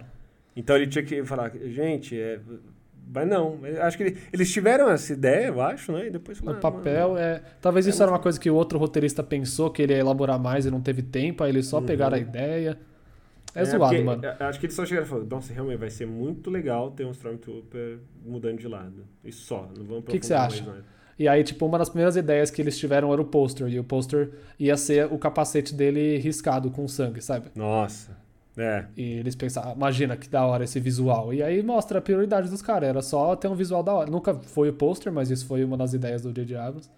Então 0.56 0.76
ele 0.76 0.88
tinha 0.88 1.04
que 1.04 1.24
falar, 1.26 1.52
gente, 1.66 2.20
é. 2.20 2.40
Mas 3.14 3.28
não, 3.28 3.60
acho 3.82 3.98
que 3.98 4.04
ele- 4.04 4.18
eles 4.32 4.52
tiveram 4.52 4.90
essa 4.90 5.12
ideia, 5.14 5.48
eu 5.48 5.62
acho, 5.62 5.92
né? 5.92 6.08
E 6.08 6.10
depois 6.10 6.38
falaram, 6.40 6.60
papel, 6.60 7.18
é. 7.18 7.42
Talvez 7.62 7.86
isso 7.86 8.02
era 8.02 8.12
uma 8.12 8.20
coisa 8.20 8.40
que 8.40 8.50
o 8.50 8.56
outro 8.56 8.80
roteirista 8.80 9.22
pensou 9.22 9.70
que 9.70 9.82
ele 9.82 9.94
ia 9.94 10.00
elaborar 10.00 10.40
mais 10.40 10.66
e 10.66 10.72
não 10.72 10.80
teve 10.82 11.02
tempo, 11.04 11.44
aí 11.44 11.52
eles 11.52 11.68
só 11.68 11.80
Uhum. 11.80 11.86
pegaram 11.86 12.16
a 12.16 12.20
ideia. 12.20 12.78
É, 13.56 13.62
É, 13.62 13.66
zoado, 13.66 13.86
porque, 13.86 14.04
mano. 14.04 14.22
Acho 14.40 14.60
que 14.60 14.66
eles 14.66 14.76
só 14.76 14.86
chegaram 14.86 15.06
e 15.06 15.10
falaram, 15.10 15.28
nossa, 15.30 15.54
realmente 15.54 15.78
vai 15.78 15.90
ser 15.90 16.08
muito 16.08 16.50
legal 16.50 16.92
ter 16.92 17.06
um 17.06 17.12
Stormtrooper 17.12 18.00
mudando 18.26 18.58
de 18.58 18.68
lado. 18.68 19.06
E 19.24 19.32
só, 19.32 19.70
não 19.78 19.86
vamos 19.86 20.06
Que 20.06 20.20
que 20.20 20.26
você 20.26 20.34
acha? 20.34 20.64
mais 20.64 20.68
nada. 20.68 20.94
E 21.18 21.28
aí, 21.28 21.44
tipo, 21.44 21.66
uma 21.66 21.78
das 21.78 21.90
primeiras 21.90 22.16
ideias 22.16 22.50
que 22.50 22.62
eles 22.62 22.78
tiveram 22.78 23.14
era 23.14 23.22
o 23.22 23.26
pôster. 23.26 23.68
E 23.68 23.80
o 23.80 23.84
pôster 23.84 24.32
ia 24.60 24.76
ser 24.76 25.06
o 25.12 25.18
capacete 25.18 25.74
dele 25.74 26.18
riscado 26.18 26.72
com 26.72 26.88
sangue, 26.88 27.22
sabe? 27.22 27.50
Nossa, 27.56 28.18
é. 28.58 28.86
E 28.96 29.14
eles 29.14 29.36
pensaram, 29.36 29.74
imagina 29.74 30.16
que 30.18 30.30
da 30.30 30.46
hora 30.46 30.64
esse 30.64 30.80
visual. 30.80 31.34
E 31.34 31.42
aí 31.42 31.62
mostra 31.64 32.00
a 32.00 32.02
prioridade 32.02 32.50
dos 32.50 32.62
caras. 32.62 32.90
Era 32.90 33.02
só 33.02 33.36
ter 33.36 33.48
um 33.48 33.56
visual 33.56 33.84
da 33.84 33.94
hora. 33.94 34.10
Nunca 34.10 34.34
foi 34.34 34.70
o 34.70 34.74
pôster, 34.74 35.12
mas 35.12 35.30
isso 35.30 35.46
foi 35.46 35.64
uma 35.64 35.78
das 35.78 35.94
ideias 35.94 36.22
do 36.22 36.32
J.J. 36.32 36.56
Abrams. 36.58 36.90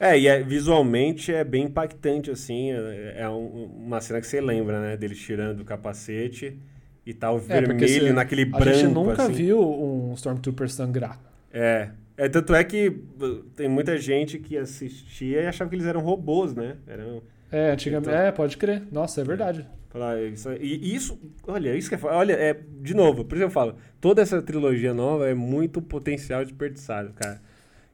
É, 0.00 0.18
e 0.18 0.26
é- 0.28 0.42
visualmente 0.42 1.32
é 1.32 1.42
bem 1.42 1.64
impactante, 1.64 2.30
assim, 2.30 2.70
é, 2.70 3.16
é 3.22 3.28
um- 3.28 3.64
uma 3.86 4.00
cena 4.00 4.20
que 4.20 4.26
você 4.26 4.40
lembra, 4.40 4.80
né, 4.80 4.96
dele 4.96 5.14
tirando 5.14 5.60
o 5.60 5.64
capacete 5.64 6.56
e 7.04 7.12
tá 7.12 7.28
É, 7.28 7.30
porque 7.32 7.46
vermelho 7.46 8.06
você- 8.06 8.12
naquele 8.12 8.42
A 8.42 8.58
branco, 8.58 8.78
gente 8.78 8.92
nunca 8.94 9.22
assim. 9.24 9.32
viu 9.32 9.60
um 9.60 10.12
Stormtrooper 10.14 10.68
sangrar. 10.70 11.18
É. 11.52 11.90
É, 12.16 12.28
tanto 12.28 12.52
é 12.54 12.62
que 12.64 12.88
uh, 12.88 13.44
tem 13.56 13.68
muita 13.68 13.96
gente 13.96 14.38
que 14.40 14.56
assistia 14.56 15.40
e 15.42 15.46
achava 15.46 15.70
que 15.70 15.76
eles 15.76 15.86
eram 15.86 16.00
robôs, 16.00 16.52
né? 16.54 16.76
Eram, 16.86 17.22
É, 17.50 17.70
antigamente. 17.70 18.10
Então- 18.10 18.20
É, 18.20 18.30
pode 18.32 18.56
crer. 18.56 18.82
Nossa, 18.92 19.20
é 19.20 19.24
verdade. 19.24 19.66
falar 19.88 20.20
isso, 20.22 20.52
e 20.60 20.94
isso, 20.94 21.18
olha, 21.46 21.74
isso 21.74 21.88
que 21.88 21.94
é, 21.94 21.98
olha, 22.10 22.34
é, 22.34 22.54
de 22.82 22.92
novo, 22.92 23.24
por 23.24 23.36
isso 23.36 23.44
eu 23.44 23.50
falo, 23.50 23.74
toda 24.00 24.20
essa 24.20 24.42
trilogia 24.42 24.92
nova 24.92 25.26
é 25.28 25.32
muito 25.34 25.80
potencial 25.80 26.44
desperdiçado, 26.44 27.12
cara. 27.14 27.40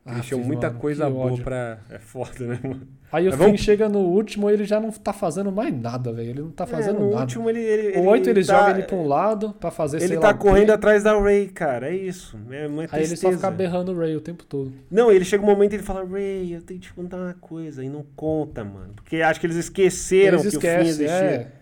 Ah, 0.06 0.22
fiz, 0.22 0.36
muita 0.38 0.66
mano, 0.68 0.80
coisa 0.80 1.08
boa 1.08 1.32
ódio. 1.32 1.42
pra... 1.44 1.78
É 1.90 1.98
foda, 1.98 2.46
né, 2.46 2.60
mano? 2.62 2.86
Aí 3.10 3.26
o 3.26 3.30
Mas 3.30 3.38
Finn 3.38 3.44
vamos- 3.46 3.60
chega 3.60 3.88
no 3.88 4.00
último 4.00 4.50
e 4.50 4.52
ele 4.52 4.64
já 4.64 4.78
não 4.78 4.90
tá 4.90 5.12
fazendo 5.12 5.50
mais 5.50 5.72
nada, 5.74 6.12
velho. 6.12 6.28
Ele 6.30 6.40
não 6.42 6.50
tá 6.50 6.66
fazendo 6.66 6.96
é, 6.96 7.00
no 7.00 7.10
nada. 7.10 7.20
último 7.22 7.48
ele, 7.48 7.60
ele, 7.60 7.98
o 7.98 8.04
8 8.06 8.28
ele 8.28 8.44
tá- 8.44 8.58
joga 8.58 8.70
ele 8.72 8.82
pra 8.82 8.96
um 8.96 9.06
lado 9.06 9.54
pra 9.54 9.70
fazer 9.70 10.02
Ele 10.02 10.16
lá 10.16 10.20
tá 10.20 10.34
quê. 10.34 10.40
correndo 10.40 10.70
atrás 10.72 11.04
da 11.04 11.18
Ray, 11.18 11.46
cara. 11.48 11.88
É 11.88 11.94
isso. 11.96 12.36
É 12.50 12.66
uma 12.66 12.82
Aí 12.90 13.04
ele 13.04 13.16
só 13.16 13.30
fica 13.32 13.50
berrando 13.50 13.92
o 13.92 13.98
Ray 13.98 14.14
o 14.16 14.20
tempo 14.20 14.44
todo. 14.44 14.72
Não, 14.90 15.10
ele 15.10 15.24
chega 15.24 15.42
um 15.42 15.46
momento 15.46 15.72
e 15.72 15.76
ele 15.76 15.82
fala, 15.84 16.04
Ray, 16.04 16.52
eu 16.54 16.60
tenho 16.60 16.80
que 16.80 16.88
te 16.88 16.92
contar 16.92 17.16
uma 17.16 17.34
coisa. 17.40 17.82
E 17.84 17.88
não 17.88 18.04
conta, 18.16 18.62
mano. 18.64 18.92
Porque 18.96 19.22
acho 19.22 19.40
que 19.40 19.46
eles 19.46 19.56
esqueceram 19.56 20.40
Eles 20.40 20.50
que 20.50 20.58
o 20.58 20.60
fim 20.60 20.66
esquecem, 20.66 20.88
existia. 20.88 21.08
é. 21.10 21.52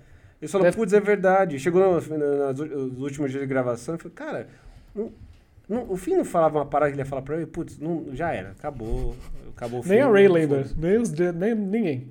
Eles 0.40 0.50
falam, 0.50 0.64
Deve- 0.64 0.76
putz, 0.76 0.92
é 0.94 1.00
verdade. 1.00 1.58
Chegou 1.60 1.80
no, 1.80 2.18
no- 2.18 2.86
nos 2.88 3.02
últimos 3.02 3.30
dias 3.30 3.42
de 3.42 3.46
gravação 3.46 3.94
e 3.94 3.98
falou, 3.98 4.12
cara, 4.14 4.48
não, 4.94 5.12
Não, 5.72 5.90
o 5.90 5.96
Finn 5.96 6.16
não 6.16 6.24
falava 6.24 6.58
uma 6.58 6.66
parada 6.66 6.90
que 6.90 6.94
ele 6.96 7.02
ia 7.02 7.06
falar 7.06 7.22
pra 7.22 7.36
ele, 7.36 7.46
putz, 7.46 7.78
não, 7.78 8.06
já 8.12 8.32
era, 8.32 8.50
acabou. 8.50 9.16
Acabou 9.56 9.80
o 9.80 9.86
Nem 9.86 10.00
a 10.00 10.04
filme, 10.04 10.18
Ray 10.18 10.28
lembra, 10.28 10.56
foda-se. 10.64 10.78
nem, 10.80 10.96
os, 10.98 11.12
nem 11.12 11.54
ninguém. 11.54 12.06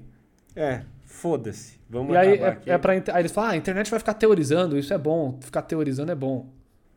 É, 0.55 0.81
foda-se. 1.05 1.79
Vamos 1.89 2.13
E 2.13 2.17
aí, 2.17 2.37
é, 2.39 2.47
aqui. 2.47 2.69
é 2.71 2.77
pra, 2.77 2.93
aí 2.93 3.01
eles 3.21 3.31
falam, 3.31 3.49
ah, 3.49 3.53
a 3.53 3.57
internet 3.57 3.89
vai 3.89 3.99
ficar 3.99 4.13
teorizando, 4.13 4.77
isso 4.77 4.93
é 4.93 4.97
bom, 4.97 5.37
ficar 5.41 5.61
teorizando 5.63 6.11
é 6.11 6.15
bom. 6.15 6.47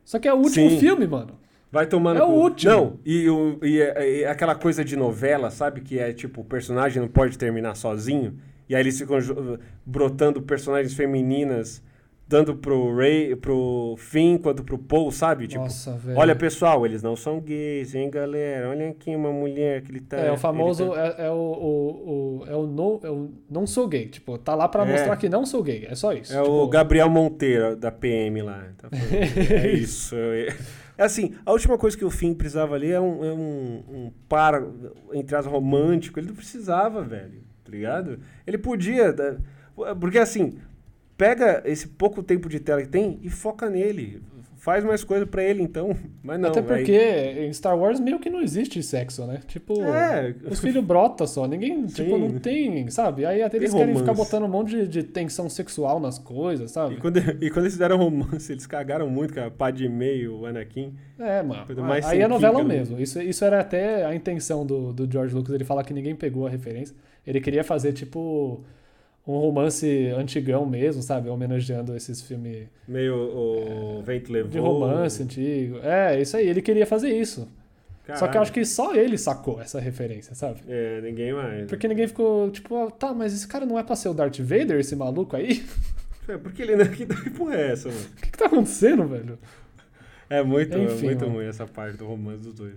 Só 0.03 0.17
que 0.19 0.27
é 0.27 0.33
o 0.33 0.37
último 0.37 0.69
Sim. 0.69 0.79
filme, 0.79 1.05
mano. 1.07 1.33
Vai 1.71 1.87
tomando. 1.87 2.19
É 2.19 2.23
o 2.23 2.27
último. 2.29 2.71
Não, 2.71 2.99
e, 3.05 3.29
o- 3.29 3.59
e, 3.61 3.81
é- 3.81 4.21
é 4.21 4.27
aquela 4.29 4.55
coisa 4.55 4.85
de 4.85 4.95
novela, 4.95 5.49
sabe? 5.51 5.81
Que 5.81 5.99
é 5.99 6.13
tipo, 6.13 6.41
o 6.41 6.45
personagem 6.45 7.01
não 7.01 7.09
pode 7.09 7.37
terminar 7.37 7.75
sozinho. 7.75 8.37
E 8.69 8.75
aí 8.75 8.81
eles 8.81 8.97
ficam 8.97 9.17
brotando 9.85 10.41
personagens 10.41 10.93
femininas, 10.93 11.83
dando 12.27 12.55
pro 12.55 12.95
Ray, 12.95 13.35
pro 13.35 13.95
Finn 13.99 14.37
quanto 14.39 14.63
pro 14.63 14.77
Paul, 14.79 15.11
sabe? 15.11 15.47
Tipo, 15.47 15.63
Nossa, 15.63 15.91
velho. 15.93 16.17
olha 16.17 16.35
pessoal, 16.35 16.83
eles 16.85 17.03
não 17.03 17.15
são 17.15 17.39
gays, 17.39 17.93
hein, 17.93 18.09
galera? 18.09 18.69
Olha 18.69 18.89
aqui 18.89 19.15
uma 19.15 19.31
mulher 19.31 19.81
que 19.83 19.91
ele 19.91 19.99
tá. 20.01 20.17
É, 20.17 20.31
o 20.31 20.37
famoso 20.37 20.89
tá- 20.89 21.15
é, 21.19 21.27
é 21.27 21.29
o, 21.31 21.35
o, 21.35 22.39
o- 22.41 22.45
é, 22.47 22.55
o 22.55 22.65
no, 22.65 22.99
é 23.03 23.09
o 23.11 23.29
não 23.49 23.67
sou 23.67 23.87
gay. 23.87 24.07
Tipo, 24.07 24.37
tá 24.39 24.55
lá 24.55 24.67
pra 24.67 24.85
É. 24.87 24.91
mostrar 24.91 25.15
que 25.17 25.29
não 25.29 25.45
sou 25.45 25.61
gay. 25.61 25.85
É 25.87 25.93
só 25.93 26.13
isso. 26.13 26.33
É 26.35 26.41
Tipo, 26.41 26.51
o 26.51 26.67
Gabriel 26.67 27.09
Monteiro, 27.09 27.75
da 27.75 27.91
PM 27.91 28.41
lá. 28.41 28.69
Tá 28.77 28.89
é 29.53 29.71
isso. 29.71 30.15
É 30.97 31.03
assim, 31.03 31.35
a 31.45 31.51
última 31.51 31.77
coisa 31.77 31.95
que 31.97 32.05
o 32.05 32.09
Finn 32.09 32.33
precisava 32.33 32.73
ali 32.73 32.89
é 32.91 32.99
um, 32.99 33.23
é 33.23 33.31
um, 33.33 33.83
um 33.89 34.11
par, 34.27 34.63
entre 35.13 35.35
as 35.35 35.45
romântico. 35.45 36.19
Ele 36.19 36.27
não 36.29 36.35
precisava, 36.35 37.03
velho. 37.03 37.43
Tá 37.63 37.69
ligado? 37.71 38.19
Ele 38.47 38.57
podia. 38.57 39.11
da- 39.13 39.35
Porque 39.99 40.17
assim, 40.17 40.57
pega 41.17 41.61
esse 41.65 41.87
pouco 41.87 42.21
tempo 42.23 42.49
de 42.49 42.59
tela 42.59 42.81
que 42.81 42.87
tem 42.89 43.19
e 43.21 43.29
foca 43.29 43.69
nele. 43.69 44.21
Faz 44.57 44.83
mais 44.83 45.03
coisa 45.03 45.27
pra 45.27 45.43
ele, 45.43 45.61
então. 45.61 45.95
Mas 46.23 46.39
não. 46.39 46.49
Até 46.49 46.59
aí- 46.59 46.65
porque 46.65 47.45
em 47.45 47.53
Star 47.53 47.77
Wars 47.77 47.99
meio 47.99 48.17
que 48.19 48.31
não 48.31 48.41
existe 48.41 48.81
sexo, 48.81 49.23
né? 49.27 49.41
Tipo, 49.47 49.79
É. 49.83 50.33
os 50.49 50.59
filhos 50.59 50.83
brotam 50.83 51.27
só. 51.27 51.47
Ninguém, 51.47 51.85
tipo, 51.87 52.17
não 52.17 52.39
tem, 52.39 52.89
sabe? 52.89 53.25
Aí 53.27 53.43
até 53.43 53.57
eles 53.57 53.69
Tem 53.71 53.79
querem 53.81 53.95
ficar 53.95 54.15
botando 54.15 54.43
um 54.45 54.47
monte 54.47 54.71
de, 54.71 54.87
de 54.87 55.03
tensão 55.03 55.47
sexual 55.51 55.99
nas 55.99 56.17
coisas, 56.17 56.71
E 56.71 56.73
sabe? 56.73 56.95
quando, 56.97 57.17
e 57.17 57.49
quando 57.51 57.65
eles 57.65 57.73
fizeram 57.73 57.97
romance, 57.97 58.51
eles 58.51 58.65
cagaram 58.65 59.07
muito 59.07 59.35
com 59.35 59.41
a 59.41 59.51
Padme 59.51 60.15
e 60.15 60.27
o 60.27 60.47
Anakin. 60.47 60.95
É, 61.19 61.43
mano. 61.43 61.63
Mais 61.83 62.03
Aí 62.07 62.21
é 62.21 62.27
novela 62.27 62.55
química, 62.55 62.73
né? 62.73 62.79
mesmo. 62.79 62.99
Isso, 62.99 63.21
isso 63.21 63.45
era 63.45 63.59
até 63.59 64.03
a 64.03 64.15
intenção 64.15 64.65
do, 64.65 64.91
do 64.91 65.11
George 65.11 65.35
Lucas. 65.35 65.53
Ele 65.53 65.63
fala 65.63 65.83
que 65.83 65.93
ninguém 65.93 66.15
pegou 66.15 66.47
a 66.47 66.49
referência. 66.49 66.95
Ele 67.27 67.39
queria 67.39 67.63
fazer, 67.63 67.93
tipo, 67.93 68.63
um 69.27 69.37
romance 69.37 70.07
antigão 70.15 70.65
mesmo, 70.65 71.01
sabe? 71.01 71.29
Homenageando 71.29 71.95
esses 71.95 72.21
filmes 72.21 72.67
Meio 72.87 73.15
o 73.15 74.01
vento 74.03 74.31
levou. 74.31 74.51
de 74.51 74.59
romance 74.59 75.23
antigo. 75.23 75.79
É, 75.81 76.21
isso 76.21 76.37
aí. 76.37 76.47
Ele 76.47 76.61
queria 76.61 76.85
fazer 76.85 77.09
isso. 77.09 77.41
Só 77.41 77.47
que 78.05 78.11
eu 78.11 78.19
Caralho. 78.19 78.41
acho 78.41 78.51
que 78.53 78.63
só 78.65 78.93
ele 78.93 79.17
sacou 79.17 79.59
essa 79.59 79.79
referência, 79.79 80.35
sabe? 80.35 80.59
É, 80.67 81.01
ninguém 81.01 81.33
mais. 81.33 81.67
Porque 81.67 81.87
ninguém 81.87 82.07
ficou, 82.07 82.51
tipo, 82.51 82.75
ah, 82.77 82.91
tá, 82.91 83.11
mas 83.15 83.33
esse 83.33 83.47
cara 83.47 83.65
não 83.65 83.79
é 83.79 83.83
pra 83.83 83.95
ser 83.95 84.09
o 84.09 84.13
Darth 84.13 84.37
Vader, 84.39 84.79
esse 84.79 84.95
maluco 84.95 85.35
aí? 85.35 85.63
É, 86.27 86.37
Porque 86.37 86.61
ele 86.61 86.75
não. 86.75 86.85
Que 86.87 87.05
que 87.07 87.29
porra 87.31 87.55
é 87.55 87.71
essa, 87.71 87.87
mano? 87.89 88.01
O 88.01 88.21
que 88.21 88.31
que 88.31 88.37
tá 88.37 88.45
acontecendo, 88.45 89.07
velho? 89.07 89.39
É 90.29 90.43
muito, 90.43 90.77
Enfim, 90.77 90.99
é 90.99 91.03
muito 91.09 91.21
mano. 91.21 91.33
ruim 91.37 91.45
essa 91.47 91.65
parte 91.67 91.97
do 91.97 92.05
romance 92.05 92.41
dos 92.43 92.53
dois. 92.53 92.75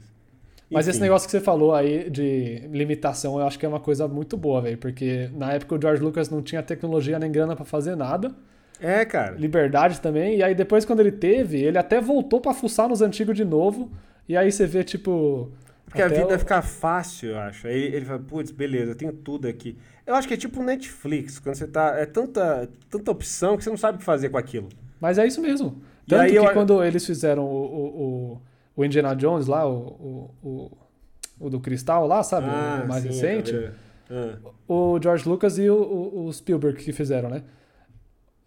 Mas 0.71 0.87
Enfim, 0.87 0.91
esse 0.91 1.01
negócio 1.01 1.27
que 1.27 1.31
você 1.33 1.41
falou 1.41 1.75
aí 1.75 2.11
de 2.11 2.69
limitação, 2.71 3.39
eu 3.41 3.47
acho 3.47 3.59
que 3.59 3.65
é 3.65 3.69
uma 3.69 3.81
coisa 3.81 4.07
muito 4.07 4.37
boa, 4.37 4.61
velho. 4.61 4.77
Porque 4.79 5.31
na 5.35 5.53
época 5.53 5.75
o 5.75 5.81
George 5.81 6.03
Lucas 6.03 6.29
não 6.29 6.43
tinha 6.43 6.63
tecnologia 6.63 7.19
nem 7.19 7.33
grana 7.33 7.57
pra 7.57 7.65
fazer 7.65 7.97
nada. 7.97 8.35
É, 8.81 9.05
cara. 9.05 9.35
Liberdade 9.37 10.01
também. 10.01 10.37
E 10.39 10.43
aí 10.43 10.55
depois, 10.55 10.85
quando 10.85 11.01
ele 11.01 11.11
teve, 11.13 11.59
ele 11.63 11.79
até 11.79 12.01
voltou 12.01 12.41
pra 12.41 12.53
fuçar 12.55 12.89
nos 12.89 13.01
antigos 13.03 13.35
de 13.35 13.45
novo. 13.45 13.91
E 14.29 14.37
aí 14.37 14.53
você 14.53 14.67
vê, 14.67 14.85
tipo. 14.85 15.51
Porque 15.87 16.03
a 16.03 16.09
vida 16.09 16.35
o- 16.35 16.39
fica 16.39 16.61
fácil, 16.61 17.31
eu 17.31 17.39
acho. 17.39 17.67
Aí 17.67 17.75
ele 17.95 18.05
fala, 18.05 18.19
putz, 18.19 18.51
beleza, 18.51 18.93
eu 18.93 18.95
tenho 18.95 19.13
tudo 19.13 19.49
aqui. 19.49 19.75
Eu 20.07 20.15
acho 20.15 20.29
que 20.29 20.35
é 20.35 20.37
tipo 20.37 20.63
Netflix, 20.63 21.39
quando 21.39 21.55
você 21.55 21.67
tá. 21.67 21.95
É 21.99 22.05
tanta, 22.05 22.69
tanta 22.91 23.11
opção 23.11 23.57
que 23.57 23.65
você 23.65 23.71
não 23.71 23.77
sabe 23.79 23.97
o 23.97 23.99
que 24.01 24.05
fazer 24.05 24.29
com 24.29 24.37
aquilo. 24.37 24.69
Mas 25.01 25.17
é 25.17 25.27
isso 25.27 25.41
mesmo. 25.41 25.81
Tanto 26.07 26.31
que 26.31 26.37
eu- 26.37 26.53
quando 26.53 26.85
eles 26.85 27.07
fizeram 27.07 27.45
o, 27.45 27.49
o, 27.65 27.87
o, 28.35 28.41
o 28.81 28.85
Indiana 28.85 29.15
Jones 29.15 29.47
lá, 29.49 29.67
o, 29.69 29.77
o, 30.43 30.49
o, 30.49 31.47
o 31.47 31.51
do 31.51 31.59
Cristal 31.61 32.07
lá, 32.07 32.23
sabe? 32.23 32.47
Ah, 32.49 32.83
o 32.85 32.89
mais 32.89 33.03
sim, 33.03 33.09
recente. 33.09 33.71
Ah. 34.11 34.37
o 34.67 34.99
George 35.03 35.29
Lucas 35.29 35.59
e 35.59 35.69
o, 35.69 35.75
o- 36.27 36.33
Spielberg 36.33 36.79
que 36.83 36.93
fizeram, 36.93 37.29
né? 37.29 37.43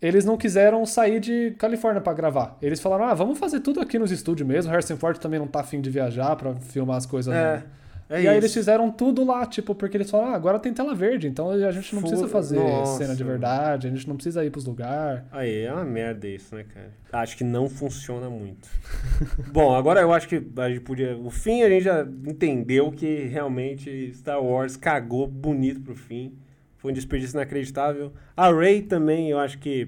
Eles 0.02 0.26
não 0.26 0.36
quiseram 0.36 0.84
sair 0.86 1.20
de 1.20 1.52
Califórnia 1.60 2.02
pra 2.02 2.14
gravar. 2.14 2.58
Eles 2.62 2.80
falaram, 2.80 3.06
ah, 3.06 3.14
vamos 3.14 3.38
fazer 3.38 3.60
tudo 3.60 3.80
aqui 3.80 4.00
nos 4.00 4.10
estúdios 4.12 4.48
mesmo. 4.48 4.72
Harrison 4.72 4.98
Ford 4.98 5.18
também 5.20 5.40
não 5.40 5.46
tá 5.48 5.60
afim 5.60 5.80
de 5.80 5.92
viajar 5.92 6.36
pra 6.36 6.56
filmar 6.56 6.98
as 6.98 7.06
coisas. 7.06 7.32
É? 7.34 7.64
É 8.12 8.18
e 8.18 8.20
isso. 8.20 8.30
aí 8.30 8.38
eles 8.38 8.54
fizeram 8.54 8.92
tudo 8.92 9.24
lá, 9.24 9.46
tipo, 9.46 9.74
porque 9.74 9.96
eles 9.96 10.12
falaram, 10.12 10.34
ah, 10.34 10.36
agora 10.36 10.60
tem 10.60 10.74
tela 10.74 10.94
verde, 10.94 11.30
então 11.30 11.50
a 11.50 11.72
gente 11.72 11.96
não 11.96 12.02
precisa 12.02 12.28
fazer 12.28 12.60
Nossa. 12.60 12.98
cena 12.98 13.16
de 13.16 13.24
verdade, 13.24 13.88
a 13.88 13.90
gente 13.90 14.06
não 14.06 14.16
precisa 14.16 14.44
ir 14.44 14.50
pros 14.50 14.66
lugares. 14.66 15.24
Aí, 15.32 15.62
é 15.64 15.72
uma 15.72 15.86
merda 15.86 16.28
isso, 16.28 16.54
né, 16.54 16.66
cara? 16.74 16.92
Acho 17.14 17.38
que 17.38 17.46
não 17.46 17.70
funciona 17.70 18.30
muito. 18.30 18.68
Bom, 19.54 19.74
agora 19.74 20.02
eu 20.02 20.12
acho 20.12 20.28
que 20.28 20.44
a 20.58 20.68
gente 20.70 20.82
podia. 20.82 21.16
O 21.16 21.32
fim 21.32 21.64
a 21.64 21.70
gente 21.70 21.84
já 21.84 22.06
entendeu 22.28 22.92
que 22.92 23.24
realmente 23.28 24.12
Star 24.14 24.44
Wars 24.44 24.76
cagou 24.76 25.26
bonito 25.26 25.80
pro 25.80 25.96
fim. 25.96 26.34
Foi 26.80 26.92
um 26.92 26.94
desperdício 26.94 27.38
inacreditável. 27.38 28.12
A 28.36 28.52
Rey 28.52 28.82
também, 28.82 29.30
eu 29.30 29.40
acho 29.40 29.58
que 29.58 29.88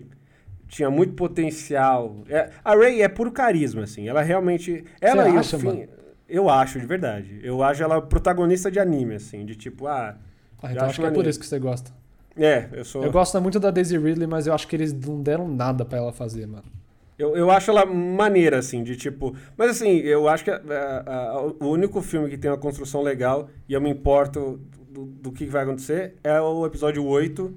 tinha 0.69 0.89
muito 0.89 1.13
potencial. 1.13 2.23
É, 2.29 2.51
a 2.63 2.73
Rey 2.73 3.01
é 3.01 3.09
puro 3.09 3.31
carisma, 3.33 3.83
assim. 3.83 4.07
Ela 4.07 4.21
realmente. 4.21 4.85
Ela 5.01 5.27
e 5.27 5.37
acha, 5.37 5.57
o 5.57 5.59
fim. 5.59 5.65
mano? 5.65 6.02
Eu 6.33 6.49
acho, 6.49 6.79
de 6.79 6.85
verdade. 6.87 7.39
Eu 7.43 7.61
acho 7.61 7.83
ela 7.83 8.01
protagonista 8.01 8.71
de 8.71 8.79
anime, 8.79 9.15
assim. 9.15 9.45
De 9.45 9.55
tipo, 9.55 9.85
ah. 9.85 10.17
Ah, 10.61 10.67
Eu 10.67 10.71
então 10.71 10.87
acho 10.87 10.99
que 10.99 11.05
é 11.05 11.11
por 11.11 11.27
isso 11.27 11.39
que 11.39 11.45
você 11.45 11.59
gosta. 11.59 11.91
É, 12.35 12.67
eu 12.71 12.83
sou. 12.83 13.03
Eu 13.03 13.11
gosto 13.11 13.39
muito 13.39 13.59
da 13.59 13.69
Daisy 13.69 13.97
Ridley, 13.97 14.25
mas 14.25 14.47
eu 14.47 14.53
acho 14.53 14.67
que 14.67 14.75
eles 14.75 14.91
não 14.91 15.21
deram 15.21 15.47
nada 15.47 15.85
pra 15.85 15.99
ela 15.99 16.11
fazer, 16.11 16.47
mano. 16.47 16.63
Eu, 17.19 17.37
eu 17.37 17.51
acho 17.51 17.69
ela 17.69 17.85
maneira, 17.85 18.57
assim, 18.57 18.83
de 18.83 18.95
tipo. 18.95 19.35
Mas 19.55 19.69
assim, 19.69 19.97
eu 19.99 20.27
acho 20.27 20.43
que 20.43 20.49
a- 20.49 20.59
a- 21.05 21.29
a- 21.33 21.41
o 21.43 21.67
único 21.67 22.01
filme 22.01 22.27
que 22.29 22.37
tem 22.37 22.49
uma 22.49 22.57
construção 22.57 23.03
legal, 23.03 23.47
e 23.69 23.73
eu 23.73 23.79
me 23.81 23.89
importo 23.91 24.59
do, 24.89 25.05
do 25.05 25.31
que 25.31 25.45
vai 25.45 25.61
acontecer, 25.63 26.15
é 26.23 26.41
o 26.41 26.65
episódio 26.65 27.05
8, 27.05 27.53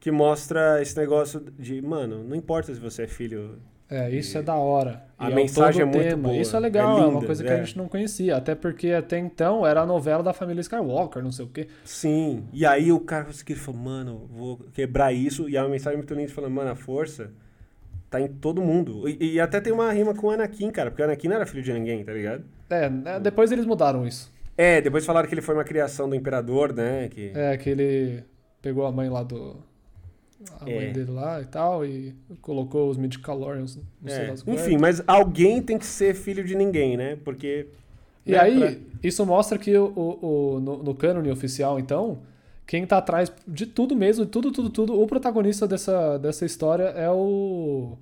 que 0.00 0.10
mostra 0.10 0.82
esse 0.82 0.96
negócio 0.96 1.44
de, 1.56 1.80
mano, 1.80 2.24
não 2.24 2.34
importa 2.34 2.74
se 2.74 2.80
você 2.80 3.04
é 3.04 3.06
filho. 3.06 3.58
É, 3.88 4.10
isso 4.10 4.36
é 4.36 4.42
da 4.42 4.54
hora. 4.56 5.04
A 5.18 5.30
E 5.30 5.34
mensagem 5.34 5.82
todo 5.84 5.94
é 5.94 5.98
muito 5.98 6.08
tema. 6.10 6.28
boa. 6.30 6.36
Isso 6.36 6.56
é 6.56 6.60
legal, 6.60 6.98
É 6.98 7.02
é, 7.02 7.06
uma 7.06 7.14
linda, 7.14 7.26
coisa 7.26 7.44
que 7.44 7.50
é. 7.50 7.54
a 7.54 7.62
gente 7.62 7.76
não 7.78 7.88
conhecia. 7.88 8.36
Até 8.36 8.54
porque 8.54 8.90
até 8.90 9.18
então 9.18 9.66
era 9.66 9.82
a 9.82 9.86
novela 9.86 10.22
da 10.22 10.32
família 10.32 10.60
Skywalker, 10.60 11.22
não 11.22 11.32
sei 11.32 11.44
o 11.44 11.48
quê. 11.48 11.68
Sim. 11.84 12.44
E 12.52 12.66
aí 12.66 12.90
o 12.92 13.00
cara 13.00 13.24
conseguiu 13.24 13.56
falou, 13.56 13.80
mano, 13.80 14.26
vou 14.30 14.58
quebrar 14.72 15.12
isso. 15.12 15.48
E 15.48 15.56
é 15.56 15.60
uma 15.62 15.70
mensagem 15.70 15.96
muito 15.98 16.12
linda 16.14 16.32
falando, 16.32 16.52
mano, 16.52 16.70
a 16.70 16.74
força 16.76 17.30
tá 18.10 18.20
em 18.20 18.28
todo 18.28 18.60
mundo. 18.62 19.08
E, 19.08 19.34
e 19.34 19.40
até 19.40 19.60
tem 19.60 19.72
uma 19.72 19.92
rima 19.92 20.14
com 20.14 20.28
o 20.28 20.30
Anakin, 20.30 20.70
cara, 20.70 20.90
porque 20.90 21.02
o 21.02 21.04
Anakin 21.04 21.28
não 21.28 21.36
era 21.36 21.46
filho 21.46 21.62
de 21.62 21.72
ninguém, 21.72 22.04
tá 22.04 22.12
ligado? 22.12 22.44
É, 22.68 22.88
né, 22.90 23.20
depois 23.20 23.50
eles 23.52 23.64
mudaram 23.66 24.06
isso. 24.06 24.32
É, 24.56 24.80
depois 24.80 25.04
falaram 25.04 25.28
que 25.28 25.34
ele 25.34 25.42
foi 25.42 25.54
uma 25.54 25.64
criação 25.64 26.08
do 26.08 26.14
imperador, 26.14 26.72
né? 26.72 27.08
Que... 27.08 27.30
É, 27.34 27.56
que 27.56 27.70
ele 27.70 28.24
pegou 28.62 28.86
a 28.86 28.92
mãe 28.92 29.08
lá 29.08 29.22
do. 29.22 29.56
A 30.60 30.68
É. 30.70 30.74
mãe 30.76 30.92
dele 30.92 31.10
lá 31.10 31.40
e 31.40 31.44
tal, 31.44 31.84
e 31.84 32.14
colocou 32.40 32.88
os 32.90 32.96
midichlorians, 32.96 33.76
não 33.76 33.84
sei 34.10 34.24
É, 34.24 34.26
das 34.28 34.46
Enfim, 34.46 34.78
mas 34.78 35.02
alguém 35.06 35.62
tem 35.62 35.78
que 35.78 35.86
ser 35.86 36.14
filho 36.14 36.44
de 36.44 36.54
ninguém, 36.54 36.96
né? 36.96 37.16
Porque. 37.24 37.66
E 38.24 38.32
né, 38.32 38.38
aí, 38.40 38.58
pra- 38.58 38.74
isso 39.02 39.24
mostra 39.26 39.58
que 39.58 39.76
o, 39.76 39.86
o, 39.94 40.54
o- 40.56 40.60
no, 40.60 40.82
no 40.82 40.94
cânone 40.94 41.30
oficial, 41.30 41.78
então, 41.78 42.18
quem 42.66 42.86
tá 42.86 42.98
atrás 42.98 43.32
de 43.46 43.66
tudo 43.66 43.94
mesmo, 43.94 44.24
de 44.24 44.30
tudo, 44.30 44.50
tudo, 44.50 44.70
tudo, 44.70 45.00
o 45.00 45.06
protagonista 45.06 45.66
dessa, 45.68 46.18
dessa 46.18 46.44
história 46.44 46.84
é 46.84 47.08
o, 47.10 47.96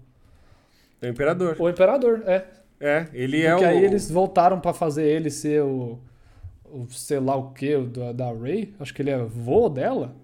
É 1.02 1.06
o 1.06 1.10
imperador. 1.10 1.56
o 1.58 1.68
Imperador, 1.68 2.22
é. 2.26 2.44
É, 2.80 3.06
ele 3.14 3.42
é 3.42 3.50
Porque 3.50 3.64
o. 3.64 3.68
aí 3.68 3.84
eles 3.84 4.10
voltaram 4.10 4.60
pra 4.60 4.72
fazer 4.74 5.04
ele 5.06 5.30
ser 5.30 5.62
o, 5.62 5.98
o 6.64 6.86
sei 6.90 7.18
lá 7.20 7.36
o 7.36 7.50
que, 7.52 7.76
da, 7.78 8.12
da 8.12 8.32
Ray, 8.32 8.74
acho 8.80 8.92
que 8.92 9.00
ele 9.02 9.10
é 9.10 9.18
vô 9.18 9.68
dela. 9.68 10.14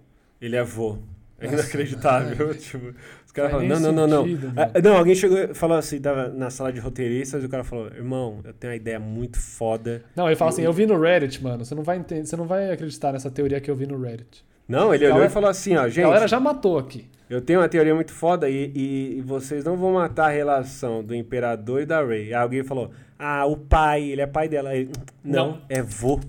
Ele 0.41 0.57
é 0.57 0.61
avô. 0.61 0.97
É 1.41 1.47
Nossa, 1.47 1.63
inacreditável. 1.63 2.55
tipo, 2.55 2.95
os 3.27 3.33
caras 3.33 3.51
falam, 3.51 3.67
não, 3.67 3.81
não, 3.81 3.93
não, 3.93 4.07
não. 4.07 4.25
sentido, 4.25 4.53
Ah, 4.57 4.81
não, 4.83 4.97
alguém 4.97 5.15
chegou 5.15 5.39
e 5.39 5.55
falou 5.55 5.77
assim, 5.79 5.99
tava 6.01 6.29
na 6.29 6.51
sala 6.51 6.73
de 6.73 6.81
roteiristas, 6.81 7.43
e 7.43 7.47
o 7.47 7.49
cara 7.49 7.65
falou, 7.65 7.87
irmão, 7.89 8.41
eu 8.45 8.53
tenho 8.53 8.71
uma 8.73 8.77
ideia 8.77 9.01
muito 9.01 9.39
foda. 9.41 10.03
Não, 10.15 10.27
ele 10.27 10.37
fala 10.37 10.51
assim, 10.51 10.63
eu 10.63 10.73
vi 10.73 10.85
no 10.87 11.01
Reddit, 11.01 11.43
mano, 11.43 11.65
você 11.65 11.75
não 11.75 11.83
vai 11.83 11.97
entender, 11.97 12.27
você 12.27 12.37
não 12.37 12.47
vai 12.47 12.71
acreditar 12.71 13.13
nessa 13.13 13.31
teoria 13.31 13.61
que 13.61 13.71
eu 13.71 13.75
vi 13.75 13.87
no 13.87 13.99
Reddit. 14.01 14.45
Não, 14.69 14.95
ele 14.95 15.05
olhou 15.11 15.25
e 15.25 15.29
falou 15.29 15.51
assim, 15.51 15.75
ó, 15.77 15.83
A 15.83 15.89
gente, 15.89 16.05
galera 16.05 16.29
já 16.29 16.39
matou 16.39 16.79
aqui. 16.79 17.07
eu 17.29 17.41
tenho 17.41 17.59
uma 17.61 17.69
teoria 17.69 17.95
muito 17.95 18.13
foda 18.13 18.49
e, 18.49 18.71
e- 18.75 19.19
e 19.19 19.21
vocês 19.23 19.65
não 19.65 19.77
vão 19.77 19.95
matar 19.95 20.27
a 20.27 20.31
relação 20.31 21.03
do 21.03 21.13
imperador 21.15 21.81
e 21.83 21.87
da 21.87 22.05
Rey. 22.05 22.27
Aí 22.27 22.35
alguém 22.35 22.63
falou, 22.63 22.91
ah, 23.19 23.47
o 23.47 23.57
pai, 23.57 24.03
ele 24.11 24.21
é 24.21 24.27
pai 24.29 24.49
dela. 24.49 24.71
Aí, 24.71 24.89
não, 25.25 25.47
Não. 25.53 25.59
é 25.69 25.83
vô. 25.83 26.21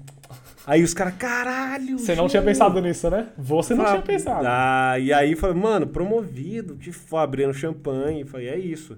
Aí 0.67 0.83
os 0.83 0.93
caras, 0.93 1.15
caralho, 1.15 1.97
Você 1.97 2.13
não 2.15 2.27
tinha 2.27 2.41
gênio." 2.41 2.45
pensado 2.45 2.79
nisso, 2.81 3.09
né? 3.09 3.27
Você 3.37 3.73
não 3.73 3.83
Fala- 3.83 3.97
tinha 4.01 4.05
pensado. 4.17 4.45
Ah, 4.47 4.97
e 4.99 5.11
aí 5.11 5.35
falei, 5.35 5.55
mano, 5.55 5.87
promovido, 5.87 6.75
que 6.75 6.91
foda, 6.91 7.23
abrindo 7.23 7.53
champanhe. 7.53 8.23
Falei, 8.25 8.47
é 8.49 8.57
isso. 8.57 8.97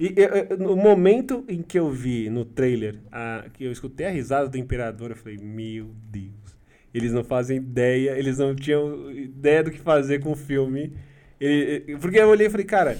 E, 0.00 0.06
e, 0.06 0.54
e, 0.54 0.56
no 0.56 0.74
momento 0.76 1.44
em 1.48 1.62
que 1.62 1.78
eu 1.78 1.90
vi 1.90 2.28
no 2.30 2.44
trailer, 2.44 2.96
a, 3.12 3.44
que 3.52 3.64
eu 3.64 3.70
escutei 3.72 4.06
a 4.06 4.10
risada 4.10 4.48
do 4.48 4.56
Imperador, 4.58 5.10
eu 5.10 5.16
falei, 5.16 5.38
meu 5.38 5.90
Deus. 6.10 6.32
Eles 6.92 7.12
não 7.12 7.22
fazem 7.24 7.56
ideia, 7.58 8.12
eles 8.18 8.38
não 8.38 8.54
tinham 8.54 9.10
ideia 9.10 9.62
do 9.62 9.70
que 9.70 9.80
fazer 9.80 10.20
com 10.20 10.32
o 10.32 10.36
filme. 10.36 10.92
Ele, 11.40 11.96
porque 11.98 12.18
eu 12.18 12.28
olhei 12.28 12.46
e 12.46 12.50
falei, 12.50 12.64
cara, 12.66 12.96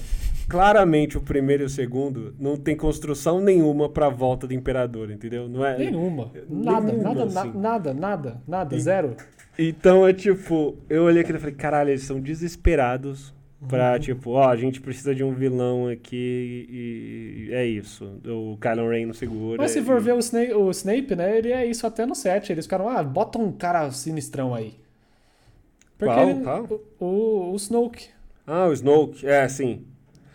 claramente 0.47 1.17
o 1.17 1.21
primeiro 1.21 1.63
e 1.63 1.65
o 1.65 1.69
segundo 1.69 2.33
não 2.39 2.55
tem 2.57 2.75
construção 2.75 3.39
nenhuma 3.41 3.89
pra 3.89 4.09
volta 4.09 4.45
do 4.47 4.53
Imperador, 4.53 5.09
entendeu? 5.11 5.47
Não 5.49 5.65
é, 5.65 5.77
Nenhuma. 5.77 6.31
Nada, 6.49 6.87
Nenhuma, 6.91 7.03
nada, 7.13 7.23
assim. 7.25 7.33
na- 7.51 7.59
nada, 7.59 7.93
nada, 7.93 8.41
nada, 8.47 8.75
E- 8.75 8.79
zero. 8.79 9.15
Então 9.57 10.05
é 10.07 10.11
tipo, 10.13 10.75
eu 10.89 11.03
olhei 11.03 11.21
aquilo 11.21 11.37
e 11.37 11.41
falei, 11.41 11.55
caralho, 11.55 11.89
eles 11.89 12.03
são 12.03 12.19
desesperados 12.19 13.33
pra, 13.69 13.93
Uhum. 13.93 13.99
tipo, 13.99 14.31
ó, 14.31 14.49
a 14.49 14.55
gente 14.57 14.81
precisa 14.81 15.15
de 15.15 15.23
um 15.23 15.33
vilão 15.33 15.87
aqui 15.87 16.67
e 16.69 17.53
é 17.53 17.65
isso. 17.65 18.19
O 18.25 18.57
Kylo 18.57 18.89
Ren 18.89 19.05
não 19.07 19.13
segura. 19.13 19.57
Mas 19.61 19.71
se 19.71 19.79
e- 19.79 19.83
for 19.83 19.99
ver 20.01 20.13
o 20.13 20.19
Snape, 20.19 20.53
o 20.53 20.69
Snape, 20.71 21.15
né, 21.15 21.37
ele 21.37 21.51
é 21.53 21.65
isso 21.65 21.87
até 21.87 22.05
no 22.05 22.13
7. 22.13 22.51
Eles 22.51 22.65
ficaram, 22.65 22.89
ah, 22.89 23.01
bota 23.01 23.39
um 23.39 23.51
cara 23.51 23.89
sinistrão 23.91 24.53
aí. 24.53 24.73
Porque 25.97 26.13
Qual? 26.13 26.29
ele- 26.29 26.41
Qual? 26.43 26.81
O, 26.99 27.05
o, 27.05 27.51
o 27.53 27.55
Snoke. 27.55 28.07
Ah, 28.45 28.67
o 28.67 28.73
Snoke, 28.73 29.25
é, 29.25 29.47
sim. 29.47 29.83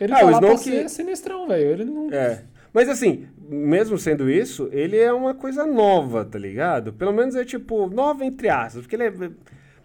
Ele 0.00 0.12
Ah, 0.14 0.18
tá 0.20 0.26
o 0.26 0.30
Snoke- 0.30 0.58
ser 0.58 0.88
sinistrão, 0.88 1.46
velho. 1.46 1.70
Ele 1.70 1.84
não... 1.84 2.10
É. 2.12 2.42
Mas 2.72 2.88
assim, 2.88 3.26
mesmo 3.48 3.98
sendo 3.98 4.30
isso, 4.30 4.68
ele 4.72 4.96
é 4.96 5.12
uma 5.12 5.34
coisa 5.34 5.66
nova, 5.66 6.24
tá 6.24 6.38
ligado? 6.38 6.92
Pelo 6.92 7.12
menos 7.12 7.34
é 7.34 7.44
tipo, 7.44 7.88
nova 7.88 8.24
entre 8.24 8.48
aspas, 8.48 8.82
porque 8.82 8.96
ele 8.96 9.04
é... 9.04 9.12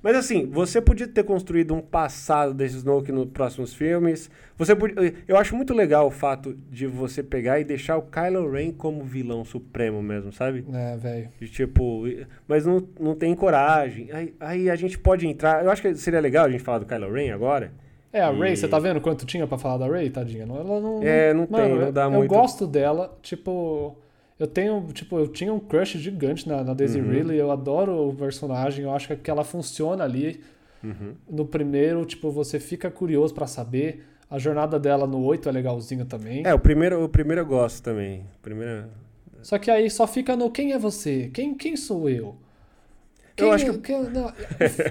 Mas 0.03 0.15
assim, 0.15 0.45
você 0.45 0.79
podia 0.79 1.07
ter 1.07 1.23
construído 1.23 1.73
um 1.73 1.81
passado 1.81 2.53
desse 2.53 2.75
Snoke 2.77 3.11
nos 3.11 3.25
próximos 3.31 3.73
filmes. 3.73 4.29
Você 4.55 4.75
podia... 4.75 5.15
Eu 5.27 5.35
acho 5.35 5.55
muito 5.55 5.73
legal 5.73 6.05
o 6.05 6.11
fato 6.11 6.53
de 6.69 6.85
você 6.85 7.23
pegar 7.23 7.59
e 7.59 7.63
deixar 7.63 7.97
o 7.97 8.03
Kylo 8.03 8.47
Ren 8.51 8.71
como 8.71 9.03
vilão 9.03 9.43
supremo 9.43 10.03
mesmo, 10.03 10.31
sabe? 10.31 10.63
É, 10.71 10.95
velho. 10.95 11.29
De 11.41 11.49
tipo, 11.49 12.03
mas 12.47 12.67
não, 12.67 12.87
não 12.99 13.15
tem 13.15 13.33
coragem. 13.33 14.11
Aí, 14.11 14.35
aí 14.39 14.69
a 14.69 14.75
gente 14.75 14.95
pode 14.99 15.25
entrar. 15.25 15.65
Eu 15.65 15.71
acho 15.71 15.81
que 15.81 15.95
seria 15.95 16.19
legal 16.19 16.45
a 16.45 16.51
gente 16.51 16.63
falar 16.63 16.77
do 16.77 16.85
Kylo 16.85 17.11
Ren 17.11 17.33
agora. 17.33 17.73
É, 18.17 18.21
a 18.21 18.31
Ray, 18.31 18.53
E- 18.53 18.57
você 18.57 18.67
tá 18.67 18.79
vendo 18.79 19.01
quanto 19.01 19.25
tinha 19.25 19.45
pra 19.45 19.57
falar 19.57 19.77
da 19.77 19.87
Ray, 19.87 20.09
tadinha? 20.09 20.45
Não- 20.45 20.55
Ela 20.57 20.79
não. 20.79 21.03
É, 21.03 21.33
não 21.33 21.45
tem, 21.45 21.61
Mano, 21.61 21.75
não 21.75 21.81
eu- 21.87 21.91
dá 21.91 22.03
eu, 22.05 22.11
muito. 22.11 22.29
gosto 22.29 22.65
dela, 22.65 23.17
tipo. 23.21 23.95
Eu 24.39 24.47
tenho, 24.47 24.85
tipo, 24.93 25.17
eu 25.17 25.27
tinha 25.27 25.53
um 25.53 25.59
crush 25.59 25.97
gigante 25.97 26.47
na, 26.47 26.63
na 26.63 26.73
Daisy 26.73 26.99
Uhum. 26.99 27.09
Ridley, 27.11 27.39
eu 27.39 27.51
adoro 27.51 28.09
o 28.09 28.13
personagem, 28.15 28.83
eu 28.83 28.91
acho 28.91 29.15
que 29.17 29.29
ela 29.31 29.43
funciona 29.43 30.03
ali. 30.03 30.41
Uhum. 30.83 31.13
No 31.29 31.45
primeiro, 31.45 32.05
tipo, 32.05 32.29
você 32.31 32.59
fica 32.59 32.89
curioso 32.91 33.33
pra 33.33 33.47
saber. 33.47 34.05
A 34.29 34.37
jornada 34.39 34.77
dela 34.79 35.05
no 35.07 35.23
8 35.23 35.47
é 35.47 35.51
legalzinha 35.51 36.03
também. 36.05 36.43
É, 36.45 36.53
o 36.53 36.59
primeiro, 36.59 37.03
o 37.03 37.07
primeiro 37.09 37.41
eu 37.41 37.45
gosto 37.45 37.81
também. 37.83 38.25
Primeiro. 38.41 38.85
Só 39.41 39.57
que 39.57 39.69
aí 39.71 39.89
só 39.89 40.05
fica 40.07 40.35
no 40.35 40.49
quem 40.49 40.73
é 40.73 40.79
você? 40.79 41.29
Quem, 41.33 41.53
quem 41.53 41.75
sou 41.77 42.09
eu? 42.09 42.35
Eu 43.37 43.45
Quem 43.47 43.53
acho 43.53 43.65
é- 43.65 43.71
que- 43.73 43.77
quem- 43.79 44.03
não, 44.11 44.31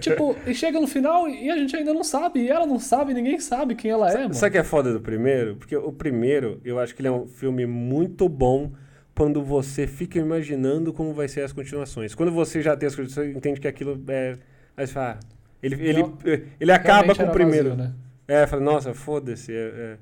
tipo, 0.01 0.37
e 0.47 0.55
chega 0.55 0.79
no 0.79 0.87
final 0.87 1.27
e 1.29 1.51
a 1.51 1.57
gente 1.57 1.75
ainda 1.75 1.95
não 1.95 2.05
sabe, 2.05 2.41
e 2.41 2.49
ela 2.51 2.67
não 2.67 2.79
sabe, 2.79 3.15
ninguém 3.15 3.41
sabe 3.41 3.75
quem 3.75 3.91
ela 3.91 4.11
é, 4.13 4.19
mano. 4.19 4.35
Sabe 4.35 4.53
que 4.53 4.59
é 4.59 4.63
foda 4.65 4.93
do 4.93 5.01
primeiro? 5.01 5.57
Porque 5.57 5.75
o 5.75 5.91
primeiro, 5.91 6.61
eu 6.63 6.79
acho 6.79 6.95
que 6.95 7.01
ele 7.01 7.09
é 7.09 7.11
um 7.13 7.27
filme 7.27 7.65
muito 7.65 8.29
bom 8.29 8.71
quando 9.15 9.43
você 9.43 9.87
fica 9.87 10.19
imaginando 10.19 10.93
como 10.93 11.15
vai 11.15 11.27
ser 11.27 11.41
as 11.41 11.53
continuações. 11.53 12.15
Quando 12.15 12.33
você 12.33 12.61
já 12.61 12.77
tem 12.77 12.87
as 12.87 12.95
continuações, 12.95 13.33
você 13.33 13.39
entende 13.39 13.61
que 13.61 13.69
aquilo 13.69 13.99
é. 14.09 14.37
Aí 14.77 14.87
você 14.87 14.93
fala, 14.93 15.19
ah, 15.23 15.27
ele, 15.63 15.77
ele, 15.89 16.03
Não, 16.03 16.19
ele 16.61 16.71
acaba 16.73 16.97
Realmente 17.15 17.17
com 17.17 17.25
o 17.25 17.33
primeiro. 17.33 17.71
vazio, 17.71 17.85
né? 17.85 17.93
É, 18.29 18.47
fala, 18.47 18.63
nossa, 18.63 18.93
foda-se. 18.93 19.53
é- 19.53 19.97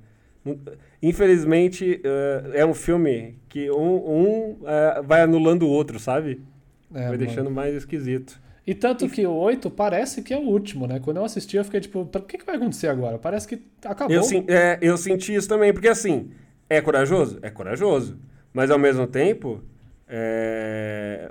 é. 0.47 0.53
Infelizmente, 1.01 2.01
é, 2.05 2.61
é 2.61 2.67
um 2.67 2.75
filme 2.75 3.37
que 3.49 3.71
um, 3.71 3.95
um, 3.97 4.57
é, 4.67 5.03
vai 5.03 5.21
anulando 5.23 5.63
o 5.65 5.69
outro, 5.69 5.99
sabe? 6.01 6.41
É, 6.95 6.99
vai 7.01 7.05
mano. 7.07 7.19
deixando 7.19 7.51
mais 7.51 7.75
esquisito. 7.75 8.41
E 8.67 8.75
tanto 8.75 9.09
que 9.09 9.27
o 9.27 9.33
8 9.33 9.69
parece 9.71 10.23
que 10.23 10.33
é 10.33 10.37
o 10.39 10.43
último, 10.43 10.87
né? 10.87 11.01
Quando 11.01 11.17
eu 11.17 11.25
assisti, 11.25 11.57
eu 11.57 11.65
fiquei 11.65 11.81
tipo, 11.81 12.07
"Pra- 12.07 12.21
o 12.21 12.25
que, 12.25 12.39
que 12.39 12.47
vai 12.47 12.55
acontecer 12.57 12.87
agora? 12.87 13.19
Parece 13.19 13.49
que 13.49 13.61
acabou. 13.85 14.15
Eu, 14.15 14.23
sen- 14.23 14.45
é, 14.49 14.79
eu 14.81 14.97
senti 14.97 15.35
isso 15.35 15.49
também, 15.49 15.73
porque 15.73 15.89
assim, 15.89 16.31
é 16.71 16.81
corajoso? 16.81 17.39
É 17.43 17.51
corajoso. 17.51 18.17
Mas 18.55 18.71
ao 18.71 18.79
mesmo 18.79 19.07
tempo, 19.07 19.61
é, 20.09 21.31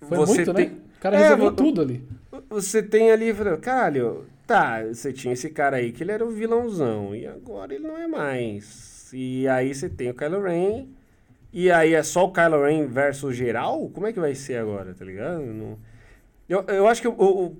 Foi 0.00 0.16
você 0.16 0.34
muito, 0.36 0.54
tem, 0.54 0.68
né? 0.70 0.76
O 0.96 1.00
cara 1.00 1.16
É, 1.16 1.22
resolveu 1.22 1.50
vo- 1.50 1.56
tudo 1.56 1.80
ali. 1.82 2.02
Você 2.48 2.82
tem 2.82 3.10
ali, 3.10 3.32
caralho, 3.60 4.24
tá, 4.46 4.82
você 4.84 5.12
tinha 5.12 5.34
esse 5.34 5.50
cara 5.50 5.76
aí 5.76 5.92
que 5.92 6.02
ele 6.02 6.12
era 6.12 6.24
o 6.24 6.30
vilãozão, 6.30 7.14
e 7.14 7.26
agora 7.26 7.74
ele 7.74 7.86
não 7.86 7.96
é 7.98 8.06
mais. 8.06 9.10
E 9.12 9.46
aí 9.48 9.74
você 9.74 9.88
tem 9.88 10.08
o 10.10 10.14
Kylo 10.14 10.40
Ren, 10.42 10.86
e 11.52 11.70
aí 11.70 11.94
é 11.94 12.02
só 12.02 12.24
o 12.24 12.32
Kylo 12.32 12.62
Ren 12.64 12.86
versus 12.86 13.34
geral? 13.36 13.88
Como 13.90 14.06
é 14.06 14.12
que 14.12 14.20
vai 14.20 14.34
ser 14.34 14.56
agora, 14.56 14.94
tá 14.94 15.04
ligado? 15.04 15.42
Não- 15.44 15.78
Eu, 16.48 16.64
eu 16.68 16.86
acho 16.88 17.02
que 17.02 17.08
o, 17.08 17.12
o, 17.18 17.56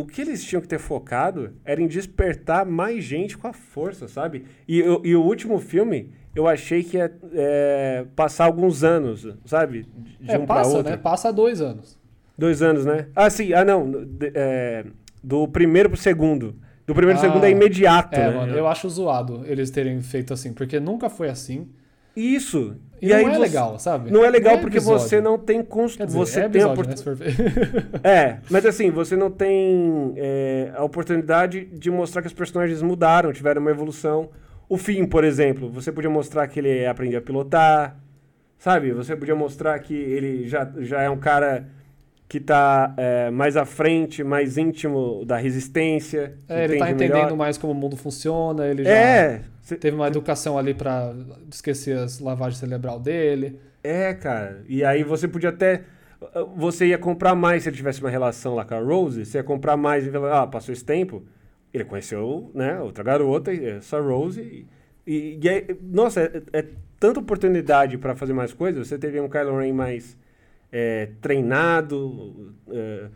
o 0.00 0.04
que 0.06 0.20
eles 0.20 0.42
tinham 0.44 0.60
que 0.60 0.68
ter 0.68 0.78
focado 0.78 1.52
era 1.64 1.80
em 1.80 1.86
despertar 1.86 2.64
mais 2.66 3.04
gente 3.04 3.36
com 3.38 3.46
a 3.46 3.52
força, 3.52 4.08
sabe? 4.08 4.44
E, 4.66 4.78
eu- 4.80 5.00
e 5.04 5.14
o 5.14 5.22
último 5.22 5.60
filme, 5.60 6.10
eu 6.34 6.48
achei 6.48 6.82
que 6.82 6.96
ia 6.96 7.12
é, 7.34 8.04
passar 8.16 8.46
alguns 8.46 8.82
anos, 8.82 9.28
sabe? 9.44 9.86
De 10.20 10.32
É, 10.32 10.38
um 10.38 10.46
passa, 10.46 10.76
outro. 10.76 10.90
né? 10.90 10.96
Passa 10.96 11.32
dois 11.32 11.60
anos. 11.60 11.96
Dois 12.36 12.62
anos, 12.62 12.84
né? 12.86 13.06
Ah, 13.14 13.28
sim. 13.30 13.52
Ah, 13.52 13.64
não. 13.64 13.90
de- 13.90 14.32
é, 14.34 14.84
do 15.22 15.46
primeiro 15.46 15.88
pro 15.90 15.98
segundo. 15.98 16.56
Do 16.86 16.94
primeiro 16.94 17.18
pro 17.20 17.28
Ah, 17.28 17.30
segundo 17.30 17.44
é 17.44 17.50
imediato, 17.50 18.16
É, 18.18 18.28
né? 18.28 18.34
mano, 18.34 18.56
eu 18.56 18.66
acho 18.66 18.88
zoado 18.88 19.44
eles 19.46 19.70
terem 19.70 20.00
feito 20.00 20.32
assim, 20.32 20.52
porque 20.52 20.80
nunca 20.80 21.08
foi 21.08 21.28
assim. 21.28 21.68
Isso. 22.16 22.76
E, 23.02 23.08
não 23.08 23.16
aí 23.16 23.24
é 23.24 23.30
você- 23.30 23.38
legal, 23.38 23.78
sabe? 23.80 24.10
Não 24.12 24.24
é 24.24 24.30
legal 24.30 24.54
É 24.54 24.58
porque 24.58 24.76
episódio. 24.78 25.00
você 25.08 25.20
não 25.20 25.36
tem... 25.36 25.62
Cons... 25.62 25.96
Quer 25.96 26.06
dizer, 26.06 26.16
você 26.18 26.40
é 26.40 26.48
tem 26.48 26.62
episódio, 26.62 26.84
né, 26.88 26.94
oportun- 26.94 27.14
ver. 27.14 27.34
É, 28.04 28.38
mas 28.48 28.64
assim, 28.64 28.90
você 28.90 29.16
não 29.16 29.30
tem 29.30 30.14
é, 30.16 30.70
a 30.76 30.84
oportunidade 30.84 31.64
de 31.66 31.90
mostrar 31.90 32.22
que 32.22 32.28
os 32.28 32.32
personagens 32.34 32.80
mudaram, 32.80 33.32
tiveram 33.32 33.60
uma 33.60 33.70
evolução. 33.72 34.30
O 34.68 34.78
Finn, 34.78 35.04
por 35.06 35.24
exemplo, 35.24 35.68
você 35.68 35.90
podia 35.90 36.08
mostrar 36.08 36.46
que 36.46 36.60
ele 36.60 36.86
aprendeu 36.86 37.18
a 37.18 37.22
pilotar, 37.22 37.96
sabe? 38.56 38.92
Você 38.92 39.14
podia 39.16 39.34
mostrar 39.34 39.78
que 39.80 39.92
ele 39.94 40.46
já, 40.48 40.70
já 40.78 41.02
é 41.02 41.10
um 41.10 41.18
cara 41.18 41.66
que 42.28 42.40
tá 42.40 42.94
é, 42.96 43.30
mais 43.30 43.56
à 43.58 43.66
frente, 43.66 44.24
mais 44.24 44.56
íntimo 44.56 45.22
da 45.26 45.36
resistência. 45.36 46.32
É, 46.48 46.64
ele 46.64 46.78
tá 46.78 46.86
entende 46.88 47.04
entendendo 47.04 47.24
melhor. 47.24 47.36
mais 47.36 47.58
como 47.58 47.72
o 47.74 47.76
mundo 47.76 47.94
funciona, 47.96 48.66
ele 48.66 48.84
já 48.84 48.90
É, 48.90 49.40
cê- 49.62 49.76
teve 49.76 49.96
uma 49.96 50.06
educação 50.08 50.58
ali 50.58 50.74
pra 50.74 51.14
esquecer 51.50 51.96
as 51.98 52.20
lavagens 52.20 52.58
cerebral 52.58 53.00
dele. 53.00 53.58
é, 53.82 54.12
cara. 54.14 54.62
E 54.68 54.84
aí 54.84 55.02
você 55.02 55.26
podia 55.26 55.48
até. 55.50 55.84
Você 56.56 56.86
ia 56.86 56.98
comprar 56.98 57.34
mais 57.34 57.62
se 57.64 57.68
ele 57.68 57.76
tivesse 57.76 58.00
uma 58.00 58.10
relação 58.10 58.54
lá 58.54 58.64
com 58.64 58.74
a 58.74 58.80
Rose. 58.80 59.24
Você 59.24 59.38
ia 59.38 59.44
comprar 59.44 59.76
mais 59.76 60.06
e 60.06 60.10
falar, 60.10 60.42
ah, 60.42 60.46
passou 60.46 60.72
esse 60.72 60.84
tempo. 60.84 61.24
Ele 61.74 61.84
conheceu, 61.84 62.50
né, 62.54 62.78
outra 62.80 63.02
garota, 63.02 63.52
essa 63.52 63.98
Rose. 64.00 64.40
E, 64.40 64.66
e, 65.10 65.40
e 65.42 65.48
é- 65.48 65.76
nossa, 65.82 66.20
é, 66.20 66.42
é 66.60 66.66
tanta 67.00 67.18
oportunidade 67.18 67.98
para 67.98 68.14
fazer 68.14 68.32
mais 68.34 68.52
coisas. 68.52 68.86
Você 68.86 68.96
teve 68.98 69.18
um 69.20 69.28
Kylo 69.28 69.58
Ren 69.58 69.72
mais 69.72 70.16
é, 70.70 71.08
treinado. 71.20 72.54
É, 72.70 73.08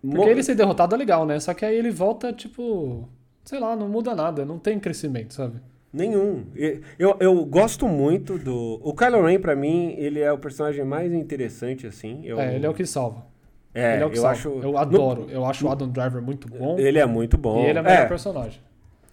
Porque 0.00 0.30
ele 0.30 0.42
ser 0.42 0.54
derrotado 0.56 0.94
é 0.94 0.98
legal, 0.98 1.24
né? 1.24 1.38
Só 1.38 1.54
que 1.54 1.64
aí 1.64 1.76
ele 1.76 1.90
volta, 1.92 2.32
tipo, 2.32 3.08
sei 3.44 3.60
lá, 3.60 3.76
não 3.76 3.88
muda 3.88 4.14
nada, 4.16 4.44
não 4.44 4.58
tem 4.58 4.80
crescimento, 4.80 5.32
sabe? 5.34 5.60
Nenhum. 5.92 6.44
Eu, 6.98 7.16
eu 7.20 7.44
gosto 7.44 7.86
muito 7.86 8.38
do. 8.38 8.80
O 8.82 8.94
Kylo 8.94 9.24
Ren, 9.26 9.38
pra 9.38 9.54
mim, 9.54 9.94
ele 9.98 10.20
é 10.20 10.32
o 10.32 10.38
personagem 10.38 10.84
mais 10.84 11.12
interessante, 11.12 11.86
assim. 11.86 12.20
Eu, 12.24 12.40
É, 12.40 12.54
ele 12.54 12.64
é 12.64 12.68
o 12.68 12.74
que 12.74 12.86
salva. 12.86 13.26
É, 13.74 13.94
ele 13.94 14.02
é 14.02 14.06
o 14.06 14.10
que 14.10 14.16
eu 14.18 14.22
salva. 14.22 14.36
acho. 14.36 14.48
Eu 14.48 14.72
no- 14.72 14.78
adoro. 14.78 15.26
Eu 15.30 15.44
acho 15.44 15.66
o 15.66 15.70
Adam 15.70 15.88
Driver 15.88 16.22
muito 16.22 16.48
bom. 16.48 16.78
Ele 16.78 16.98
é 16.98 17.04
muito 17.06 17.36
bom. 17.36 17.62
E 17.64 17.66
ele 17.68 17.78
é 17.78 17.82
o 17.82 17.84
melhor 17.84 18.08
personagem. 18.08 18.60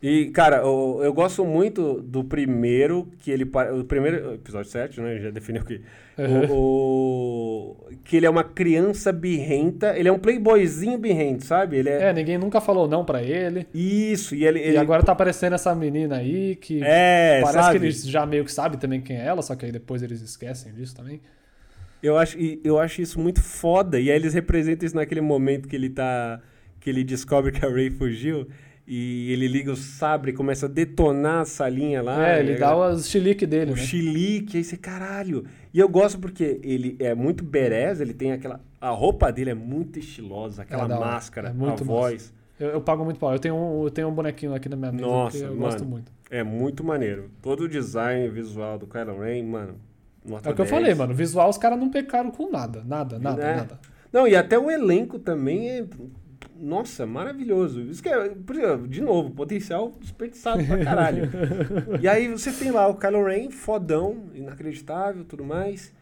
E, 0.02 0.28
cara, 0.28 0.58
eu, 0.58 1.02
eu 1.04 1.14
gosto 1.14 1.43
muito 1.43 2.02
do 2.02 2.24
primeiro, 2.24 3.10
que 3.20 3.30
ele. 3.32 3.43
O 3.78 3.84
primeiro. 3.84 4.36
Episódio 4.36 4.72
7, 4.72 5.02
né? 5.02 5.20
Já 5.20 5.30
definiu 5.30 5.64
que. 5.66 5.82
Uhum. 6.18 6.45
O, 6.50 7.76
o- 7.82 7.89
que 8.06 8.16
ele 8.18 8.26
é 8.26 8.30
uma 8.30 8.43
criança 8.43 9.12
birrenta. 9.12 9.97
Ele 9.97 10.08
é 10.08 10.12
um 10.12 10.18
playboyzinho 10.20 10.97
birrento, 10.97 11.43
sabe? 11.43 11.78
Ele 11.78 11.89
é. 11.89 12.04
É, 12.10 12.14
ninguém 12.14 12.38
nunca 12.38 12.62
falou 12.62 12.88
não 12.88 13.04
pra 13.04 13.22
ele. 13.22 13.68
Isso, 13.74 14.36
e 14.36 14.45
ele. 14.45 14.60
E 14.60 14.64
ele- 14.64 14.78
agora 14.78 15.04
tá 15.04 15.12
aparecendo 15.12 15.54
essa 15.54 15.76
menina 15.76 16.16
aí 16.18 16.56
que 16.56 16.82
É, 16.82 17.41
parece 17.41 17.64
sabe? 17.66 17.80
que 17.80 17.86
eles 17.86 18.04
já 18.08 18.26
meio 18.26 18.45
que 18.45 18.52
sabem 18.54 18.80
também 18.80 19.02
quem 19.02 19.18
é 19.18 19.26
ela, 19.26 19.41
só 19.41 19.54
que 19.56 19.66
aí 19.66 19.72
depois 19.72 20.02
eles 20.02 20.22
esquecem 20.22 20.74
disso 20.74 20.95
também. 20.95 21.20
Eu 22.02 22.18
acho, 22.18 22.38
eu 22.64 22.80
acho 22.80 23.02
isso 23.02 23.20
muito 23.20 23.41
foda. 23.41 24.00
E 24.00 24.10
aí 24.10 24.16
eles 24.16 24.34
representam 24.34 24.86
isso 24.88 24.95
naquele 24.95 25.20
momento 25.22 25.68
que 25.68 25.76
ele 25.76 25.89
tá. 25.89 26.39
Que 26.80 26.89
ele 26.89 27.04
descobre 27.04 27.52
que 27.52 27.66
a 27.66 27.70
Ray 27.70 27.89
fugiu. 27.89 28.47
E 28.92 29.32
ele 29.32 29.48
liga 29.48 29.72
o 29.72 29.76
sabre 29.76 30.32
e 30.32 30.34
começa 30.34 30.66
a 30.66 30.70
detonar 30.70 31.42
a 31.42 31.46
salinha 31.46 32.02
lá. 32.02 32.28
é, 32.28 32.40
ele 32.40 32.56
dá 32.56 32.76
o 32.76 32.98
chilique 33.00 33.46
dele, 33.46 33.72
o 33.74 33.76
né? 33.76 33.82
chilique, 33.82 34.58
aí 34.58 34.64
você, 34.64 34.76
caralho. 34.76 35.46
E 35.72 35.80
eu 35.80 35.88
gosto 35.88 36.18
porque 36.20 36.60
ele 36.64 36.96
é 37.00 37.14
muito 37.14 37.44
berés, 37.44 38.02
ele 38.02 38.16
tem 38.16 38.32
aquela. 38.32 38.60
A 38.82 38.90
roupa 38.90 39.32
dele 39.32 39.52
é 39.52 39.54
muito 39.54 40.00
estilosa, 40.00 40.64
aquela 40.64 40.86
É 40.86 41.00
máscara, 41.00 41.50
é 41.50 41.54
muito 41.54 41.84
a 41.84 41.86
voz. 41.86 42.34
Eu, 42.60 42.70
eu 42.70 42.82
pago 42.82 43.06
muito 43.06 43.20
pau. 43.20 43.32
Eu 43.32 43.38
tenho, 43.40 43.54
um, 43.56 43.84
eu 43.84 43.92
tenho 43.92 44.08
um 44.08 44.12
bonequinho 44.12 44.56
aqui 44.56 44.68
na 44.68 44.76
minha 44.76 44.92
mesa 44.92 45.06
Nossa, 45.06 45.38
que 45.38 45.44
eu 45.44 45.50
mano. 45.50 45.60
gosto 45.62 45.86
muito. 45.86 46.12
É 46.32 46.44
muito 46.44 46.84
maneiro. 46.84 47.30
Todo 47.44 47.62
o 47.66 47.70
design 47.70 48.28
visual 48.30 48.80
do 48.80 48.88
Kylo 48.88 49.20
Ren, 49.22 49.44
mano. 49.44 49.76
nota 50.26 50.50
É 50.50 50.52
o 50.52 50.56
que 50.56 50.62
eu 50.62 50.66
10. 50.66 50.70
falei, 50.70 50.96
mano. 50.96 51.14
Visual, 51.14 51.48
os 51.48 51.58
caras 51.60 51.78
não 51.80 51.92
pecaram 51.92 52.32
com 52.32 52.50
nada. 52.52 52.84
Nada, 52.84 53.20
nada, 53.20 53.42
É. 53.44 53.56
nada. 53.56 53.80
Não, 54.12 54.28
e 54.28 54.36
até 54.36 54.58
o 54.58 54.72
elenco 54.72 55.20
também 55.20 55.70
é. 55.70 55.86
Nossa, 56.60 57.06
maravilhoso. 57.06 57.82
Isso 57.82 58.04
que 58.04 58.10
é, 58.10 58.30
por 58.30 58.56
exemplo, 58.56 58.88
de 58.88 59.02
novo, 59.02 59.32
potencial 59.32 59.94
desperdiçado 60.00 60.64
pra 60.66 60.84
caralho. 60.84 61.30
e 62.02 62.08
aí 62.08 62.28
você 62.28 62.52
tem 62.52 62.72
lá 62.72 62.88
o 62.88 62.96
Kylo 62.96 63.24
Ren, 63.26 63.50
fodão, 63.50 64.26
inacreditável, 64.34 65.24
tudo 65.24 65.44
mais. 65.44 65.94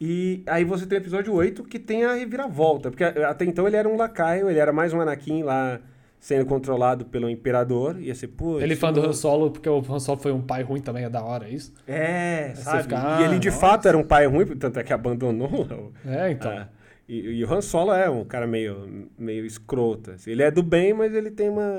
E 0.00 0.42
aí 0.46 0.64
você 0.64 0.86
tem 0.86 0.98
o 0.98 1.00
episódio 1.00 1.32
8 1.32 1.64
que 1.64 1.78
tem 1.78 2.04
a 2.04 2.14
reviravolta. 2.14 2.90
Porque 2.90 3.04
até 3.04 3.44
então 3.44 3.66
ele 3.66 3.76
era 3.76 3.88
um 3.88 3.96
lacaio, 3.96 4.50
ele 4.50 4.58
era 4.58 4.72
mais 4.72 4.92
um 4.92 5.00
Anakin 5.00 5.42
lá 5.42 5.80
sendo 6.24 6.46
controlado 6.46 7.04
pelo 7.04 7.28
Imperador. 7.28 8.00
Ia 8.00 8.14
ser, 8.14 8.28
pô. 8.28 8.58
Ele 8.58 8.74
fã 8.74 8.90
do 8.90 9.00
Han 9.00 9.12
Solo, 9.12 9.50
porque 9.50 9.68
o 9.68 9.84
Han 9.86 10.00
Solo 10.00 10.18
foi 10.18 10.32
um 10.32 10.40
pai 10.40 10.62
ruim 10.62 10.80
também, 10.80 11.04
é 11.04 11.10
da 11.10 11.22
hora, 11.22 11.46
é 11.46 11.50
isso? 11.50 11.72
É, 11.86 12.52
sabe? 12.54 12.84
fica, 12.84 12.96
e 13.20 13.24
ele 13.24 13.36
ah, 13.36 13.38
de 13.38 13.48
nossa. 13.48 13.60
fato 13.60 13.88
era 13.88 13.98
um 13.98 14.02
pai 14.02 14.26
ruim, 14.26 14.46
tanto 14.46 14.78
é 14.78 14.82
que 14.82 14.92
abandonou 14.92 15.92
É, 16.06 16.30
então. 16.30 16.50
Ah, 16.50 16.68
e, 17.08 17.18
e 17.38 17.44
o 17.44 17.52
Han 17.52 17.60
Solo 17.60 17.92
é 17.92 18.08
um 18.08 18.24
cara 18.24 18.46
meio, 18.46 19.08
meio 19.18 19.44
escroto. 19.44 20.12
assim. 20.12 20.30
Ele 20.30 20.42
é 20.42 20.50
do 20.50 20.62
bem, 20.62 20.94
mas 20.94 21.14
ele 21.14 21.30
tem 21.30 21.48
uma. 21.48 21.70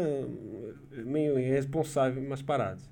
meio 1.05 1.37
irresponsável 1.39 2.21
umas 2.21 2.41
paradas. 2.41 2.89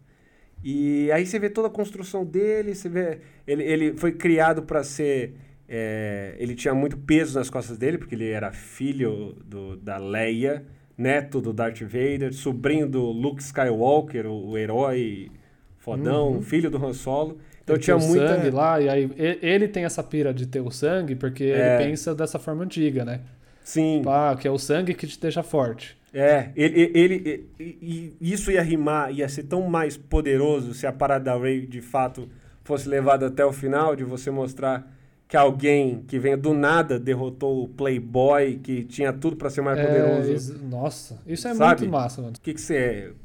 E 0.64 1.12
aí 1.12 1.26
você 1.26 1.38
vê 1.40 1.50
toda 1.50 1.68
a 1.68 1.72
construção 1.72 2.26
dele, 2.26 2.74
você 2.74 2.88
vê. 2.90 3.20
Ele, 3.46 3.64
ele 3.64 3.98
foi 3.98 4.12
criado 4.14 4.64
para 4.64 4.84
ser. 4.84 5.34
é, 5.68 6.36
ele 6.40 6.56
tinha 6.56 6.74
muito 6.74 6.98
peso 6.98 7.38
nas 7.38 7.50
costas 7.50 7.78
dele, 7.78 7.98
porque 7.98 8.16
ele 8.16 8.30
era 8.30 8.52
filho 8.52 9.36
do, 9.46 9.76
da 9.78 9.98
Leia, 9.98 10.66
neto 10.98 11.42
do 11.42 11.52
Darth 11.54 11.82
Vader, 11.82 12.34
sobrinho 12.34 12.88
do 12.88 13.04
Luke 13.12 13.42
Skywalker, 13.42 14.26
o, 14.26 14.50
o 14.52 14.58
herói 14.58 15.30
fodão, 15.78 16.34
Uhum. 16.34 16.42
filho 16.42 16.72
do 16.72 16.84
Han 16.84 16.94
Solo. 16.94 17.38
Então 17.64 17.76
Ele 17.76 17.84
tinha 17.84 17.98
tem 17.98 18.06
o 18.06 18.10
muita. 18.10 18.28
sangue 18.28 18.50
lá, 18.52 18.82
e 18.82 18.90
aí 18.90 19.10
ele 19.42 19.68
tem 19.70 19.86
essa 19.86 20.04
pira 20.04 20.34
de 20.34 20.46
ter 20.46 20.60
o 20.60 20.70
sangue, 20.70 21.16
porque 21.16 21.46
É. 21.46 21.76
ele 21.78 21.86
pensa 21.90 22.14
dessa 22.14 22.38
forma 22.38 22.64
antiga, 22.64 23.06
né? 23.06 23.22
Sim. 23.64 23.98
Tipo, 24.00 24.10
ah, 24.10 24.36
que 24.38 24.48
é 24.48 24.52
o 24.52 24.58
sangue 24.60 24.94
que 24.94 25.08
te 25.08 25.18
deixa 25.20 25.42
forte. 25.42 25.98
É, 26.14 26.50
ele, 26.56 26.92
ele, 26.94 27.46
e- 27.58 27.64
e- 27.64 28.14
e 28.22 28.34
isso 28.34 28.52
ia 28.52 28.62
rimar, 28.62 29.12
ia 29.12 29.28
ser 29.30 29.44
tão 29.44 29.62
mais 29.64 29.96
poderoso 29.98 30.74
se 30.74 30.86
a 30.86 30.92
parada 30.92 31.26
da 31.26 31.38
Ray 31.38 31.66
de 31.66 31.82
fato 31.82 32.28
fosse 32.64 32.88
levada 32.88 33.28
até 33.28 33.44
o 33.46 33.52
final, 33.54 33.96
de 33.96 34.04
você 34.04 34.30
mostrar 34.30 34.86
que 35.28 35.36
alguém 35.38 36.04
que 36.08 36.20
vem 36.20 36.38
do 36.38 36.54
nada 36.54 37.00
derrotou 37.00 37.64
o 37.64 37.68
Playboy, 37.68 38.60
que 38.62 38.84
tinha 38.84 39.12
tudo 39.12 39.38
pra 39.38 39.50
ser 39.50 39.62
mais 39.62 39.80
É, 39.80 39.86
poderoso. 39.88 40.32
ex- 40.32 40.62
nossa, 40.62 41.20
isso 41.26 41.48
é 41.48 41.56
Sabe? 41.56 41.82
muito 41.82 41.92
massa, 41.92 42.22
mano. 42.22 42.34
O 42.38 42.42
que 42.42 42.54
que 42.54 42.62
você 42.62 43.12
o 43.12 43.23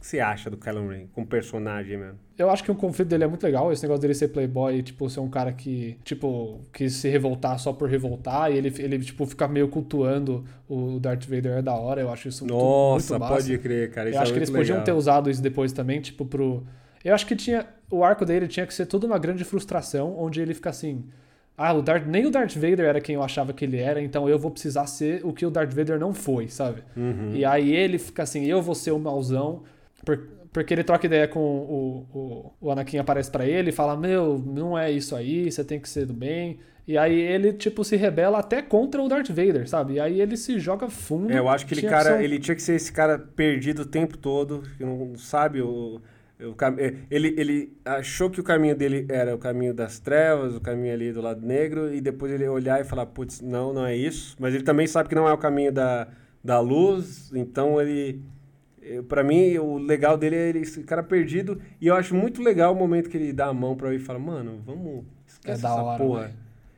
que 0.00 0.06
você 0.06 0.18
acha 0.18 0.48
do 0.48 0.56
Kylo 0.56 0.88
Ren 0.88 1.06
como 1.12 1.26
personagem 1.26 1.98
mesmo? 1.98 2.18
Eu 2.38 2.48
acho 2.48 2.64
que 2.64 2.70
o 2.70 2.74
conflito 2.74 3.08
dele 3.08 3.24
é 3.24 3.26
muito 3.26 3.44
legal, 3.44 3.70
esse 3.70 3.82
negócio 3.82 4.00
dele 4.00 4.14
ser 4.14 4.28
playboy 4.28 4.78
e, 4.78 4.82
tipo, 4.82 5.08
ser 5.10 5.20
um 5.20 5.28
cara 5.28 5.52
que, 5.52 5.98
tipo, 6.02 6.58
quis 6.72 6.94
se 6.94 7.08
revoltar 7.08 7.58
só 7.58 7.70
por 7.70 7.86
revoltar, 7.86 8.50
e 8.50 8.56
ele, 8.56 8.72
ele 8.78 8.98
tipo, 8.98 9.26
fica 9.26 9.46
meio 9.46 9.68
cultuando 9.68 10.42
o 10.66 10.98
Darth 10.98 11.26
Vader 11.26 11.58
é 11.58 11.62
da 11.62 11.74
hora, 11.74 12.00
eu 12.00 12.10
acho 12.10 12.28
isso 12.28 12.44
muito, 12.44 12.54
Nossa, 12.54 13.12
muito 13.12 13.20
massa. 13.20 13.34
pode 13.34 13.58
crer, 13.58 13.90
cara. 13.90 14.08
Eu 14.08 14.18
acho 14.18 14.30
é 14.30 14.32
que 14.32 14.38
eles 14.38 14.48
muito 14.48 14.60
podiam 14.60 14.76
legal. 14.76 14.84
ter 14.86 14.92
usado 14.92 15.28
isso 15.28 15.42
depois 15.42 15.70
também, 15.70 16.00
tipo, 16.00 16.24
pro... 16.24 16.64
Eu 17.04 17.14
acho 17.14 17.26
que 17.26 17.36
tinha... 17.36 17.66
O 17.90 18.02
arco 18.02 18.24
dele 18.24 18.48
tinha 18.48 18.66
que 18.66 18.72
ser 18.72 18.86
toda 18.86 19.06
uma 19.06 19.18
grande 19.18 19.44
frustração, 19.44 20.18
onde 20.18 20.40
ele 20.40 20.54
fica 20.54 20.70
assim... 20.70 21.04
Ah, 21.58 21.74
o 21.74 21.82
Darth... 21.82 22.06
nem 22.06 22.24
o 22.24 22.30
Darth 22.30 22.54
Vader 22.54 22.86
era 22.86 23.02
quem 23.02 23.16
eu 23.16 23.22
achava 23.22 23.52
que 23.52 23.66
ele 23.66 23.76
era, 23.76 24.00
então 24.00 24.26
eu 24.26 24.38
vou 24.38 24.50
precisar 24.50 24.86
ser 24.86 25.20
o 25.26 25.30
que 25.30 25.44
o 25.44 25.50
Darth 25.50 25.74
Vader 25.74 25.98
não 25.98 26.14
foi, 26.14 26.48
sabe? 26.48 26.82
Uhum. 26.96 27.32
E 27.34 27.44
aí 27.44 27.70
ele 27.70 27.98
fica 27.98 28.22
assim, 28.22 28.46
eu 28.46 28.62
vou 28.62 28.74
ser 28.74 28.92
o 28.92 28.98
mauzão, 28.98 29.62
porque 30.52 30.74
ele 30.74 30.82
troca 30.84 31.06
ideia 31.06 31.28
com 31.28 31.38
o, 31.40 32.06
o, 32.12 32.52
o 32.60 32.70
Anakin 32.70 32.98
aparece 32.98 33.30
pra 33.30 33.46
ele 33.46 33.70
e 33.70 33.72
fala, 33.72 33.96
meu, 33.96 34.38
não 34.38 34.76
é 34.76 34.90
isso 34.90 35.14
aí, 35.14 35.50
você 35.50 35.64
tem 35.64 35.78
que 35.78 35.88
ser 35.88 36.06
do 36.06 36.12
bem. 36.14 36.58
E 36.88 36.98
aí 36.98 37.20
ele, 37.20 37.52
tipo, 37.52 37.84
se 37.84 37.94
rebela 37.94 38.38
até 38.38 38.60
contra 38.60 39.00
o 39.00 39.08
Darth 39.08 39.28
Vader, 39.28 39.68
sabe? 39.68 39.94
E 39.94 40.00
aí 40.00 40.20
ele 40.20 40.36
se 40.36 40.58
joga 40.58 40.90
fundo. 40.90 41.32
É, 41.32 41.38
eu 41.38 41.48
acho 41.48 41.64
que 41.66 41.74
ele, 41.74 41.82
Tinha 41.82 41.92
cara, 41.92 42.22
ele 42.24 42.38
tinha 42.40 42.54
que 42.56 42.62
ser 42.62 42.74
esse 42.74 42.90
cara 42.92 43.16
perdido 43.16 43.82
o 43.82 43.86
tempo 43.86 44.18
todo, 44.18 44.62
que 44.76 44.84
não 44.84 45.16
sabe 45.16 45.62
o, 45.62 46.00
o 46.42 46.52
cam- 46.54 46.74
é, 46.80 46.94
ele, 47.08 47.32
ele 47.38 47.72
achou 47.84 48.28
que 48.28 48.40
o 48.40 48.42
caminho 48.42 48.74
dele 48.74 49.06
era 49.08 49.32
o 49.32 49.38
caminho 49.38 49.72
das 49.72 50.00
trevas, 50.00 50.56
o 50.56 50.60
caminho 50.60 50.92
ali 50.92 51.12
do 51.12 51.20
lado 51.20 51.46
negro, 51.46 51.94
e 51.94 52.00
depois 52.00 52.32
ele 52.32 52.48
olhar 52.48 52.80
e 52.80 52.84
falar, 52.84 53.06
putz, 53.06 53.40
não, 53.40 53.72
não 53.72 53.86
é 53.86 53.94
isso. 53.94 54.34
Mas 54.40 54.52
ele 54.52 54.64
também 54.64 54.86
sabe 54.88 55.08
que 55.08 55.14
não 55.14 55.28
é 55.28 55.32
o 55.32 55.38
caminho 55.38 55.70
da, 55.70 56.08
da 56.42 56.58
luz, 56.58 57.30
então 57.32 57.80
ele... 57.80 58.20
Pra 59.08 59.22
mim, 59.22 59.56
o 59.58 59.78
legal 59.78 60.16
dele 60.16 60.36
é 60.36 60.48
ele, 60.48 60.58
esse 60.60 60.82
cara 60.82 61.02
perdido, 61.02 61.60
e 61.80 61.86
eu 61.86 61.94
acho 61.94 62.14
muito 62.14 62.42
legal 62.42 62.72
o 62.72 62.76
momento 62.76 63.08
que 63.10 63.16
ele 63.16 63.32
dá 63.32 63.46
a 63.46 63.54
mão 63.54 63.76
pra 63.76 63.88
ele 63.88 63.96
e 63.96 64.04
fala, 64.04 64.18
mano, 64.18 64.60
vamos, 64.64 65.04
esquece 65.26 65.64
É 65.64 65.68
essa 65.68 65.74
hora, 65.82 65.98
porra. 66.02 66.32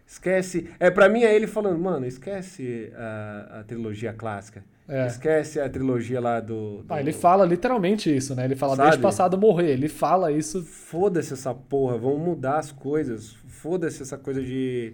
Esquece. 0.06 0.68
É, 0.78 0.90
pra 0.90 1.08
mim 1.08 1.22
é 1.22 1.34
ele 1.34 1.46
falando, 1.46 1.78
mano, 1.78 2.04
esquece 2.06 2.92
a, 2.94 3.60
a 3.60 3.64
trilogia 3.64 4.12
clássica. 4.12 4.62
É. 4.86 5.06
Esquece 5.06 5.58
a 5.60 5.68
trilogia 5.70 6.20
lá 6.20 6.38
do. 6.40 6.82
do- 6.82 6.92
Ah, 6.92 7.00
ele 7.00 7.12
fala 7.12 7.46
literalmente 7.46 8.14
isso, 8.14 8.34
né? 8.34 8.44
Ele 8.44 8.56
fala, 8.56 8.76
Sabe? 8.76 8.88
deixa 8.88 8.98
o 8.98 9.02
passado 9.02 9.38
morrer. 9.38 9.70
Ele 9.70 9.88
fala 9.88 10.30
isso. 10.30 10.62
Foda-se 10.64 11.32
essa 11.32 11.54
porra, 11.54 11.96
vamos 11.96 12.20
mudar 12.20 12.58
as 12.58 12.70
coisas. 12.72 13.30
Foda-se 13.46 14.02
essa 14.02 14.18
coisa 14.18 14.42
de 14.42 14.92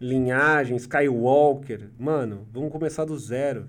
linhagem, 0.00 0.76
Skywalker. 0.76 1.88
Mano, 1.98 2.46
vamos 2.52 2.70
começar 2.70 3.04
do 3.04 3.18
zero. 3.18 3.66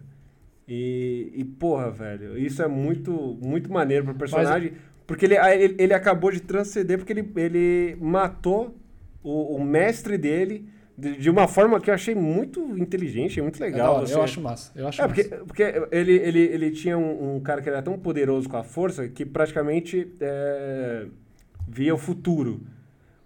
E, 0.67 1.31
e 1.35 1.43
porra, 1.43 1.89
velho, 1.91 2.37
isso 2.37 2.61
é 2.61 2.67
muito, 2.67 3.37
muito 3.43 3.71
maneiro 3.71 4.05
pro 4.05 4.13
personagem. 4.15 4.73
Porque 5.05 5.25
ele, 5.25 5.35
ele, 5.35 5.75
ele 5.77 5.93
acabou 5.93 6.31
de 6.31 6.39
transcender, 6.39 6.97
porque 6.97 7.11
ele, 7.11 7.29
ele 7.35 7.97
matou 7.99 8.75
o, 9.23 9.55
o 9.57 9.63
mestre 9.63 10.17
dele 10.17 10.69
de, 10.97 11.17
de 11.17 11.29
uma 11.29 11.47
forma 11.47 11.79
que 11.81 11.89
eu 11.89 11.93
achei 11.93 12.15
muito 12.15 12.61
inteligente, 12.77 13.41
muito 13.41 13.61
É 13.61 13.65
legal. 13.65 13.95
hora, 13.95 14.05
você- 14.07 14.13
Eu 14.13 14.21
acho 14.21 14.39
massa. 14.39 14.71
Eu 14.75 14.87
acho 14.87 15.01
É, 15.01 15.07
porque, 15.07 15.23
massa. 15.23 15.43
porque 15.45 15.63
ele, 15.91 16.13
ele, 16.13 16.39
ele 16.39 16.71
tinha 16.71 16.97
um, 16.97 17.35
um 17.35 17.39
cara 17.41 17.61
que 17.61 17.67
era 17.67 17.81
tão 17.81 17.97
poderoso 17.99 18.47
com 18.47 18.55
a 18.57 18.63
força 18.63 19.07
que 19.09 19.25
praticamente 19.25 20.07
é, 20.21 21.07
via 21.67 21.93
o 21.93 21.97
futuro. 21.97 22.61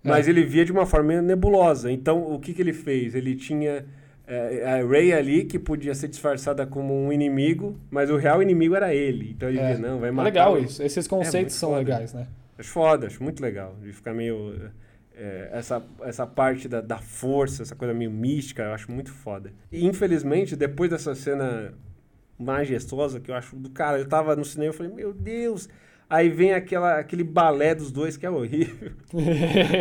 Mas 0.04 0.28
É. 0.28 0.32
ele 0.32 0.44
via 0.44 0.66
de 0.66 0.72
uma 0.72 0.86
forma 0.86 1.22
nebulosa. 1.22 1.92
Então, 1.92 2.34
o 2.34 2.40
que, 2.40 2.54
que 2.54 2.62
ele 2.62 2.74
fez? 2.74 3.14
Ele 3.14 3.36
tinha 3.36 3.86
é, 4.28 4.66
a 4.82 4.86
Rey 4.88 5.14
ali, 5.14 5.44
que 5.46 5.60
podia 5.60 5.94
ser 5.96 6.08
disfarçada 6.08 6.66
como 6.66 6.94
um 6.94 7.12
inimigo, 7.14 7.80
mas 7.92 8.10
o 8.10 8.18
real 8.18 8.42
inimigo 8.42 8.76
era 8.76 8.94
ele. 8.94 9.32
Então 9.32 9.48
ele 9.50 9.60
É. 9.60 9.72
dizia, 9.72 9.88
não, 9.88 10.00
vai 10.00 10.10
É 10.10 10.12
matar. 10.12 10.26
legal 10.26 10.54
o- 10.54 10.58
isso. 10.60 10.82
Esses 10.82 11.08
muito 11.08 11.26
conceitos 11.26 11.56
são 11.56 11.70
foda. 11.70 11.80
legais, 11.80 12.14
né? 12.14 12.28
Acho 12.58 12.70
foda, 12.70 13.08
acho 13.08 13.22
muito 13.24 13.42
legal. 13.42 13.76
De 13.82 13.92
ficar 13.94 14.14
meio. 14.14 14.54
é, 15.18 15.50
essa, 15.54 15.82
essa 16.02 16.28
parte 16.28 16.68
da, 16.68 16.82
da 16.82 16.98
força, 16.98 17.62
essa 17.64 17.74
coisa 17.74 17.94
meio 17.94 18.12
mística, 18.12 18.64
eu 18.64 18.74
acho 18.74 18.92
muito 18.92 19.12
foda. 19.14 19.54
E 19.72 19.86
infelizmente, 19.86 20.56
depois 20.58 20.90
dessa 20.90 21.16
cena 21.16 21.74
majestosa 22.38 23.20
que 23.20 23.32
eu 23.32 23.36
acho 23.36 23.56
do 23.56 23.70
cara, 23.70 23.98
eu 24.00 24.06
tava 24.08 24.36
no 24.36 24.44
cinema 24.44 24.74
e 24.74 24.76
falei, 24.76 24.92
meu 24.92 25.14
Deus! 25.14 25.70
Aí 26.10 26.30
vem 26.30 26.54
aquela, 26.54 27.00
aquele 27.00 27.24
balé 27.24 27.74
dos 27.74 27.92
dois 27.92 28.18
que 28.18 28.26
é 28.26 28.30
horrível. 28.30 28.92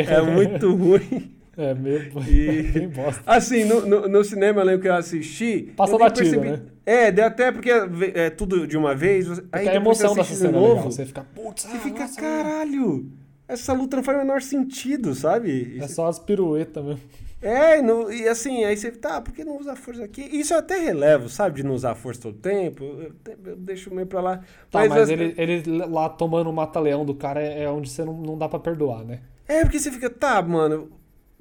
é 0.09 0.23
muito 0.23 0.75
ruim. 0.75 1.35
É 1.57 1.75
meio. 1.75 2.11
E- 2.29 2.63
bem 2.63 2.89
bosta. 2.89 3.23
Assim, 3.27 3.65
no, 3.65 3.87
no, 3.87 4.09
no 4.09 4.25
cinema 4.25 4.61
eu 4.61 4.65
lembro 4.67 4.83
que 4.83 4.89
eu 4.89 4.95
assisti. 4.95 5.73
Nem 5.79 5.99
batido, 5.99 6.41
né? 6.41 6.63
É, 6.87 7.11
deu 7.13 7.25
até 7.25 7.51
porque 7.51 7.71
é 7.71 8.29
tudo 8.31 8.67
de 8.67 8.77
uma 8.77 8.95
vez. 8.95 9.29
Aí 9.31 9.39
Porque 9.51 9.69
a 9.69 9.75
emoção 9.75 10.15
dessa 10.15 10.33
de 10.33 10.37
cena 10.39 10.51
é 10.51 10.61
novo. 10.61 10.69
legal. 10.75 10.91
Você 10.91 11.07
fica, 11.07 11.25
putz, 11.35 11.63
Você 11.63 11.77
ah, 11.77 11.81
fica, 11.81 12.01
nossa, 12.01 12.21
caralho, 12.21 13.11
essa 13.49 13.73
luta 13.73 13.97
não 13.97 14.05
faz 14.05 14.19
o 14.19 14.21
menor 14.21 14.43
sentido, 14.43 15.15
sabe? 15.15 15.79
É 15.81 15.89
só 15.89 16.07
as 16.09 16.19
piruetas 16.19 16.85
mesmo. 16.85 17.01
É, 17.41 17.83
no- 17.83 18.11
e 18.11 18.27
assim, 18.27 18.65
aí 18.65 18.75
você, 18.77 18.91
tá, 18.91 19.21
por 19.21 19.33
que 19.35 19.45
não 19.45 19.59
usa 19.59 19.73
a 19.73 19.77
força 19.77 20.03
aqui? 20.03 20.23
Isso 20.23 20.55
eu 20.55 20.59
até 20.59 20.79
relevo, 20.79 21.29
sabe, 21.29 21.57
de 21.57 21.63
não 21.63 21.75
usar 21.75 21.95
força 21.95 22.23
todo 22.23 22.39
tempo, 22.39 22.83
eu, 22.83 23.13
eu 23.45 23.57
deixo 23.57 23.95
meio 23.95 24.07
pra 24.07 24.21
lá. 24.23 24.37
Tá, 24.71 24.79
mas, 24.89 24.93
as- 24.93 25.11
ele, 25.11 25.35
ele 25.37 25.63
lá 25.87 26.09
tomando 26.09 26.49
o 26.49 26.53
mata-leão 26.55 27.05
do 27.05 27.15
cara 27.15 27.43
é 27.43 27.65
é 27.65 27.71
onde 27.71 27.91
você 27.91 28.03
não, 28.03 28.15
não 28.15 28.39
dá 28.39 28.49
pra 28.49 28.59
perdoar, 28.59 29.05
né? 29.05 29.21
É, 29.47 29.61
porque 29.63 29.79
você 29.79 29.91
fica, 29.91 30.09
tá, 30.09 30.41
mano, 30.41 30.89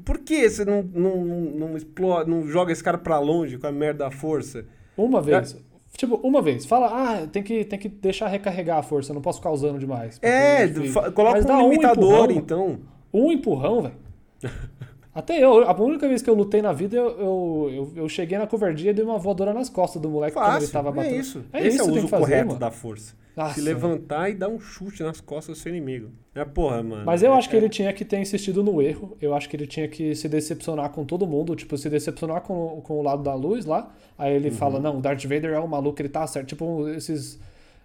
por 0.04 0.20
que 0.20 0.50
você 0.50 0.64
não, 0.66 0.82
não, 0.84 1.26
não 1.26 1.78
explode, 1.78 2.30
não 2.30 2.48
joga 2.48 2.72
esse 2.72 2.84
cara 2.84 2.98
pra 2.98 3.20
longe 3.20 3.58
com 3.58 3.68
a 3.68 3.72
merda 3.72 4.06
da 4.06 4.12
força? 4.12 4.66
Uma 4.98 5.22
vez. 5.22 5.56
Tipo, 5.96 6.16
uma 6.24 6.42
vez. 6.42 6.66
Fala, 6.66 6.88
ah, 6.92 7.28
tem 7.28 7.44
que, 7.44 7.64
tem 7.66 7.78
que 7.78 7.88
deixar 7.88 8.28
recarregar 8.28 8.80
a 8.80 8.84
força, 8.84 9.14
não 9.14 9.22
posso 9.22 9.40
ficar 9.40 9.52
usando 9.52 9.78
demais. 9.78 10.20
É, 10.22 10.68
fa- 10.92 11.12
coloca 11.12 11.36
Mas 11.42 11.46
um 11.46 11.70
limitador, 11.70 12.32
empurrão, 12.32 12.32
então. 12.32 12.80
Um 13.14 13.32
empurrão, 13.32 13.82
velho. 13.84 13.96
Até 15.16 15.44
eu, 15.44 15.64
a 15.68 15.80
única 15.82 16.08
vez 16.08 16.22
que 16.22 16.30
eu 16.30 16.34
lutei 16.34 16.62
na 16.62 16.74
vida, 16.74 16.96
eu, 16.98 17.08
eu, 17.20 17.70
eu, 17.74 17.94
eu 18.04 18.10
cheguei 18.10 18.38
na 18.38 18.48
covardia 18.48 18.90
e 18.92 18.94
dei 18.94 19.06
uma 19.06 19.20
voadora 19.20 19.54
nas 19.54 19.70
costas 19.70 20.02
do 20.02 20.10
moleque 20.10 20.34
quando 20.34 20.46
ele 20.46 20.54
Fácil, 20.56 20.72
tava 20.74 20.90
é 20.90 20.92
batendo. 20.92 21.16
isso. 21.20 21.44
É 21.54 21.60
Esse 21.60 21.78
isso 21.78 21.82
é 21.82 21.84
o 21.92 21.96
uso 21.98 22.08
fazer, 22.08 22.24
correto 22.24 22.48
mano. 22.48 22.60
da 22.60 22.72
força. 22.72 23.14
Nossa, 23.36 23.56
Se 23.56 23.62
levantar 23.62 24.30
e 24.30 24.36
dar 24.36 24.48
um 24.48 24.60
chute 24.60 25.02
nas 25.04 25.20
costas 25.20 25.58
do 25.58 25.62
seu 25.62 25.72
inimigo. 25.76 26.10
É 26.36 26.46
porra, 26.46 26.82
mano. 26.84 27.04
Mas 27.06 27.22
eu 27.24 27.34
É- 27.34 27.38
acho 27.38 27.50
que 27.50 27.56
ele 27.56 27.68
tinha 27.70 27.92
que 27.94 28.06
ter 28.06 28.20
insistido 28.20 28.64
no 28.64 28.80
erro. 28.82 29.18
Eu 29.22 29.34
acho 29.34 29.50
que 29.50 29.56
ele 29.56 29.66
tinha 29.68 29.88
que 29.88 30.14
se 30.16 30.30
decepcionar 30.30 30.90
com 30.92 31.04
todo 31.04 31.26
mundo. 31.26 31.56
Tipo, 31.56 31.76
se 31.78 31.90
decepcionar 31.90 32.42
com, 32.42 32.80
com 32.84 33.00
o 33.00 33.02
lado 33.02 33.24
da 33.24 33.34
luz 33.34 33.66
lá. 33.66 33.92
Aí 34.18 34.34
ele 34.36 34.52
fala, 34.52 34.76
Uhum. 34.76 34.82
não, 34.82 34.98
o 34.98 35.02
Darth 35.02 35.24
Vader 35.24 35.52
é 35.54 35.60
o 35.60 35.68
maluco, 35.68 36.00
ele 36.00 36.10
tá 36.10 36.26
certo. 36.28 36.48
Tipo, 36.50 36.88
esses, 36.90 37.40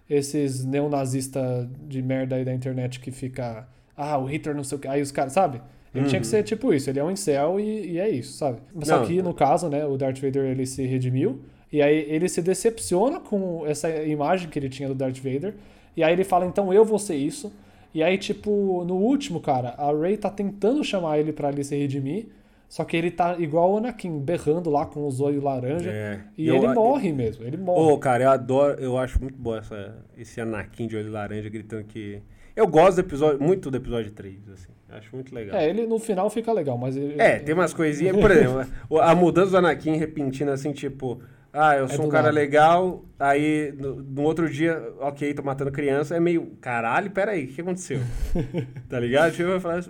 esses 0.07 0.63
neonazistas 0.65 1.67
de 1.87 2.01
merda 2.01 2.35
aí 2.35 2.45
da 2.45 2.53
internet 2.53 2.99
que 2.99 3.11
fica... 3.11 3.67
Ah, 3.97 4.17
o 4.17 4.25
Hitler 4.25 4.55
não 4.55 4.63
sei 4.63 4.77
o 4.77 4.81
que. 4.81 4.87
Aí 4.87 5.01
os 5.01 5.11
caras, 5.11 5.33
sabe? 5.33 5.61
Ele 5.93 6.05
tinha 6.07 6.21
que 6.21 6.27
ser 6.27 6.43
tipo 6.43 6.73
isso. 6.73 6.89
Ele 6.89 6.99
é 6.99 7.03
um 7.03 7.09
incel 7.11 7.59
e, 7.59 7.93
e 7.93 7.99
é 7.99 8.09
isso, 8.09 8.33
sabe? 8.33 8.59
Só 8.83 8.95
Uhum. 8.95 8.99
Não. 9.01 9.07
que, 9.07 9.21
no 9.21 9.33
caso, 9.33 9.69
né, 9.69 9.85
o 9.85 9.97
Darth 9.97 10.19
Vader, 10.19 10.45
ele 10.45 10.65
se 10.65 10.85
redimiu. 10.85 11.41
E 11.71 11.81
aí 11.81 12.05
ele 12.09 12.27
se 12.29 12.41
decepciona 12.41 13.19
com 13.19 13.65
essa 13.65 13.89
imagem 14.03 14.49
que 14.49 14.57
ele 14.59 14.69
tinha 14.69 14.87
do 14.87 14.95
Darth 14.95 15.17
Vader. 15.17 15.53
E 15.97 16.03
aí 16.03 16.13
ele 16.13 16.23
fala, 16.23 16.45
então 16.45 16.71
eu 16.73 16.85
vou 16.85 16.99
ser 16.99 17.15
isso. 17.15 17.51
E 17.93 18.03
aí, 18.03 18.17
tipo, 18.19 18.83
no 18.85 18.95
último, 18.95 19.39
cara, 19.39 19.69
a 19.77 19.91
Rey 19.91 20.15
tá 20.15 20.29
tentando 20.29 20.83
chamar 20.83 21.17
ele 21.19 21.33
pra 21.33 21.47
ali 21.47 21.63
se 21.63 21.75
redimir. 21.75 22.27
Só 22.67 22.83
que 22.85 22.95
ele 22.95 23.09
tá 23.09 23.35
igual 23.39 23.73
o 23.73 23.77
Anakin, 23.77 24.19
berrando 24.19 24.69
lá 24.69 24.85
com 24.85 25.07
os 25.07 25.19
olhos 25.19 25.43
laranja. 25.43 25.89
É. 25.89 26.19
E 26.37 26.47
Eu- 26.47 26.55
ele 26.57 26.67
morre 26.67 27.11
mesmo, 27.11 27.43
ele 27.43 27.57
morre. 27.57 27.91
Ô, 27.93 27.97
cara, 27.97 28.25
eu 28.25 28.29
adoro, 28.29 28.79
eu 28.79 28.95
acho 28.95 29.19
muito 29.19 29.35
bom 29.39 29.55
essa, 29.57 29.97
esse 30.15 30.39
Anakin 30.39 30.85
de 30.85 30.95
olho 30.95 31.11
laranja 31.11 31.49
gritando 31.49 31.83
que. 31.85 32.21
Eu 32.55 32.67
gosto 32.67 32.97
do 32.97 33.01
episódio, 33.01 33.41
muito 33.41 33.71
do 33.71 33.77
episódio 33.77 34.11
3, 34.11 34.47
assim. 34.53 34.69
Acho 34.91 35.15
muito 35.15 35.33
legal. 35.33 35.57
É, 35.57 35.69
ele 35.69 35.85
no 35.85 35.99
final 35.99 36.29
fica 36.29 36.51
legal, 36.51 36.77
mas 36.77 36.95
ele. 36.95 37.15
É, 37.21 37.39
tem 37.39 37.53
umas 37.53 37.73
coisinhas, 37.73 38.17
por 38.17 38.31
exemplo, 38.31 38.65
a 39.01 39.13
mudança 39.13 39.51
do 39.51 39.57
Anakin 39.57 39.95
repentina 39.97 40.53
assim, 40.53 40.71
tipo, 40.71 41.21
ah, 41.53 41.75
eu 41.75 41.85
É 41.85 41.89
sou 41.89 42.05
um 42.05 42.07
do 42.07 42.11
cara 42.11 42.29
legal, 42.29 43.03
aí 43.19 43.71
no, 43.77 43.95
no 43.95 44.21
outro 44.23 44.49
dia, 44.49 44.81
ok, 44.99 45.33
tô 45.33 45.41
matando 45.41 45.71
criança, 45.71 46.15
é 46.15 46.19
meio, 46.19 46.57
caralho, 46.61 47.09
peraí, 47.11 47.45
o 47.45 47.47
que 47.47 47.61
aconteceu? 47.61 47.99
tá 48.87 48.99
ligado? 48.99 49.31
Tipo, 49.33 49.49
eu 49.49 49.61
falo, 49.61 49.81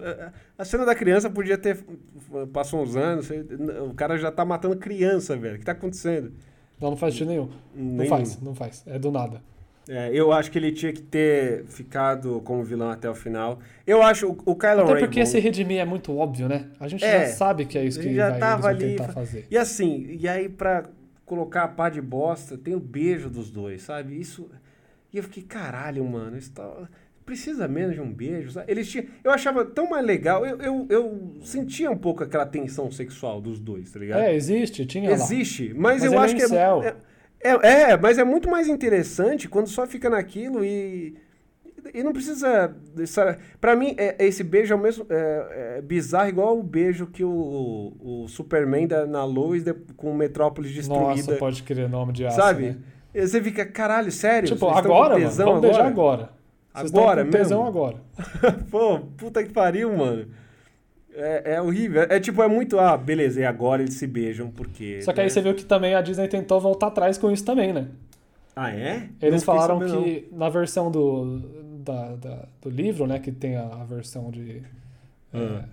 a 0.57 0.65
cena 0.65 0.85
da 0.85 0.95
criança 0.95 1.29
podia 1.29 1.57
ter, 1.57 1.77
passou 2.53 2.81
uns 2.81 2.95
anos, 2.95 3.29
o 3.89 3.93
cara 3.93 4.17
já 4.17 4.31
tá 4.31 4.45
matando 4.45 4.77
criança, 4.77 5.35
velho, 5.35 5.55
o 5.55 5.59
que 5.59 5.65
tá 5.65 5.73
acontecendo? 5.73 6.33
Não, 6.79 6.91
não 6.91 6.97
faz 6.97 7.13
sentido 7.13 7.29
nenhum. 7.29 7.49
Não 7.75 8.05
faz, 8.05 8.41
não 8.41 8.55
faz. 8.55 8.83
É 8.87 8.97
do 8.97 9.11
nada. 9.11 9.41
É, 9.91 10.11
eu 10.13 10.31
acho 10.31 10.51
que 10.51 10.57
ele 10.59 10.71
tinha 10.71 10.93
que 10.93 11.01
ter 11.01 11.65
ficado 11.65 12.39
como 12.41 12.63
vilão 12.63 12.91
até 12.91 13.09
o 13.09 13.15
final. 13.15 13.59
Eu 13.87 14.03
acho 14.03 14.27
o, 14.29 14.37
o 14.45 14.55
Kylo 14.55 14.81
Até 14.81 14.93
Ren... 14.93 14.99
porque 14.99 15.19
esse 15.19 15.39
redimir 15.39 15.79
é 15.79 15.85
muito 15.85 16.15
óbvio, 16.15 16.47
né? 16.47 16.67
A 16.79 16.87
gente 16.87 17.03
É, 17.03 17.25
já 17.27 17.33
sabe 17.33 17.65
que 17.65 17.75
é 17.75 17.83
isso 17.83 17.97
que 17.99 18.05
gente 18.05 18.15
já 18.15 18.29
vai, 18.29 18.39
tava 18.39 18.67
ali 18.67 18.89
tentar 18.91 19.05
fa- 19.05 19.13
fazer. 19.13 19.47
E 19.49 19.57
assim, 19.57 20.05
e 20.19 20.27
aí 20.27 20.47
pra 20.47 20.83
colocar 21.25 21.63
a 21.63 21.67
pá 21.67 21.89
de 21.89 21.99
bosta, 22.01 22.55
tem 22.55 22.75
o 22.75 22.79
beijo 22.79 23.31
dos 23.31 23.49
dois, 23.49 23.81
sabe? 23.81 24.19
Isso. 24.19 24.47
E 25.11 25.17
eu 25.17 25.23
fiquei, 25.23 25.41
caralho, 25.41 26.05
mano, 26.05 26.37
isso 26.37 26.51
tá. 26.51 26.87
Precisa 27.25 27.67
menos 27.67 27.93
de 27.95 28.01
um 28.01 28.11
beijo, 28.11 28.51
sabe? 28.51 28.71
Eles 28.71 28.89
tinham. 28.89 29.05
Eu 29.23 29.31
achava 29.31 29.63
tão 29.65 29.89
mais 29.89 30.05
legal. 30.05 30.45
Eu, 30.45 30.59
eu, 30.61 30.85
eu 30.89 31.33
sentia 31.43 31.89
um 31.89 31.97
pouco 31.97 32.23
aquela 32.23 32.45
tensão 32.45 32.91
sexual 32.91 33.39
dos 33.41 33.59
dois, 33.59 33.91
tá 33.91 33.99
ligado? 33.99 34.21
É, 34.21 34.35
existe, 34.35 34.85
tinha 34.85 35.09
lá. 35.09 35.15
Existe, 35.15 35.73
mas, 35.75 36.01
Mas 36.01 36.03
eu 36.03 36.11
ele 36.11 36.15
é 36.15 36.23
acho 36.25 36.35
que 36.35 36.43
incel. 36.43 36.83
é, 36.83 36.95
é, 37.41 37.91
é, 37.91 37.97
mas 37.97 38.17
é 38.17 38.23
muito 38.23 38.49
mais 38.49 38.67
interessante 38.67 39.47
quando 39.47 39.67
só 39.67 39.85
fica 39.87 40.09
naquilo 40.09 40.63
e 40.63 41.15
e 41.93 42.03
não 42.03 42.11
precisa 42.11 42.75
Pra 43.61 43.75
mim 43.75 43.95
é, 43.97 44.15
esse 44.25 44.43
beijo 44.43 44.73
é 44.73 44.75
o 44.75 44.79
mesmo 44.79 45.05
é, 45.09 45.77
é 45.77 45.81
bizarro 45.81 46.27
igual 46.29 46.59
o 46.59 46.63
beijo 46.63 47.07
que 47.07 47.23
o, 47.23 47.93
o 47.99 48.27
Superman 48.27 48.85
dá 48.87 49.05
na 49.05 49.23
Lois 49.23 49.63
de- 49.63 49.73
com 49.95 50.13
Metrópolis 50.13 50.71
destruída, 50.73 51.07
Nossa, 51.07 51.35
pode 51.37 51.63
crer 51.63 51.87
nome 51.89 52.11
de 52.11 52.25
aço, 52.25 52.35
sabe? 52.35 52.63
né? 53.13 53.25
Você 53.25 53.41
fica 53.41 53.65
caralho, 53.65 54.11
sério? 54.11 54.47
Tipo, 54.49 54.67
agora, 54.69 55.17
mano, 55.17 55.31
vamos 55.31 55.61
beijar 55.61 55.85
agora. 55.87 56.29
Vocês 56.73 56.93
Agora 56.93 57.25
com 57.25 57.31
tesão 57.31 57.63
mesmo? 57.63 57.67
agora. 57.67 57.97
Pô, 58.69 58.99
puta 59.17 59.43
que 59.43 59.51
pariu, 59.51 59.95
mano. 59.97 60.27
É, 61.13 61.55
é 61.55 61.61
horrível. 61.61 62.03
É 62.03 62.19
tipo, 62.19 62.41
é 62.41 62.47
muito, 62.47 62.79
ah, 62.79 62.95
beleza, 62.97 63.41
e 63.41 63.45
agora 63.45 63.81
eles 63.81 63.95
se 63.95 64.05
beijam, 64.07 64.49
porque. 64.51 65.01
Só 65.01 65.11
que 65.11 65.19
aí 65.19 65.25
né? 65.25 65.29
você 65.29 65.41
viu 65.41 65.53
que 65.53 65.65
também 65.65 65.95
a 65.95 66.01
Disney 66.01 66.27
tentou 66.27 66.59
voltar 66.61 66.87
atrás 66.87 67.17
com 67.17 67.31
isso 67.31 67.43
também, 67.43 67.73
né? 67.73 67.87
Ah, 68.55 68.71
é? 68.71 69.09
Eles 69.21 69.41
Não 69.45 69.53
falaram 69.55 69.79
que 69.79 70.27
na 70.31 70.49
versão 70.49 70.91
do, 70.91 71.39
da, 71.83 72.15
da- 72.15 72.47
do 72.61 72.69
livro, 72.69 73.07
né, 73.07 73.17
que 73.19 73.31
tem 73.31 73.55
a, 73.55 73.63
a 73.67 73.83
versão 73.85 74.29
de. 74.29 74.61
Ah. 75.33 75.63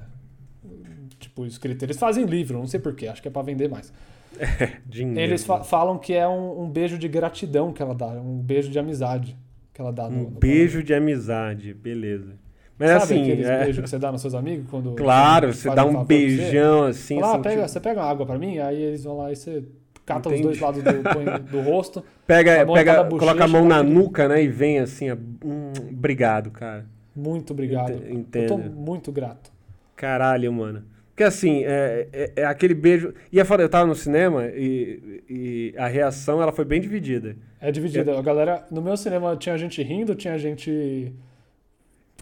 é, 0.65 0.89
tipo, 1.19 1.45
escrito. 1.47 1.83
Eles 1.85 1.99
fazem 1.99 2.25
livro, 2.25 2.59
não 2.59 2.67
sei 2.67 2.79
porquê, 2.81 3.09
acho 3.09 3.21
que 3.23 3.29
é 3.29 3.31
pra 3.31 3.43
vender 3.43 3.69
mais. 3.69 3.93
não. 3.93 4.07
Dinheiro. 4.87 5.21
Eles 5.21 5.45
fa- 5.45 5.65
falam 5.65 5.99
que 5.99 6.13
é 6.13 6.29
um, 6.29 6.63
um 6.63 6.69
beijo 6.71 6.99
de 6.99 7.09
gratidão 7.09 7.73
que 7.73 7.83
ela 7.83 7.95
dá, 7.95 8.09
um 8.09 8.39
beijo 8.39 8.71
de 8.71 8.79
amizade 8.79 9.37
que 9.73 9.81
ela 9.81 9.93
dá 9.93 10.09
no. 10.09 10.19
Um 10.19 10.23
no 10.25 10.31
beijo 10.31 10.83
de 10.83 10.95
amizade, 10.95 11.73
beleza. 11.75 12.35
Mas 12.79 12.91
Sabe 12.91 13.03
assim, 13.05 13.23
aqueles 13.23 13.47
é- 13.47 13.65
beijos 13.65 13.83
que 13.85 13.89
você 13.91 13.99
dá 13.99 14.13
nos 14.13 14.21
seus 14.21 14.35
amigos 14.35 14.67
quando. 14.71 14.93
claro, 14.95 15.53
você 15.55 15.75
dá 15.75 15.85
um 15.85 15.89
um 15.89 15.93
pra 15.93 16.01
você? 16.03 16.07
beijão 16.09 16.85
assim. 16.85 17.21
Fala, 17.21 17.27
ah, 17.27 17.35
assim, 17.35 17.43
pega, 17.43 17.57
tipo, 17.63 17.69
você 17.73 17.81
pega 17.81 18.01
uma 18.01 18.11
água 18.11 18.27
pra 18.27 18.39
mim, 18.39 18.59
aí 18.59 18.83
eles 18.83 19.05
vão 19.05 19.17
lá 19.17 19.33
e 19.33 19.37
você 19.37 19.65
cata 20.05 20.29
os 20.29 20.35
Entendi. 20.35 20.43
dois 20.49 20.61
lados 20.61 20.83
do, 20.83 20.93
põe 21.03 21.25
do 21.51 21.61
rosto. 21.63 22.05
pega, 22.27 22.63
a 22.63 22.67
pega 22.67 23.05
coloca 23.07 23.45
a 23.45 23.49
mão 23.49 23.65
na 23.67 23.77
tá- 23.79 23.83
nuca, 23.83 24.29
né? 24.29 24.43
E 24.43 24.49
vem 24.49 24.79
assim, 24.79 25.11
hum, 25.11 25.73
obrigado, 25.91 26.51
cara. 26.51 26.85
Muito 27.15 27.53
obrigado. 27.55 27.93
Ente- 27.93 28.39
Eu 28.39 28.47
tô 28.47 28.55
entendo. 28.59 28.77
muito 28.77 29.11
grato. 29.11 29.51
Caralho, 29.97 30.53
mano. 30.53 30.83
Porque 31.11 31.25
assim, 31.25 31.63
é, 31.65 32.09
é- 32.13 32.33
é 32.37 32.45
aquele 32.45 32.75
beijo. 32.75 33.15
E 33.33 33.39
eu 33.39 33.47
falei, 33.47 33.65
eu 33.65 33.71
tava 33.71 33.87
no 33.87 33.95
cinema 33.95 34.49
e, 34.55 35.23
e 35.31 35.75
a 35.79 35.87
reação 35.87 36.43
ela 36.43 36.53
foi 36.53 36.67
bem 36.67 36.79
dividida. 36.79 37.35
É 37.59 37.73
dividido. 37.73 38.11
A 38.13 38.21
galera, 38.21 38.67
no 38.71 38.83
meu 38.83 38.99
cinema 38.99 39.35
tinha 39.35 39.57
gente 39.57 39.83
rindo, 39.83 40.15
tinha 40.15 40.37
gente 40.39 41.11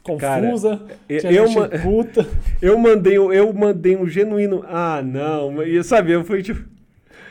confusa, 0.04 0.82
tinha 1.08 1.32
eu 1.32 1.46
gente 1.48 1.82
puta. 1.82 2.26
Eu 2.62 2.78
mandei, 2.78 3.18
um- 3.18 3.32
eu 3.32 3.52
mandei 3.52 3.96
um 3.96 4.06
genuíno. 4.06 4.64
Ah, 4.68 5.02
não. 5.04 5.62
E 5.62 5.82
sabe, 5.82 6.12
eu 6.12 6.22
fui 6.24 6.42
tipo. 6.42 6.64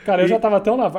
Cara, 0.04 0.22
eu 0.22 0.26
E- 0.26 0.28
já 0.28 0.38
tava 0.38 0.60
tão 0.60 0.76
na. 0.76 0.92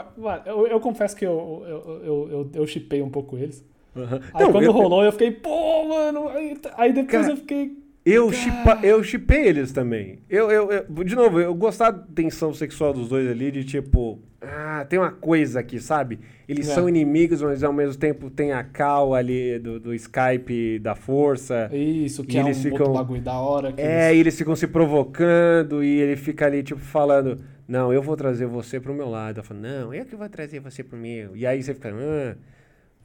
Eu, 0.45 0.65
eu 0.67 0.79
confesso 0.79 1.15
que 1.15 1.25
eu, 1.25 1.63
eu, 1.67 2.01
eu, 2.03 2.29
eu, 2.31 2.51
eu 2.55 2.67
chipei 2.67 3.01
um 3.01 3.09
pouco 3.09 3.37
eles. 3.37 3.63
aham. 3.95 4.19
Aí 4.33 4.43
Não, 4.45 4.51
quando 4.51 4.63
eu, 4.63 4.71
rolou, 4.71 5.03
eu 5.03 5.11
fiquei, 5.11 5.29
pô, 5.31 5.85
mano. 5.85 6.27
Aí, 6.29 6.57
aí 6.77 6.91
depois 6.93 7.21
Cara, 7.21 7.33
eu 7.33 7.37
fiquei. 7.37 7.77
Eu, 8.05 8.31
chipa, 8.31 8.79
eu 8.83 9.03
chipei 9.03 9.47
eles 9.47 9.71
também. 9.71 10.19
Eu, 10.29 10.51
eu, 10.51 10.71
eu- 10.71 11.03
de 11.03 11.15
novo, 11.15 11.39
eu 11.39 11.53
gostava 11.55 11.97
da 11.97 12.03
tensão 12.13 12.53
sexual 12.53 12.93
dos 12.93 13.09
dois 13.09 13.27
ali, 13.29 13.51
de 13.51 13.63
tipo, 13.63 14.19
ah, 14.47 14.85
tem 14.87 14.99
uma 14.99 15.11
coisa 15.11 15.59
aqui, 15.59 15.79
sabe? 15.79 16.19
Eles 16.47 16.69
É. 16.69 16.73
são 16.73 16.87
inimigos, 16.87 17.41
mas 17.41 17.63
ao 17.63 17.73
mesmo 17.73 17.95
tempo 17.99 18.29
tem 18.29 18.51
a 18.51 18.63
cal 18.63 19.13
ali 19.15 19.57
do, 19.59 19.79
do 19.79 19.93
Skype 19.93 20.79
da 20.79 20.95
força. 20.95 21.69
Isso, 21.73 22.23
que 22.23 22.37
E 22.37 22.39
é 22.39 22.43
um 22.43 22.47
eles 22.47 22.57
outro 22.63 22.71
ficam- 22.77 22.93
bagulho 22.93 23.21
da 23.21 23.33
hora. 23.39 23.73
É, 23.77 24.07
eles- 24.11 24.17
e 24.17 24.19
eles 24.19 24.37
ficam 24.37 24.55
se 24.55 24.67
provocando 24.67 25.83
e 25.83 25.99
ele 25.99 26.15
fica 26.15 26.45
ali, 26.45 26.61
tipo, 26.63 26.79
falando, 26.79 27.39
não, 27.67 27.91
eu 27.91 28.01
vou 28.01 28.15
trazer 28.15 28.45
você 28.45 28.79
pro 28.79 28.93
meu 28.93 29.09
lado. 29.09 29.39
Eu 29.39 29.43
falo, 29.43 29.59
não, 29.59 29.93
eu 29.93 30.05
que 30.05 30.15
vou 30.15 30.29
trazer 30.29 30.59
você 30.59 30.83
pro 30.83 30.97
meu. 30.97 31.35
E 31.35 31.45
aí 31.47 31.61
você 31.63 31.73
fica, 31.73 31.89
ah. 31.93 32.35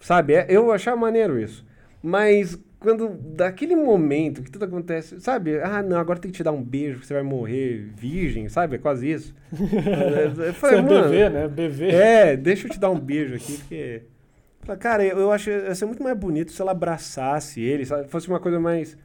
sabe? 0.00 0.34
É, 0.34 0.46
eu 0.48 0.70
achava 0.72 0.96
maneiro 0.96 1.38
isso. 1.40 1.64
Mas 2.02 2.58
quando, 2.80 3.10
daquele 3.10 3.76
momento 3.76 4.42
que 4.42 4.50
tudo 4.50 4.64
acontece, 4.64 5.20
sabe? 5.20 5.60
Ah, 5.60 5.82
não, 5.82 5.98
agora 5.98 6.18
tem 6.18 6.30
que 6.30 6.38
te 6.38 6.42
dar 6.42 6.52
um 6.52 6.62
beijo, 6.62 7.00
que 7.00 7.06
você 7.06 7.14
vai 7.14 7.22
morrer 7.22 7.90
virgem, 7.94 8.48
sabe? 8.48 8.76
É 8.76 8.78
quase 8.78 9.10
isso. 9.10 9.34
eu 9.52 10.52
Você 10.52 10.52
falei, 10.54 10.78
é 10.78 10.82
mano, 10.82 11.08
BV, 11.08 11.28
né? 11.30 11.48
BV. 11.48 11.88
é, 11.90 12.36
deixa 12.36 12.66
eu 12.66 12.70
te 12.70 12.80
dar 12.80 12.90
um 12.90 12.98
beijo 12.98 13.34
aqui, 13.36 13.58
porque. 13.58 14.02
Cara, 14.78 15.04
eu, 15.04 15.18
eu 15.18 15.32
acho 15.32 15.46
que 15.46 15.50
ia 15.50 15.74
ser 15.74 15.86
muito 15.86 16.02
mais 16.02 16.16
bonito 16.16 16.52
se 16.52 16.60
ela 16.62 16.72
abraçasse 16.72 17.60
ele, 17.60 17.84
sabe? 17.84 18.08
Fosse 18.08 18.28
uma 18.28 18.40
coisa 18.40 18.58
mais. 18.60 18.96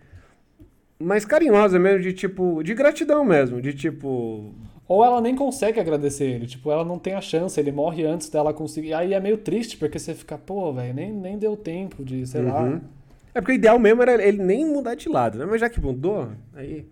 Mais 0.99 1.25
carinhosa 1.25 1.77
mesmo, 1.77 2.01
de 2.01 2.13
tipo. 2.13 2.63
De 2.63 2.73
gratidão 2.73 3.25
mesmo, 3.25 3.61
de 3.61 3.73
tipo. 3.73 4.53
Ou 4.87 5.03
ela 5.03 5.19
nem 5.19 5.35
consegue 5.35 5.79
agradecer 5.79 6.25
ele, 6.25 6.45
tipo, 6.45 6.71
ela 6.71 6.85
não 6.85 6.99
tem 6.99 7.15
a 7.15 7.21
chance, 7.21 7.59
ele 7.59 7.71
morre 7.71 8.05
antes 8.05 8.29
dela 8.29 8.53
conseguir. 8.53 8.93
Aí 8.93 9.13
é 9.15 9.19
meio 9.19 9.37
triste, 9.37 9.77
porque 9.77 9.97
você 9.97 10.13
fica, 10.13 10.37
pô, 10.37 10.71
velho, 10.71 10.93
nem, 10.93 11.11
nem 11.11 11.37
deu 11.39 11.57
tempo 11.57 12.05
de, 12.05 12.25
sei 12.27 12.43
lá. 12.43 12.79
É 13.35 13.41
porque 13.41 13.51
o 13.51 13.55
ideal 13.55 13.77
mesmo 13.77 14.01
era 14.01 14.25
ele 14.25 14.41
nem 14.41 14.65
mudar 14.65 14.95
de 14.95 15.09
lado, 15.09 15.37
né? 15.37 15.45
Mas 15.45 15.59
já 15.59 15.69
que 15.69 15.81
mudou, 15.81 16.29
aí. 16.53 16.87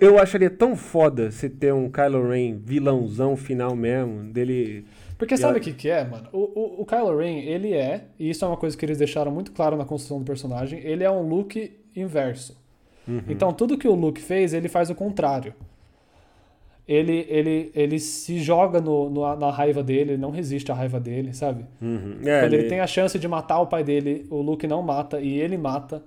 Eu 0.00 0.18
acharia 0.18 0.48
tão 0.48 0.76
foda 0.76 1.30
você 1.30 1.50
ter 1.50 1.74
um 1.74 1.90
Kylo 1.90 2.30
Ren 2.30 2.56
vilãozão 2.56 3.36
final 3.36 3.74
mesmo, 3.74 4.22
dele. 4.32 4.86
Porque 5.18 5.36
sabe 5.36 5.58
o 5.58 5.60
que, 5.60 5.72
que 5.72 5.90
é, 5.90 6.04
mano? 6.04 6.28
O, 6.32 6.38
o, 6.38 6.82
o 6.82 6.86
Kylo 6.86 7.18
Ren, 7.18 7.40
ele 7.40 7.74
é, 7.74 8.04
e 8.16 8.30
isso 8.30 8.44
é 8.44 8.48
uma 8.48 8.56
coisa 8.56 8.76
que 8.76 8.86
eles 8.86 8.96
deixaram 8.96 9.32
muito 9.32 9.50
claro 9.50 9.76
na 9.76 9.84
construção 9.84 10.20
do 10.20 10.24
personagem, 10.24 10.78
ele 10.84 11.02
é 11.02 11.10
um 11.10 11.28
Luke 11.28 11.80
inverso. 11.96 12.56
Uhum. 13.08 13.22
Então 13.28 13.52
tudo 13.52 13.76
que 13.76 13.88
o 13.88 13.94
Luke 13.94 14.20
fez, 14.22 14.54
ele 14.54 14.68
faz 14.68 14.88
o 14.88 14.94
contrário. 14.94 15.52
Ele, 16.88 17.26
ele, 17.28 17.72
ele 17.74 17.98
se 17.98 18.38
joga 18.38 18.80
no, 18.80 19.10
no- 19.10 19.36
na 19.36 19.50
raiva 19.50 19.82
dele, 19.82 20.12
ele 20.12 20.22
não 20.22 20.30
resiste 20.30 20.70
à 20.70 20.74
raiva 20.74 21.00
dele, 21.00 21.34
sabe? 21.34 21.64
Uhum. 21.82 22.18
É, 22.24 22.40
Quando 22.42 22.54
ele 22.54 22.68
tem 22.68 22.78
a 22.80 22.86
chance 22.86 23.18
de 23.18 23.26
matar 23.26 23.60
o 23.60 23.66
pai 23.66 23.82
dele, 23.82 24.24
o 24.30 24.40
Luke 24.40 24.66
não 24.68 24.82
mata 24.82 25.20
e 25.20 25.36
ele 25.40 25.56
mata. 25.58 26.02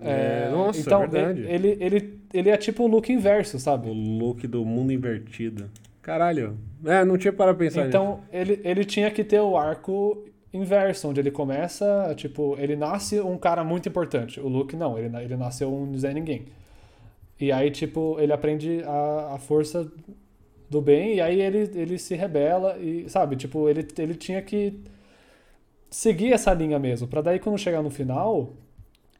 É, 0.00 0.48
nossa, 0.50 0.80
então, 0.80 1.00
verdade. 1.00 1.42
Ele, 1.42 1.76
ele, 1.80 2.20
ele 2.32 2.50
é 2.50 2.56
tipo 2.56 2.84
o 2.84 2.86
look 2.86 3.12
inverso, 3.12 3.58
sabe? 3.58 3.90
O 3.90 3.92
look 3.92 4.46
do 4.46 4.64
mundo 4.64 4.92
invertido. 4.92 5.68
Caralho. 6.00 6.56
É, 6.86 7.04
não 7.04 7.18
tinha 7.18 7.32
para 7.32 7.52
pensar 7.52 7.80
nisso. 7.84 7.88
Então, 7.88 8.20
ele, 8.32 8.60
ele 8.64 8.84
tinha 8.84 9.10
que 9.10 9.24
ter 9.24 9.40
o 9.40 9.56
arco 9.56 10.24
inverso, 10.54 11.08
onde 11.08 11.20
ele 11.20 11.30
começa, 11.30 12.14
tipo, 12.16 12.56
ele 12.58 12.76
nasce 12.76 13.20
um 13.20 13.36
cara 13.36 13.62
muito 13.64 13.88
importante. 13.88 14.40
O 14.40 14.48
Luke 14.48 14.74
não, 14.76 14.96
ele, 14.98 15.14
ele 15.16 15.36
nasceu 15.36 15.70
um 15.72 15.94
Zé 15.98 16.14
Ninguém. 16.14 16.44
E 17.40 17.52
aí, 17.52 17.70
tipo, 17.70 18.16
ele 18.18 18.32
aprende 18.32 18.82
a, 18.84 19.34
a 19.34 19.38
força 19.38 19.90
do 20.68 20.80
bem, 20.80 21.16
e 21.16 21.20
aí 21.20 21.40
ele, 21.40 21.70
ele 21.74 21.98
se 21.98 22.14
rebela, 22.14 22.76
e, 22.78 23.08
sabe, 23.08 23.36
tipo, 23.36 23.68
ele, 23.68 23.86
ele 23.96 24.14
tinha 24.14 24.42
que 24.42 24.80
seguir 25.90 26.32
essa 26.32 26.52
linha 26.52 26.78
mesmo, 26.78 27.08
pra 27.08 27.22
daí 27.22 27.38
quando 27.38 27.56
chegar 27.58 27.82
no 27.82 27.90
final, 27.90 28.52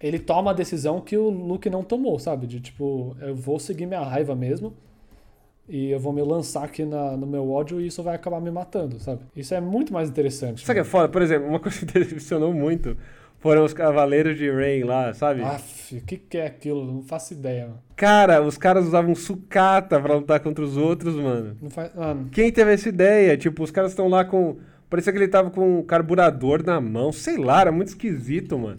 ele 0.01 0.19
toma 0.19 0.51
a 0.51 0.55
decisão 0.55 1.01
que 1.01 1.17
o 1.17 1.29
Luke 1.29 1.69
não 1.69 1.83
tomou, 1.83 2.19
sabe? 2.19 2.47
De 2.47 2.61
tipo, 2.61 3.17
eu 3.21 3.35
vou 3.35 3.59
seguir 3.59 3.87
minha 3.87 4.03
raiva 4.03 4.35
mesmo 4.35 4.75
e 5.69 5.91
eu 5.91 5.99
vou 5.99 6.13
me 6.13 6.23
lançar 6.23 6.65
aqui 6.65 6.85
na, 6.85 7.17
no 7.17 7.27
meu 7.27 7.51
ódio 7.51 7.81
e 7.81 7.87
isso 7.87 8.03
vai 8.03 8.15
acabar 8.15 8.41
me 8.41 8.51
matando, 8.51 9.01
sabe? 9.01 9.23
Isso 9.35 9.55
é 9.55 9.61
muito 9.61 9.93
mais 9.93 10.09
interessante. 10.09 10.65
Sabe 10.65 10.81
que 10.81 10.81
é 10.81 10.85
foda? 10.85 11.09
Por 11.09 11.21
exemplo, 11.21 11.49
uma 11.49 11.59
coisa 11.59 11.79
que 11.79 11.87
me 11.99 12.05
decepcionou 12.05 12.53
muito 12.53 12.97
foram 13.39 13.65
os 13.65 13.73
Cavaleiros 13.73 14.37
de 14.37 14.51
Rain 14.51 14.83
lá, 14.85 15.15
sabe? 15.15 15.43
Aff, 15.43 15.97
o 15.97 16.01
que, 16.03 16.17
que 16.17 16.39
é 16.39 16.47
aquilo? 16.47 16.85
Não 16.85 17.03
faço 17.03 17.33
ideia, 17.35 17.67
mano. 17.67 17.83
Cara, 17.97 18.43
os 18.43 18.59
caras 18.59 18.87
usavam 18.87 19.15
sucata 19.15 20.01
pra 20.01 20.15
lutar 20.15 20.41
contra 20.41 20.65
os 20.65 20.77
outros, 20.77 21.15
mano. 21.15 21.57
Não 21.61 21.71
faz. 21.71 21.95
Mano, 21.95 22.29
Quem 22.31 22.51
teve 22.53 22.73
essa 22.73 22.89
ideia? 22.89 23.37
Tipo, 23.37 23.63
os 23.63 23.71
caras 23.71 23.93
estão 23.93 24.09
lá 24.09 24.25
com. 24.25 24.57
Parecia 24.91 25.13
que 25.13 25.19
ele 25.19 25.29
tava 25.29 25.51
com 25.51 25.81
um 25.81 25.83
carburador 25.83 26.65
na 26.65 26.81
mão. 26.81 27.13
Sei 27.13 27.37
lá, 27.37 27.61
era 27.61 27.73
muito 27.73 27.89
esquisito, 27.89 28.59
mano. 28.59 28.79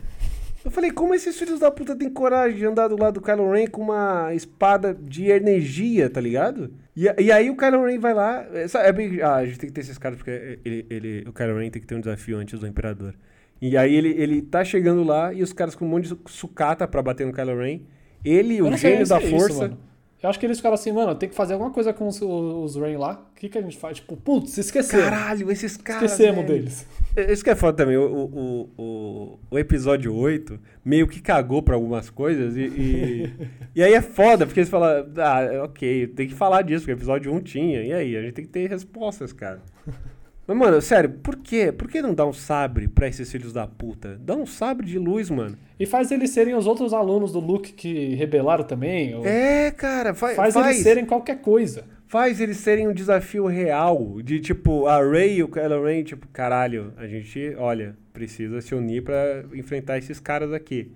Eu 0.63 0.71
falei, 0.71 0.91
como 0.91 1.13
esses 1.13 1.37
filhos 1.39 1.59
da 1.59 1.71
puta 1.71 1.95
têm 1.95 2.09
coragem 2.09 2.57
de 2.57 2.65
andar 2.65 2.89
do 2.89 3.01
lado 3.01 3.13
do 3.13 3.21
Kylo 3.21 3.49
Ren 3.51 3.67
com 3.67 3.81
uma 3.81 4.33
espada 4.33 4.93
de 4.93 5.27
energia, 5.27 6.09
tá 6.09 6.19
ligado? 6.19 6.73
E, 6.95 7.05
e 7.17 7.31
aí 7.31 7.49
o 7.49 7.55
Kylo 7.55 7.85
Ren 7.85 7.97
vai 7.97 8.13
lá. 8.13 8.45
é, 8.53 8.65
É 8.87 8.91
bem, 8.91 9.21
ah, 9.21 9.35
a 9.35 9.45
gente 9.45 9.57
tem 9.57 9.69
que 9.69 9.73
ter 9.73 9.81
esses 9.81 9.97
caras 9.97 10.17
porque 10.17 10.59
ele, 10.65 10.85
ele, 10.89 11.23
o 11.27 11.31
Kylo 11.31 11.57
Ren 11.57 11.69
tem 11.69 11.81
que 11.81 11.87
ter 11.87 11.95
um 11.95 12.01
desafio 12.01 12.37
antes 12.37 12.59
do 12.59 12.67
Imperador. 12.67 13.13
E 13.61 13.77
aí 13.77 13.93
ele, 13.93 14.09
ele 14.09 14.41
tá 14.41 14.63
chegando 14.63 15.03
lá 15.03 15.33
e 15.33 15.43
os 15.43 15.51
caras 15.51 15.75
com 15.75 15.85
um 15.85 15.89
monte 15.89 16.13
de 16.13 16.17
sucata 16.27 16.87
pra 16.87 17.01
bater 17.01 17.27
no 17.27 17.33
Kylo 17.33 17.57
Ren. 17.57 17.81
Ele, 18.23 18.61
o 18.61 18.75
gênio 18.75 19.07
da 19.07 19.17
é 19.17 19.23
isso, 19.23 19.37
força. 19.37 19.59
mano. 19.59 19.77
Eu 20.21 20.29
acho 20.29 20.37
que 20.37 20.45
eles 20.45 20.57
ficaram 20.57 20.73
assim, 20.73 20.91
mano, 20.91 21.15
tem 21.15 21.29
que 21.29 21.35
fazer 21.35 21.53
alguma 21.53 21.71
coisa 21.71 21.93
com 21.93 22.05
os, 22.05 22.21
os 22.21 22.75
Rain 22.75 22.97
lá. 22.97 23.25
O 23.31 23.39
que, 23.39 23.47
que 23.47 23.57
a 23.57 23.61
gente 23.61 23.77
faz? 23.77 23.97
Tipo, 23.97 24.17
putz, 24.17 24.57
esquecemos. 24.57 25.05
Caralho, 25.05 25.49
esses 25.49 25.77
caras. 25.77 26.11
esquecemos 26.11 26.45
velho. 26.45 26.59
deles. 26.59 26.85
Isso 27.15 27.41
que 27.41 27.49
é 27.49 27.55
foda 27.55 27.77
também. 27.77 27.95
O, 27.95 28.03
o, 28.03 28.69
o, 28.77 29.39
o 29.49 29.57
episódio 29.57 30.13
8 30.13 30.59
meio 30.83 31.07
que 31.07 31.21
cagou 31.21 31.63
pra 31.63 31.75
algumas 31.75 32.09
coisas. 32.09 32.57
E, 32.57 32.63
e, 32.63 33.33
e 33.75 33.81
aí 33.81 33.93
é 33.93 34.01
foda, 34.01 34.45
porque 34.45 34.59
eles 34.59 34.69
falam, 34.69 35.05
ah, 35.17 35.63
ok, 35.63 36.07
tem 36.07 36.27
que 36.27 36.35
falar 36.35 36.63
disso, 36.63 36.81
porque 36.81 36.91
o 36.91 36.99
episódio 36.99 37.33
1 37.33 37.39
tinha. 37.39 37.81
E 37.81 37.93
aí, 37.93 38.17
a 38.17 38.21
gente 38.21 38.33
tem 38.33 38.43
que 38.43 38.51
ter 38.51 38.69
respostas, 38.69 39.31
cara. 39.31 39.61
Mas, 40.49 40.57
mano, 40.57 40.81
sério, 40.81 41.11
por 41.11 41.35
quê? 41.35 41.71
Por 41.71 41.87
que 41.87 42.01
não 42.01 42.11
dar 42.11 42.25
um 42.25 42.33
sabre 42.33 42.87
pra 42.87 43.07
esses 43.07 43.31
filhos 43.31 43.53
da 43.53 43.67
puta? 43.67 44.19
Dá 44.19 44.35
um 44.35 44.47
sabre 44.47 44.83
de 44.83 44.97
luz, 44.97 45.29
mano. 45.29 45.55
E 45.79 45.85
faz 45.85 46.09
eles 46.09 46.31
serem 46.31 46.55
os 46.55 46.65
outros 46.65 46.91
alunos 46.91 47.31
do 47.31 47.39
Luke 47.39 47.71
que 47.71 48.15
rebelaram 48.15 48.63
também. 48.63 49.13
É, 49.27 49.69
cara, 49.69 50.11
fa 50.15 50.29
faz, 50.29 50.55
faz, 50.55 50.65
eles 50.65 50.81
serem 50.81 51.05
qualquer 51.05 51.39
coisa. 51.39 51.83
faz 52.07 52.41
eles 52.41 52.57
serem 52.57 52.87
um 52.87 52.93
desafio 52.93 53.45
real. 53.45 54.19
De 54.23 54.39
tipo, 54.39 54.87
a 54.87 55.07
Rey 55.07 55.35
e 55.35 55.43
o 55.43 55.47
Kylo 55.47 55.85
Ren, 55.85 56.03
tipo, 56.03 56.27
caralho, 56.29 56.93
a 56.97 57.05
gente, 57.05 57.53
olha, 57.55 57.95
precisa 58.11 58.59
se 58.59 58.73
unir 58.73 59.03
pra 59.03 59.45
enfrentar 59.53 59.99
esses 59.99 60.19
caras 60.19 60.51
aqui. 60.51 60.91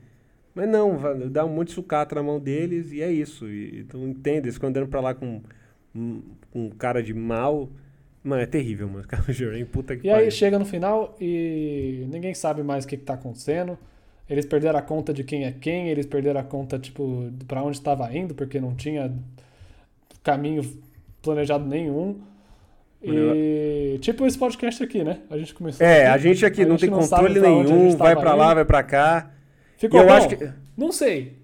Mas 0.55 0.67
não, 0.67 0.99
dá 1.29 1.45
um 1.45 1.49
monte 1.49 1.67
de 1.67 1.73
sucata 1.75 2.15
na 2.15 2.23
mão 2.23 2.39
deles 2.39 2.91
e 2.91 3.03
é 3.03 3.11
isso. 3.11 3.47
E, 3.47 3.81
então 3.81 4.01
entende, 4.07 4.45
eles 4.47 4.55
ficam 4.55 4.69
andando 4.69 4.87
pra 4.87 4.99
lá 4.99 5.13
com 5.13 5.43
um, 5.93 6.23
com 6.49 6.65
um 6.65 6.69
cara 6.71 7.03
de 7.03 7.13
mal. 7.13 7.69
Mano, 8.23 8.41
é 8.41 8.45
terrível, 8.45 8.87
mano. 8.87 9.05
Kylo 9.07 9.51
Ren, 9.51 9.65
puta 9.65 9.95
que 9.97 10.07
E 10.07 10.09
aí 10.09 10.15
pariu. 10.15 10.31
chega 10.31 10.57
no 10.57 10.65
final 10.65 11.15
e 11.19 12.05
ninguém 12.09 12.33
sabe 12.33 12.63
mais 12.63 12.85
o 12.85 12.87
que, 12.87 12.97
que 12.97 13.03
tá 13.03 13.15
acontecendo. 13.15 13.77
Eles 14.29 14.45
perderam 14.45 14.79
a 14.79 14.81
conta 14.81 15.13
de 15.13 15.23
quem 15.23 15.43
é 15.45 15.51
quem, 15.51 15.89
eles 15.89 16.05
perderam 16.05 16.39
a 16.39 16.43
conta, 16.43 16.79
tipo, 16.79 17.29
pra 17.47 17.61
onde 17.61 17.77
estava 17.77 18.11
indo, 18.15 18.33
porque 18.33 18.59
não 18.59 18.73
tinha 18.73 19.13
caminho 20.23 20.63
planejado 21.21 21.65
nenhum. 21.65 22.21
E 23.01 23.97
tipo 24.01 24.25
esse 24.25 24.37
podcast 24.37 24.81
aqui, 24.81 25.03
né? 25.03 25.19
A 25.29 25.37
gente 25.37 25.53
começou. 25.53 25.85
É, 25.85 26.07
aqui, 26.07 26.13
a 26.13 26.17
gente 26.17 26.45
aqui 26.45 26.65
não 26.65 26.77
tem 26.77 26.89
sabe 27.03 27.27
controle 27.27 27.39
a 27.39 27.41
nenhum, 27.49 27.97
vai 27.97 28.15
pra 28.15 28.33
lá, 28.33 28.53
vai 28.53 28.63
pra 28.63 28.81
cá. 28.81 29.29
Ficou 29.77 29.99
eu 29.99 30.07
bom? 30.07 30.13
acho 30.13 30.29
que- 30.29 30.49
Não 30.77 30.91
sei. 30.91 31.37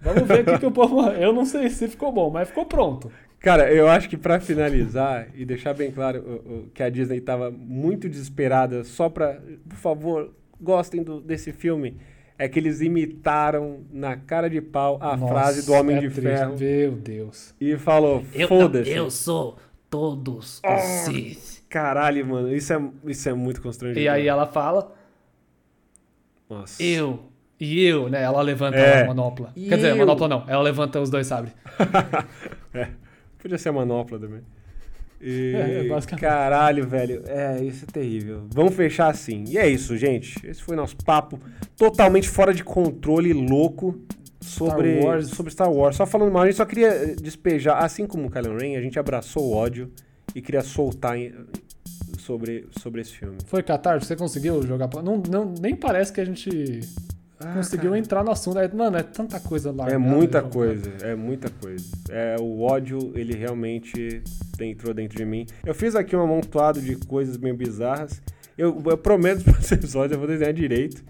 Vamos 0.00 0.24
ver 0.26 0.40
o 0.40 0.44
que, 0.44 0.58
que 0.58 0.66
o 0.66 0.72
povo. 0.72 1.00
Eu 1.14 1.32
não 1.32 1.44
sei 1.46 1.70
se 1.70 1.86
ficou 1.86 2.10
bom, 2.10 2.28
mas 2.28 2.48
ficou 2.48 2.66
pronto. 2.66 3.12
Cara, 3.42 3.72
eu 3.72 3.88
acho 3.88 4.08
que 4.08 4.16
pra 4.16 4.38
finalizar 4.40 5.26
e 5.34 5.44
deixar 5.44 5.74
bem 5.74 5.90
claro 5.90 6.20
o- 6.20 6.52
o- 6.54 6.70
que 6.72 6.82
a 6.82 6.88
Disney 6.88 7.20
tava 7.20 7.50
muito 7.50 8.08
desesperada 8.08 8.84
só 8.84 9.08
pra, 9.08 9.40
por 9.68 9.76
favor, 9.76 10.30
gostem 10.60 11.02
do- 11.02 11.20
desse 11.20 11.52
filme, 11.52 11.96
é 12.38 12.48
que 12.48 12.58
eles 12.58 12.80
imitaram 12.80 13.80
na 13.92 14.16
cara 14.16 14.48
de 14.48 14.60
pau 14.60 14.96
a 15.00 15.16
Nossa, 15.16 15.32
frase 15.32 15.66
do 15.66 15.72
Homem 15.72 15.96
é 15.96 16.00
de 16.00 16.08
triste. 16.10 16.22
Ferro 16.36 16.56
Meu 16.58 16.92
Deus. 16.92 17.54
e 17.60 17.76
falou, 17.76 18.24
Eu, 18.32 18.48
foda-se. 18.48 18.90
eu 18.90 19.10
sou 19.10 19.58
todos 19.90 20.60
Ah. 20.64 20.76
os 20.76 20.82
Sith. 20.82 21.62
Caralho, 21.68 22.24
mano, 22.26 22.54
isso 22.54 22.72
é, 22.72 22.80
isso 23.06 23.28
é 23.28 23.32
muito 23.34 23.60
constrangedor. 23.62 24.02
E 24.02 24.08
aí 24.08 24.26
ela 24.28 24.46
fala, 24.46 24.92
Nossa. 26.48 26.82
eu. 26.82 27.24
E 27.58 27.84
eu, 27.84 28.08
né? 28.08 28.22
Ela 28.22 28.42
levanta 28.42 28.76
É. 28.76 29.02
a 29.02 29.06
manopla. 29.06 29.52
E 29.54 29.68
Quer 29.68 29.76
dizer, 29.76 29.88
a 29.88 29.90
eu. 29.90 29.96
manopla 29.98 30.26
não. 30.28 30.44
Ela 30.48 30.62
levanta 30.62 31.00
os 31.00 31.10
dois 31.10 31.26
sabres. 31.26 31.54
É, 32.74 32.88
podia 33.42 33.58
ser 33.58 33.68
a 33.68 33.72
manopla 33.72 34.18
também. 34.18 34.40
E, 35.24 35.54
É, 35.54 35.84
é, 35.84 35.88
basicamente. 35.88 36.20
Caralho, 36.20 36.84
velho. 36.88 37.22
É, 37.28 37.62
isso 37.62 37.84
é 37.84 37.92
terrível. 37.92 38.44
Vamos 38.52 38.74
fechar 38.74 39.08
assim. 39.08 39.44
E 39.46 39.56
é 39.56 39.68
isso, 39.68 39.96
gente. 39.96 40.34
Esse 40.44 40.60
foi 40.60 40.74
nosso 40.74 40.96
papo 40.96 41.38
totalmente 41.76 42.28
fora 42.28 42.52
de 42.52 42.64
controle, 42.64 43.32
louco, 43.32 44.00
sobre 44.40 44.96
Star 44.96 45.04
Wars. 45.06 45.28
sobre 45.28 45.52
Star 45.52 45.72
Wars. 45.72 45.94
Só 45.94 46.06
falando 46.06 46.32
mal, 46.32 46.42
a 46.42 46.46
gente 46.46 46.56
só 46.56 46.64
queria 46.64 46.88
eh, 46.88 47.14
despejar, 47.14 47.84
assim 47.84 48.04
como 48.04 48.26
o 48.26 48.30
Kylo 48.32 48.56
Ren, 48.58 48.76
a 48.76 48.80
gente 48.80 48.98
abraçou 48.98 49.44
o 49.44 49.54
ódio 49.54 49.92
e 50.34 50.42
queria 50.42 50.60
soltar 50.62 51.16
em- 51.16 51.32
sobre, 52.18 52.66
sobre 52.80 53.02
esse 53.02 53.12
filme. 53.12 53.38
Foi 53.46 53.62
Catar, 53.62 54.02
você 54.02 54.16
conseguiu 54.16 54.60
jogar. 54.66 54.88
Não, 55.04 55.22
não, 55.30 55.54
nem 55.60 55.76
parece 55.76 56.12
que 56.12 56.20
a 56.20 56.24
gente 56.24 56.80
conseguiu 57.46 57.94
entrar 57.94 58.24
no 58.24 58.30
assunto. 58.30 58.58
É, 58.58 58.68
Mano, 58.68 58.96
é 58.96 59.02
tanta 59.02 59.38
coisa 59.40 59.70
lá. 59.70 59.88
É 59.88 59.98
muita 59.98 60.42
coisa, 60.42 60.90
é 61.02 61.14
muita 61.14 61.50
coisa. 61.50 61.84
É, 62.10 62.36
o 62.40 62.62
ódio, 62.62 63.12
ele 63.14 63.34
realmente 63.34 64.22
entrou 64.60 64.94
dentro 64.94 65.16
de 65.16 65.24
mim. 65.24 65.46
Eu 65.64 65.74
fiz 65.74 65.94
aqui 65.94 66.14
um 66.16 66.22
amontoado 66.22 66.80
de 66.80 66.96
coisas 66.96 67.36
meio 67.36 67.56
bizarras. 67.56 68.20
Eu, 68.56 68.82
eu 68.86 68.98
prometo 68.98 69.44
para 69.44 69.58
esse 69.58 69.74
episódio, 69.74 70.14
eu 70.14 70.18
vou 70.18 70.28
desenhar 70.28 70.52
direito. 70.52 71.02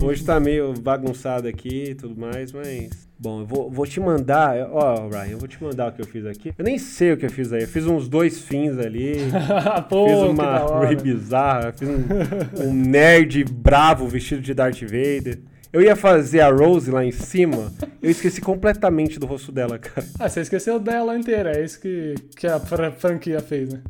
Hoje 0.00 0.24
tá 0.24 0.40
meio 0.40 0.74
bagunçado 0.74 1.46
aqui 1.46 1.90
e 1.90 1.94
tudo 1.94 2.18
mais, 2.20 2.52
mas. 2.52 3.08
Bom, 3.20 3.40
eu 3.40 3.46
vou, 3.46 3.70
vou 3.70 3.86
te 3.86 4.00
mandar. 4.00 4.68
Ó, 4.70 5.08
Ryan, 5.08 5.32
eu 5.32 5.38
vou 5.38 5.48
te 5.48 5.62
mandar 5.62 5.88
o 5.88 5.92
que 5.92 6.00
eu 6.00 6.06
fiz 6.06 6.24
aqui. 6.26 6.52
Eu 6.56 6.64
nem 6.64 6.78
sei 6.78 7.12
o 7.12 7.16
que 7.16 7.26
eu 7.26 7.30
fiz 7.30 7.52
aí. 7.52 7.62
Eu 7.62 7.68
fiz 7.68 7.86
uns 7.86 8.08
dois 8.08 8.40
fins 8.40 8.78
ali. 8.78 9.16
Pô, 9.88 10.06
fiz 10.06 10.18
uma. 10.30 10.80
Ray 10.80 10.96
bizarra. 10.96 11.72
Fiz 11.72 11.88
um, 11.88 12.68
um 12.68 12.72
nerd 12.72 13.44
bravo 13.44 14.06
vestido 14.06 14.40
de 14.40 14.54
Darth 14.54 14.82
Vader. 14.82 15.38
Eu 15.72 15.82
ia 15.82 15.94
fazer 15.94 16.40
a 16.40 16.50
Rose 16.50 16.90
lá 16.90 17.04
em 17.04 17.12
cima. 17.12 17.72
Eu 18.02 18.10
esqueci 18.10 18.40
completamente 18.40 19.18
do 19.18 19.26
rosto 19.26 19.52
dela, 19.52 19.78
cara. 19.78 20.06
Ah, 20.18 20.28
você 20.28 20.40
esqueceu 20.40 20.80
dela 20.80 21.16
inteira. 21.18 21.52
É 21.58 21.64
isso 21.64 21.78
que, 21.80 22.14
que 22.36 22.46
a 22.46 22.58
fra- 22.58 22.90
franquia 22.92 23.40
fez, 23.40 23.68
né? 23.72 23.82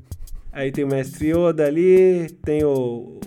Aí 0.53 0.72
tem 0.72 0.83
o 0.85 0.89
Mestre 0.89 1.31
Yoda 1.31 1.64
ali. 1.66 2.31
Tem 2.45 2.64
o. 2.64 3.20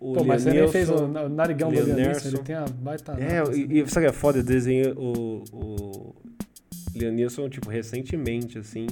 O 0.00 0.14
Pô, 0.14 0.24
mas 0.24 0.42
você 0.42 0.50
nem 0.50 0.66
fez 0.68 0.88
o 0.90 1.06
narigão 1.06 1.70
do 1.70 1.86
Neeson. 1.94 2.28
Ele 2.28 2.38
tem 2.38 2.56
a 2.56 2.64
baita. 2.64 3.12
É, 3.20 3.38
nota, 3.38 3.50
assim. 3.52 3.66
e, 3.70 3.80
e 3.80 3.88
sabe 3.88 4.06
o 4.06 4.10
que 4.10 4.16
é 4.16 4.18
foda? 4.18 4.38
Eu 4.38 4.42
desenhei 4.42 4.90
o, 4.96 5.44
o 5.52 6.14
Liam 6.94 7.12
Neeson, 7.12 7.48
tipo, 7.48 7.70
recentemente, 7.70 8.58
assim. 8.58 8.86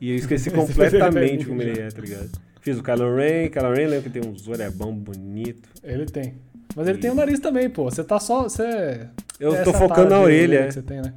E 0.00 0.10
eu 0.12 0.16
esqueci 0.16 0.48
completamente 0.52 1.44
como 1.44 1.60
ele 1.60 1.78
é, 1.80 1.88
tá 1.88 2.00
ligado? 2.00 2.30
Fiz 2.62 2.78
o 2.78 2.82
Kylo 2.82 3.16
Ren. 3.16 3.48
Kylo 3.50 3.72
Ren 3.74 3.86
lembra 3.86 4.02
que 4.02 4.10
tem 4.10 4.22
um 4.30 4.36
zorebão 4.36 4.94
bonito. 4.94 5.68
Ele 5.82 6.06
tem. 6.06 6.34
Mas 6.74 6.88
ele 6.88 6.98
tem 6.98 7.10
o 7.10 7.14
nariz 7.14 7.40
também, 7.40 7.68
pô. 7.68 7.84
Você 7.84 8.04
tá 8.04 8.18
só. 8.20 8.44
Você. 8.44 9.08
Eu 9.38 9.54
é 9.54 9.62
tô 9.62 9.72
focando 9.72 10.10
na 10.10 10.20
orelha. 10.20 10.66
que 10.66 10.74
você 10.74 10.82
tem, 10.82 11.00
né? 11.00 11.14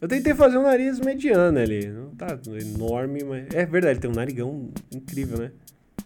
Eu 0.00 0.08
tentei 0.08 0.34
fazer 0.34 0.58
um 0.58 0.64
nariz 0.64 1.00
mediano 1.00 1.58
ali. 1.58 1.86
Não 1.88 2.10
tá 2.10 2.38
enorme, 2.60 3.24
mas. 3.24 3.46
É 3.54 3.64
verdade, 3.64 3.94
ele 3.94 4.00
tem 4.00 4.10
um 4.10 4.14
narigão 4.14 4.68
incrível, 4.92 5.38
né? 5.38 5.50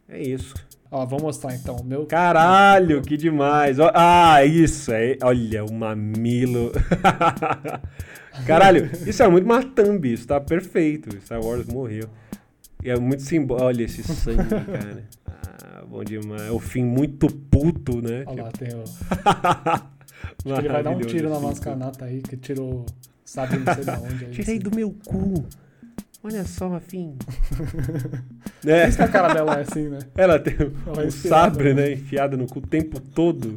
É 0.09 0.23
isso. 0.23 0.55
Ó, 0.91 1.05
vou 1.05 1.21
mostrar 1.21 1.55
então. 1.55 1.77
O 1.77 1.85
meu. 1.85 2.07
Caralho, 2.07 3.03
que 3.03 3.17
demais. 3.17 3.79
Ah, 3.95 4.45
isso. 4.45 4.93
É, 4.93 5.17
olha, 5.23 5.65
o 5.65 5.73
mamilo. 5.73 6.73
Caralho, 8.47 8.91
isso 9.07 9.23
é 9.23 9.29
muito 9.29 9.45
uma 9.45 9.63
thumb, 9.63 10.13
isso 10.13 10.27
tá 10.27 10.41
perfeito. 10.41 11.15
Star 11.21 11.41
Wars 11.45 11.67
morreu. 11.67 12.09
E 12.83 12.91
é 12.91 12.99
muito 12.99 13.23
simbólico. 13.23 13.67
Olha 13.67 13.83
esse 13.83 14.03
sangue, 14.03 14.45
cara. 14.49 15.05
Bom 15.89 16.05
demais. 16.05 16.43
É 16.43 16.51
o 16.51 16.59
fim 16.59 16.85
muito 16.85 17.27
puto, 17.27 18.01
né? 18.03 18.25
Olha 18.27 18.45
lá, 18.45 18.51
tem 18.53 18.69
o. 18.75 18.85
Acho 20.45 20.61
ele 20.61 20.69
vai 20.69 20.83
dar 20.83 20.91
um 20.91 21.01
tiro 21.01 21.31
na 21.31 21.41
mascanata 21.41 22.05
aí, 22.05 22.21
que 22.23 22.37
tirou, 22.37 22.85
sabe 23.25 23.59
não 23.59 23.75
sei 23.75 23.85
da 23.85 23.99
onde. 23.99 24.25
Aí, 24.27 24.31
Tirei 24.33 24.57
assim. 24.57 24.59
do 24.65 24.75
meu 24.75 24.95
cu. 25.07 25.45
Olha 26.23 26.45
só. 26.45 26.69
Por 28.61 28.71
é, 28.71 28.89
isso 28.89 28.97
que 28.97 29.03
a 29.05 29.09
cara 29.09 29.33
dela 29.33 29.59
é 29.59 29.61
assim, 29.63 29.89
né? 29.89 30.01
ela 30.17 30.39
tem 30.39 30.55
Ela 30.87 31.05
é 31.05 31.07
um 31.07 31.11
sabre, 31.11 31.73
né? 31.75 31.83
né, 31.83 31.93
enfiado 31.93 32.37
no 32.37 32.47
cu 32.47 32.59
o 32.59 32.63
tempo 32.63 33.01
todo. 33.01 33.55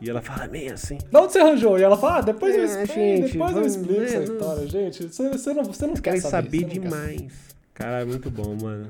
E 0.00 0.08
ela 0.08 0.22
fala 0.22 0.46
meio 0.46 0.72
assim. 0.72 0.98
Da 1.10 1.20
onde 1.22 1.32
você 1.32 1.40
arranjou? 1.40 1.78
E 1.78 1.82
ela 1.82 1.96
fala, 1.96 2.18
ah, 2.18 2.20
depois 2.22 2.54
eu 2.54 2.62
É, 2.62 2.66
explico, 2.66 2.94
gente, 2.94 3.32
depois 3.32 3.50
eu 3.50 3.56
vamos- 3.56 3.74
explico 3.76 4.00
essa 4.02 4.20
né, 4.20 4.26
não- 4.26 4.34
história, 4.34 4.68
gente. 4.68 5.02
Você, 5.08 5.28
você 5.30 5.52
não, 5.52 5.64
você 5.64 5.86
não 5.86 5.94
quer 5.94 6.20
saber. 6.20 6.60
saber 6.60 6.64
demais. 6.64 7.49
Caralho, 7.74 8.06
muito 8.08 8.30
bom, 8.30 8.56
mano. 8.60 8.88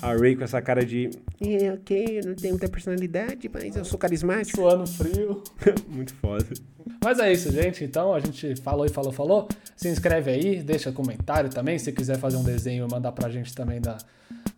A 0.00 0.14
Ray 0.14 0.36
com 0.36 0.44
essa 0.44 0.60
cara 0.62 0.84
de. 0.84 1.10
É, 1.40 1.72
ok, 1.72 2.20
eu 2.20 2.28
não 2.28 2.34
tenho 2.34 2.54
muita 2.54 2.68
personalidade, 2.68 3.50
mas 3.52 3.76
eu 3.76 3.84
sou 3.84 3.98
carismático. 3.98 4.56
Suando 4.56 4.86
frio. 4.86 5.42
muito 5.88 6.14
foda. 6.14 6.46
Mas 7.04 7.18
é 7.18 7.32
isso, 7.32 7.50
gente. 7.52 7.84
Então 7.84 8.14
a 8.14 8.20
gente 8.20 8.56
falou 8.56 8.86
e 8.86 8.88
falou, 8.88 9.12
falou. 9.12 9.48
Se 9.76 9.88
inscreve 9.88 10.30
aí, 10.30 10.62
deixa 10.62 10.90
comentário 10.92 11.50
também. 11.50 11.78
Se 11.78 11.92
quiser 11.92 12.18
fazer 12.18 12.36
um 12.36 12.44
desenho, 12.44 12.86
mandar 12.90 13.12
pra 13.12 13.28
gente 13.28 13.54
também 13.54 13.80
da, 13.80 13.98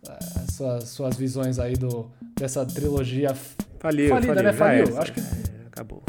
eh, 0.07 0.51
suas, 0.51 0.83
suas 0.89 1.17
visões 1.17 1.59
aí 1.59 1.73
do, 1.73 2.09
dessa 2.39 2.65
trilogia. 2.65 3.35
Faliu, 3.79 4.09
Falida, 4.09 4.33
faliu, 4.33 4.43
né? 4.43 4.53
Faliu, 4.53 4.97
acho 5.01 5.13
que- 5.13 5.19
era, 5.19 5.67
Acabou. 5.67 6.01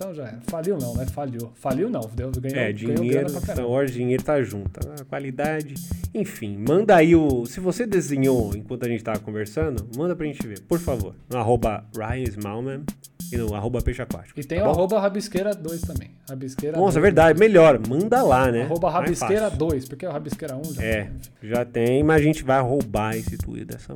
Então 0.00 0.14
já 0.14 0.22
era. 0.22 0.38
Faliu 0.48 0.78
não, 0.78 0.94
né? 0.94 1.04
Falhou. 1.04 1.52
Faliu 1.56 1.90
não. 1.90 2.00
Deu, 2.14 2.30
ganhou, 2.32 2.58
É, 2.58 2.72
ganhou 2.72 2.94
dinheiro, 2.94 3.18
grana 3.18 3.30
pra 3.32 3.40
Star 3.40 3.56
caramba. 3.56 3.68
Wars, 3.68 3.92
dinheiro 3.92 4.22
tá 4.22 4.42
junto. 4.42 4.80
A 4.98 5.04
qualidade. 5.04 5.74
Enfim, 6.14 6.56
manda 6.56 6.96
aí 6.96 7.14
o. 7.14 7.44
Se 7.44 7.60
você 7.60 7.86
desenhou 7.86 8.56
enquanto 8.56 8.86
a 8.86 8.88
gente 8.88 9.04
tava 9.04 9.18
conversando, 9.18 9.86
manda 9.94 10.16
pra 10.16 10.24
gente 10.24 10.46
ver, 10.46 10.60
por 10.60 10.78
favor. 10.78 11.14
No 11.28 11.36
arroba 11.36 11.84
Ryan 11.94 12.22
Smallman 12.30 12.82
e 13.30 13.36
no 13.36 13.54
arroba 13.54 13.82
Peixe 13.82 14.00
Aquático. 14.00 14.40
E 14.40 14.42
tem 14.42 14.58
tá 14.60 14.66
o 14.68 14.70
arroba 14.70 14.98
rabisqueira 14.98 15.54
2 15.54 15.82
também. 15.82 16.12
Rabisqueira 16.26 16.78
Nossa, 16.78 16.98
é 16.98 17.02
2. 17.02 17.02
verdade, 17.02 17.38
melhor. 17.38 17.78
Manda 17.86 18.22
lá, 18.22 18.50
né? 18.50 18.62
Arroba 18.62 18.90
rabisqueira 18.90 19.50
fácil. 19.50 19.58
2, 19.58 19.84
porque 19.86 20.06
o 20.06 20.10
rabisqueira 20.10 20.56
1 20.56 20.64
já 20.76 20.82
É, 20.82 21.10
já 21.42 21.64
tem, 21.66 22.02
mas 22.02 22.22
a 22.22 22.24
gente 22.24 22.42
vai 22.42 22.62
roubar 22.62 23.16
esse 23.18 23.36
tweet 23.36 23.66
dessa. 23.66 23.94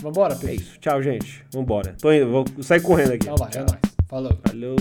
Vambora, 0.00 0.34
É 0.34 0.38
Peixe. 0.38 0.62
isso. 0.62 0.78
Tchau, 0.78 1.02
gente. 1.02 1.44
Vambora. 1.52 1.96
Tô 2.00 2.12
indo, 2.12 2.30
vou 2.30 2.44
sair 2.62 2.80
correndo 2.80 3.14
aqui. 3.14 3.24
Então 3.26 3.34
vai, 3.36 3.50
é 3.52 3.58
nóis. 3.58 3.99
Falou. 4.10 4.36
Falou. 4.44 4.76